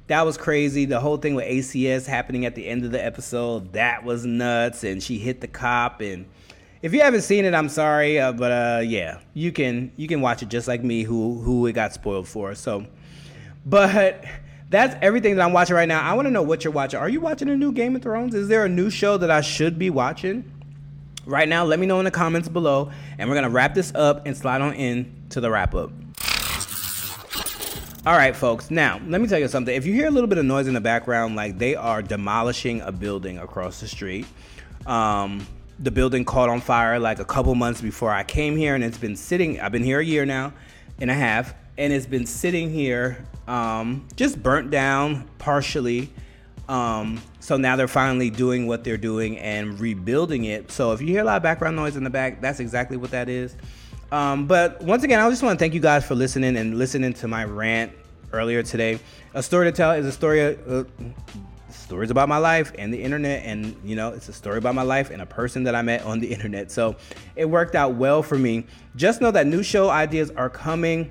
that 0.09 0.27
was 0.27 0.37
crazy. 0.37 0.85
The 0.85 0.99
whole 0.99 1.16
thing 1.16 1.37
with 1.37 1.44
ACS 1.44 2.07
happening 2.07 2.44
at 2.44 2.57
the 2.57 2.66
end 2.66 2.85
of 2.85 2.90
the 2.90 3.03
episode, 3.03 3.75
that 3.75 4.03
was 4.03 4.27
nuts 4.27 4.83
and 4.83 5.01
she 5.01 5.16
hit 5.18 5.40
the 5.40 5.47
cop 5.47 6.01
and 6.01 6.27
if 6.83 6.92
you 6.92 7.01
haven't 7.01 7.23
seen 7.23 7.44
it, 7.44 7.55
I'm 7.55 7.68
sorry, 7.68 8.18
uh, 8.18 8.33
but 8.33 8.51
uh, 8.51 8.81
yeah, 8.81 9.21
you 9.33 9.53
can 9.53 9.92
you 9.97 10.09
can 10.09 10.21
watch 10.21 10.42
it 10.42 10.49
just 10.49 10.66
like 10.66 10.83
me 10.83 11.05
who 11.05 11.40
who 11.40 11.64
it 11.66 11.73
got 11.73 11.92
spoiled 11.92 12.27
for. 12.27 12.57
So 12.57 12.85
but 13.64 14.25
that's 14.71 14.97
everything 15.01 15.37
that 15.37 15.44
I'm 15.44 15.53
watching 15.53 15.77
right 15.77 15.88
now. 15.88 16.03
I 16.03 16.14
want 16.14 16.27
to 16.27 16.33
know 16.33 16.42
what 16.42 16.64
you're 16.64 16.73
watching. 16.73 16.99
Are 16.99 17.09
you 17.09 17.21
watching 17.21 17.49
a 17.49 17.57
new 17.57 17.71
Game 17.71 17.94
of 17.94 18.03
Thrones? 18.03 18.35
Is 18.35 18.49
there 18.49 18.64
a 18.64 18.68
new 18.68 18.90
show 18.90 19.18
that 19.18 19.31
I 19.31 19.40
should 19.40 19.79
be 19.79 19.88
watching? 19.88 20.51
Right 21.28 21.48
now, 21.48 21.64
let 21.64 21.78
me 21.78 21.86
know 21.86 21.98
in 21.98 22.06
the 22.06 22.10
comments 22.10 22.48
below, 22.48 22.90
and 23.18 23.28
we're 23.28 23.34
gonna 23.34 23.50
wrap 23.50 23.74
this 23.74 23.94
up 23.94 24.26
and 24.26 24.36
slide 24.36 24.62
on 24.62 24.72
in 24.74 25.14
to 25.30 25.40
the 25.40 25.50
wrap 25.50 25.74
up. 25.74 25.90
All 28.06 28.16
right, 28.16 28.34
folks. 28.34 28.70
Now, 28.70 29.00
let 29.06 29.20
me 29.20 29.28
tell 29.28 29.38
you 29.38 29.48
something. 29.48 29.74
If 29.74 29.84
you 29.84 29.92
hear 29.92 30.08
a 30.08 30.10
little 30.10 30.28
bit 30.28 30.38
of 30.38 30.46
noise 30.46 30.66
in 30.66 30.72
the 30.72 30.80
background, 30.80 31.36
like 31.36 31.58
they 31.58 31.74
are 31.74 32.00
demolishing 32.00 32.80
a 32.80 32.90
building 32.90 33.38
across 33.38 33.80
the 33.80 33.88
street. 33.88 34.26
Um, 34.86 35.46
the 35.78 35.90
building 35.90 36.24
caught 36.24 36.48
on 36.48 36.62
fire 36.62 36.98
like 36.98 37.18
a 37.18 37.24
couple 37.24 37.54
months 37.54 37.82
before 37.82 38.10
I 38.10 38.24
came 38.24 38.56
here, 38.56 38.74
and 38.74 38.82
it's 38.82 38.98
been 38.98 39.16
sitting. 39.16 39.60
I've 39.60 39.72
been 39.72 39.84
here 39.84 40.00
a 40.00 40.04
year 40.04 40.24
now 40.24 40.54
and 40.98 41.10
a 41.10 41.14
half, 41.14 41.54
and 41.76 41.92
it's 41.92 42.06
been 42.06 42.26
sitting 42.26 42.72
here, 42.72 43.24
um, 43.46 44.08
just 44.16 44.42
burnt 44.42 44.70
down 44.70 45.28
partially 45.38 46.10
um, 46.68 47.20
so 47.40 47.57
now 47.57 47.76
they're 47.76 47.88
finally 47.88 48.31
doing 48.31 48.66
what 48.66 48.85
they're 48.85 48.98
doing 48.98 49.38
and 49.38 49.81
rebuilding 49.81 50.44
it. 50.44 50.70
So 50.70 50.92
if 50.92 51.00
you 51.00 51.09
hear 51.09 51.22
a 51.22 51.24
lot 51.24 51.37
of 51.38 51.42
background 51.42 51.76
noise 51.76 51.96
in 51.96 52.04
the 52.04 52.11
back, 52.11 52.40
that's 52.40 52.61
exactly 52.61 52.96
what 52.96 53.11
that 53.11 53.28
is. 53.28 53.57
Um, 54.12 54.46
but 54.46 54.83
once 54.83 55.02
again, 55.02 55.20
I 55.20 55.28
just 55.31 55.42
want 55.42 55.59
to 55.59 55.62
thank 55.62 55.74
you 55.74 55.81
guys 55.81 56.07
for 56.07 56.14
listening 56.14 56.57
and 56.57 56.78
listening 56.78 57.12
to 57.14 57.28
my 57.28 57.44
rant 57.44 57.92
earlier 58.33 58.62
today. 58.62 59.00
A 59.35 59.42
story 59.42 59.66
to 59.70 59.72
tell 59.72 59.92
is 59.92 60.07
a 60.07 60.12
story. 60.12 60.57
Uh, 60.57 60.85
stories 61.70 62.11
about 62.11 62.28
my 62.28 62.37
life 62.37 62.70
and 62.78 62.92
the 62.92 63.02
internet 63.02 63.42
and 63.46 63.74
you 63.83 63.96
know 63.96 64.11
it's 64.11 64.28
a 64.28 64.33
story 64.33 64.59
about 64.59 64.74
my 64.74 64.83
life 64.83 65.09
and 65.09 65.22
a 65.22 65.26
person 65.26 65.64
that 65.64 65.74
i 65.74 65.81
met 65.81 66.02
on 66.02 66.20
the 66.20 66.26
internet 66.35 66.70
so 66.70 66.94
it 67.35 67.46
worked 67.46 67.74
out 67.74 67.94
well 67.94 68.22
for 68.22 68.38
me 68.38 68.66
just 68.94 69.22
know 69.22 69.31
that 69.31 69.46
new 69.46 69.62
show 69.62 69.88
ideas 69.88 70.31
are 70.33 70.50
coming 70.50 71.11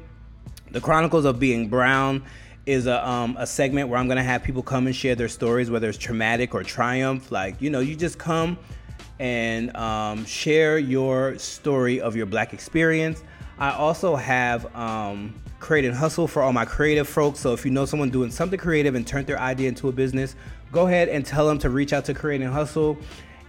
the 0.70 0.80
chronicles 0.80 1.26
of 1.26 1.40
being 1.40 1.68
brown 1.68 2.24
is 2.68 2.86
a 2.86 3.08
um, 3.08 3.36
a 3.40 3.48
segment 3.48 3.90
where 3.90 3.98
I'm 3.98 4.08
gonna 4.08 4.22
have 4.22 4.44
people 4.44 4.62
come 4.62 4.86
and 4.86 4.96
share 4.96 5.16
their 5.16 5.30
stories, 5.30 5.72
whether 5.72 5.90
it's 5.90 5.98
traumatic 5.98 6.54
or 6.54 6.64
triumph. 6.64 7.32
Like 7.32 7.62
you 7.62 7.70
know, 7.70 7.80
you 7.80 7.96
just 7.96 8.20
come 8.20 8.58
and 9.20 9.76
um, 9.76 10.26
share 10.26 10.78
your 10.78 11.40
story 11.40 12.00
of 12.00 12.16
your 12.16 12.26
black 12.26 12.54
experience. 12.54 13.24
I 13.58 13.72
also 13.72 14.16
have 14.16 14.76
um, 14.76 15.34
create 15.60 15.86
and 15.86 15.96
hustle 15.96 16.28
for 16.28 16.44
all 16.44 16.54
my 16.54 16.66
creative 16.66 17.08
folks. 17.08 17.40
So 17.40 17.54
if 17.54 17.66
you 17.66 17.72
know 17.72 17.86
someone 17.86 18.10
doing 18.12 18.30
something 18.30 18.60
creative 18.60 18.94
and 18.94 19.08
turned 19.08 19.26
their 19.26 19.40
idea 19.40 19.70
into 19.70 19.88
a 19.88 19.92
business, 19.92 20.36
go 20.72 20.86
ahead 20.86 21.10
and 21.10 21.26
tell 21.26 21.48
them 21.48 21.58
to 21.60 21.70
reach 21.70 21.94
out 21.94 22.06
to 22.06 22.14
create 22.14 22.42
and 22.42 22.54
hustle. 22.54 22.98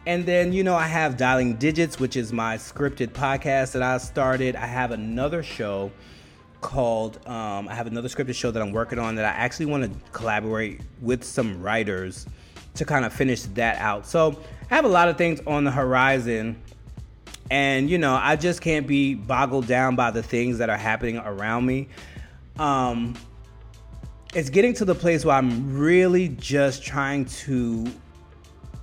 And 0.06 0.24
then, 0.24 0.54
you 0.54 0.64
know, 0.64 0.74
I 0.74 0.86
have 0.86 1.18
Dialing 1.18 1.56
Digits, 1.56 2.00
which 2.00 2.16
is 2.16 2.32
my 2.32 2.56
scripted 2.56 3.08
podcast 3.08 3.72
that 3.72 3.82
I 3.82 3.98
started. 3.98 4.56
I 4.56 4.64
have 4.64 4.90
another 4.90 5.42
show 5.42 5.92
called 6.60 7.18
um, 7.26 7.68
I 7.68 7.74
have 7.74 7.86
another 7.86 8.08
scripted 8.08 8.34
show 8.34 8.50
that 8.50 8.60
I'm 8.62 8.72
working 8.72 8.98
on 8.98 9.14
that 9.16 9.24
I 9.24 9.36
actually 9.36 9.66
want 9.66 9.84
to 9.84 9.90
collaborate 10.12 10.80
with 11.00 11.24
some 11.24 11.62
writers 11.62 12.26
to 12.74 12.84
kind 12.84 13.04
of 13.04 13.12
finish 13.12 13.42
that 13.42 13.76
out. 13.78 14.06
So 14.06 14.38
I 14.70 14.74
have 14.74 14.84
a 14.84 14.88
lot 14.88 15.08
of 15.08 15.16
things 15.16 15.40
on 15.46 15.64
the 15.64 15.70
horizon 15.70 16.56
And, 17.50 17.88
you 17.88 17.98
know, 17.98 18.14
I 18.14 18.36
just 18.36 18.60
can't 18.60 18.86
be 18.86 19.14
boggled 19.14 19.66
down 19.66 19.96
by 19.96 20.10
the 20.10 20.22
things 20.22 20.58
that 20.58 20.68
are 20.68 20.76
happening 20.76 21.16
around 21.18 21.64
me. 21.64 21.88
Um, 22.58 23.14
it's 24.34 24.50
getting 24.50 24.74
to 24.74 24.84
the 24.84 24.94
place 24.94 25.24
where 25.24 25.36
I'm 25.36 25.78
really 25.78 26.28
just 26.28 26.82
trying 26.82 27.24
to, 27.24 27.86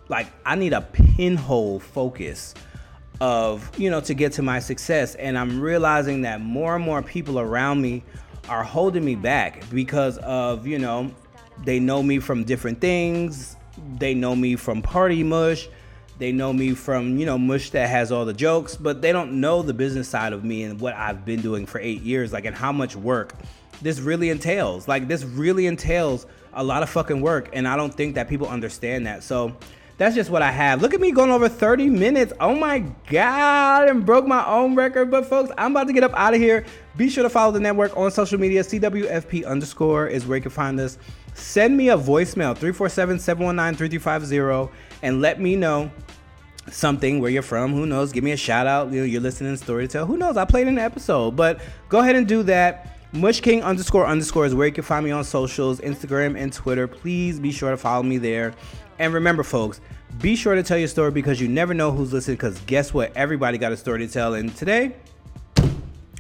like, 0.08 0.28
I 0.46 0.56
need 0.56 0.74
a 0.74 0.82
pinhole 0.82 1.80
focus 1.80 2.56
of, 3.22 3.70
you 3.80 3.90
know, 3.90 4.02
to 4.02 4.14
get 4.14 4.34
to 4.34 4.42
my 4.42 4.60
success. 4.60 5.16
And 5.16 5.38
I'm 5.38 5.62
realizing 5.62 6.22
that 6.22 6.42
more 6.42 6.76
and 6.76 6.84
more 6.84 7.02
people 7.02 7.40
around 7.40 7.82
me 7.82 8.04
are 8.50 8.64
holding 8.64 9.04
me 9.04 9.16
back 9.16 9.70
because 9.70 10.18
of, 10.20 10.68
you 10.68 10.80
know, 10.80 11.12
they 11.64 11.80
know 11.80 12.04
me 12.04 12.20
from 12.20 12.44
different 12.44 12.82
things. 12.82 13.56
They 13.98 14.14
know 14.14 14.36
me 14.36 14.56
from 14.56 14.82
party 14.82 15.24
mush 15.24 15.68
they 16.18 16.32
know 16.32 16.54
me 16.54 16.74
from, 16.74 17.18
you 17.18 17.26
know, 17.26 17.38
Mush 17.38 17.72
that 17.72 17.90
has 17.90 18.12
all 18.12 18.26
the 18.26 18.34
jokes, 18.34 18.78
but 18.78 19.02
they 19.02 19.12
don't 19.12 19.42
know 19.42 19.62
the 19.62 19.74
business 19.74 20.08
side 20.08 20.32
of 20.34 20.44
me 20.44 20.64
and 20.64 20.80
what 20.80 20.94
I've 20.94 21.26
been 21.26 21.42
doing 21.42 21.66
for 21.66 21.80
eight 21.80 22.02
years, 22.02 22.32
like, 22.32 22.46
and 22.46 22.56
how 22.56 22.72
much 22.72 22.96
work 22.96 23.34
this 23.82 24.00
really 24.00 24.30
entails. 24.30 24.88
Like, 24.88 25.08
this 25.08 25.24
really 25.24 25.68
entails 25.68 26.26
a 26.54 26.64
lot 26.64 26.84
of 26.84 26.90
fucking 26.90 27.20
work, 27.20 27.50
and 27.52 27.68
I 27.68 27.76
don't 27.76 27.94
think 27.94 28.16
that 28.16 28.30
people 28.30 28.48
understand 28.48 29.08
that. 29.08 29.24
So, 29.24 29.58
that's 29.98 30.16
just 30.16 30.30
what 30.30 30.42
I 30.42 30.52
have. 30.52 30.82
Look 30.82 30.94
at 30.94 31.00
me 31.00 31.12
going 31.12 31.32
over 31.32 31.48
30 31.48 31.90
minutes. 31.90 32.34
Oh 32.40 32.54
my 32.54 32.80
God, 33.10 33.88
and 33.88 34.06
broke 34.06 34.28
my 34.28 34.46
own 34.46 34.76
record. 34.76 35.10
But 35.10 35.26
folks, 35.26 35.52
I'm 35.58 35.72
about 35.72 35.88
to 35.88 35.94
get 35.94 36.04
up 36.04 36.14
out 36.16 36.34
of 36.34 36.42
here. 36.42 36.66
Be 36.98 37.10
sure 37.10 37.24
to 37.24 37.30
follow 37.30 37.52
the 37.52 37.60
network 37.60 37.96
on 37.96 38.12
social 38.12 38.40
media. 38.40 38.62
CWFP 38.64 39.46
underscore 39.46 40.08
is 40.08 40.26
where 40.26 40.38
you 40.38 40.42
can 40.42 40.52
find 40.52 40.80
us. 40.80 40.98
Send 41.34 41.76
me 41.76 41.90
a 41.90 41.98
voicemail, 41.98 42.56
347 42.56 43.20
719 43.20 43.78
3350, 43.78 44.74
and 45.02 45.22
let 45.22 45.40
me 45.40 45.56
know 45.56 45.92
something 46.70 47.20
where 47.20 47.32
you're 47.32 47.42
from. 47.42 47.74
Who 47.74 47.86
knows? 47.86 48.12
Give 48.12 48.24
me 48.24 48.32
a 48.32 48.38
shout 48.38 48.68
out. 48.68 48.92
You 48.92 49.02
know, 49.02 49.06
you're 49.06 49.22
listening 49.22 49.56
to 49.56 49.64
Story. 49.64 49.88
Who 49.88 50.18
knows? 50.18 50.38
I 50.38 50.46
played 50.46 50.68
an 50.68 50.78
episode, 50.78 51.36
but 51.36 51.62
go 51.90 52.00
ahead 52.00 52.16
and 52.16 52.28
do 52.28 52.44
that. 52.44 52.92
Mush 53.16 53.40
King 53.40 53.64
underscore 53.64 54.06
underscore 54.06 54.46
is 54.46 54.54
where 54.54 54.68
you 54.68 54.74
can 54.74 54.84
find 54.84 55.06
me 55.06 55.12
on 55.12 55.24
socials, 55.24 55.80
Instagram 55.80 56.38
and 56.38 56.52
Twitter. 56.52 56.86
Please 56.86 57.40
be 57.40 57.52
sure 57.52 57.72
to 57.72 57.78
follow 57.78 58.04
me 58.04 58.18
there. 58.18 58.54
And 59.00 59.14
remember, 59.14 59.44
folks, 59.44 59.82
be 60.22 60.36
sure 60.36 60.56
to 60.56 60.64
tell 60.64 60.78
your 60.78 60.88
story 60.88 61.12
because 61.12 61.42
you 61.42 61.48
never 61.48 61.74
know 61.74 61.92
who's 61.92 62.14
listening. 62.14 62.38
Because 62.38 62.60
guess 62.62 62.94
what? 62.94 63.16
Everybody 63.16 63.58
got 63.58 63.72
a 63.72 63.78
story 63.78 64.00
to 64.00 64.12
tell. 64.12 64.34
And 64.34 64.56
today, 64.56 64.96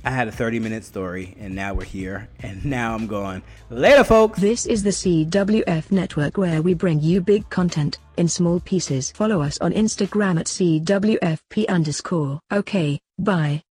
I 0.05 0.11
had 0.11 0.27
a 0.27 0.31
30 0.31 0.59
minute 0.59 0.83
story, 0.83 1.35
and 1.39 1.55
now 1.55 1.73
we're 1.73 1.83
here, 1.83 2.29
and 2.39 2.63
now 2.63 2.93
I'm 2.93 3.07
going. 3.07 3.41
Later, 3.71 4.03
folks. 4.03 4.39
This 4.39 4.67
is 4.67 4.83
the 4.83 4.91
CWF 4.91 5.91
network 5.91 6.37
where 6.37 6.61
we 6.61 6.75
bring 6.75 6.99
you 6.99 7.21
big 7.21 7.49
content 7.49 7.97
in 8.15 8.27
small 8.27 8.59
pieces. 8.59 9.11
Follow 9.11 9.41
us 9.41 9.57
on 9.59 9.73
Instagram 9.73 10.39
at 10.39 10.45
CWFP 10.45 11.67
underscore. 11.67 12.39
Okay, 12.51 12.99
bye. 13.17 13.64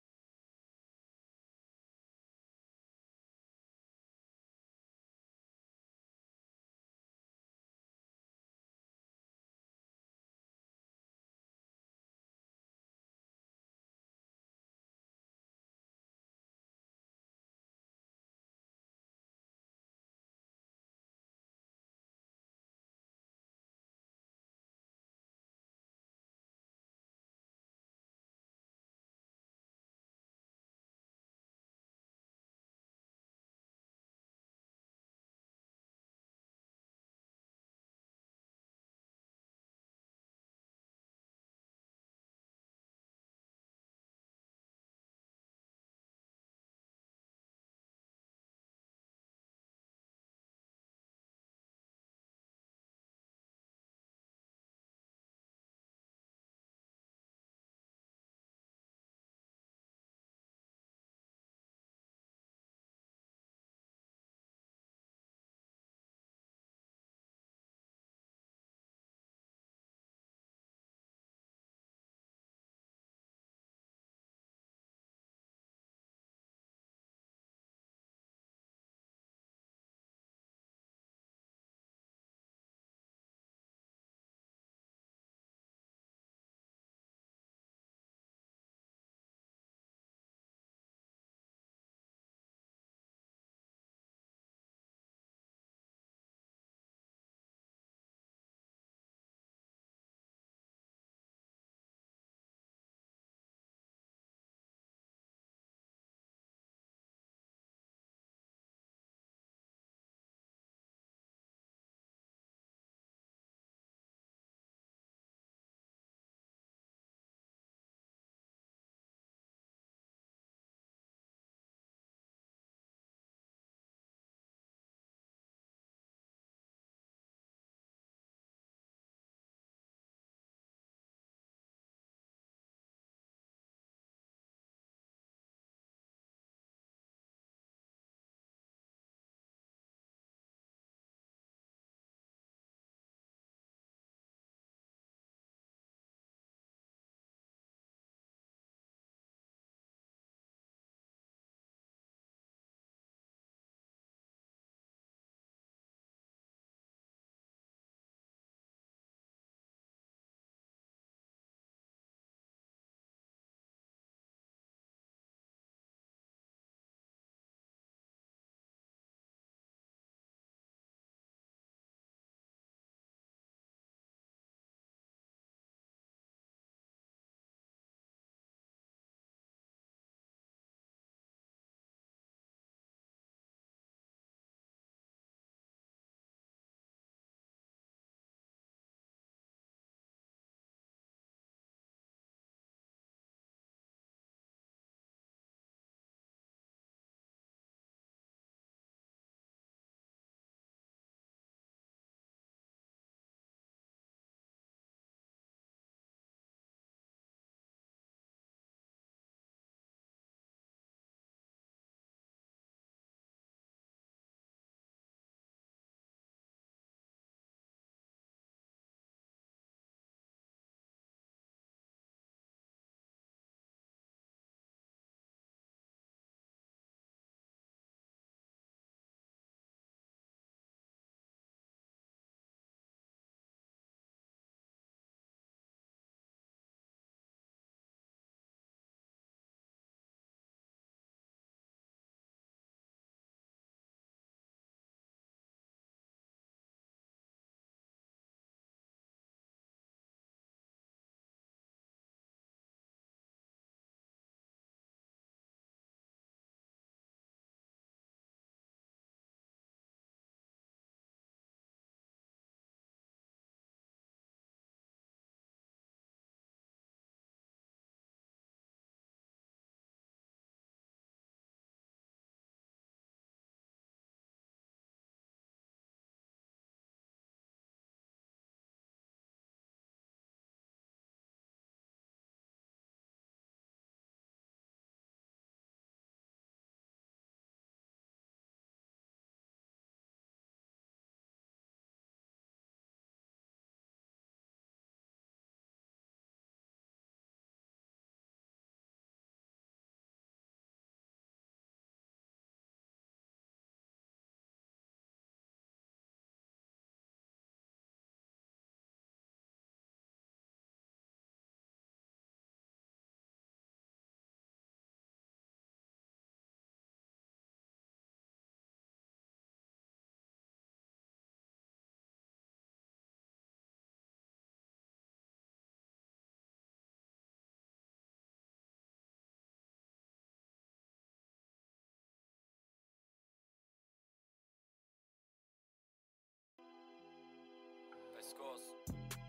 Of 338.33 338.39
course. 338.39 339.22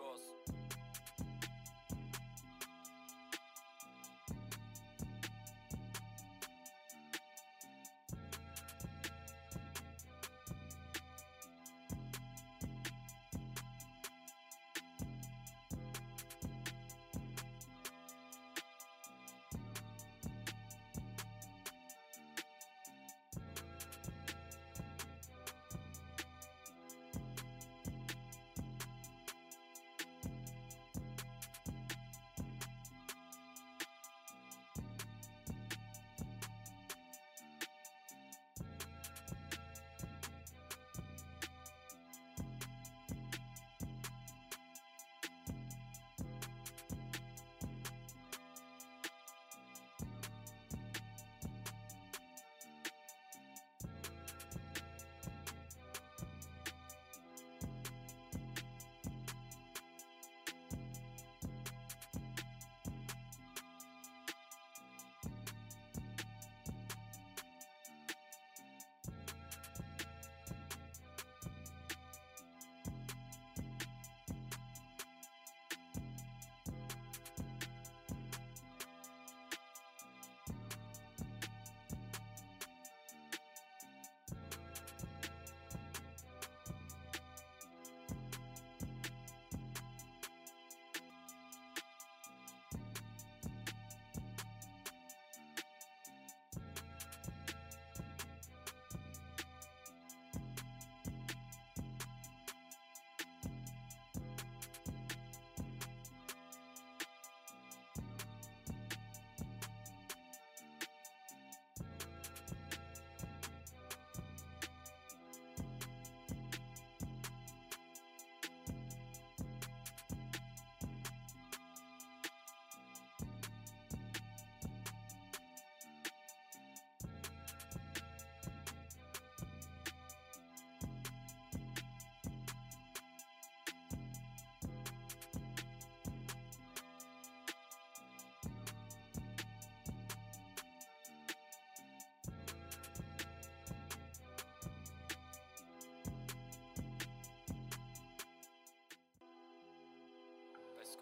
chicos. 0.00 0.39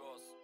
amigos. 0.09 0.38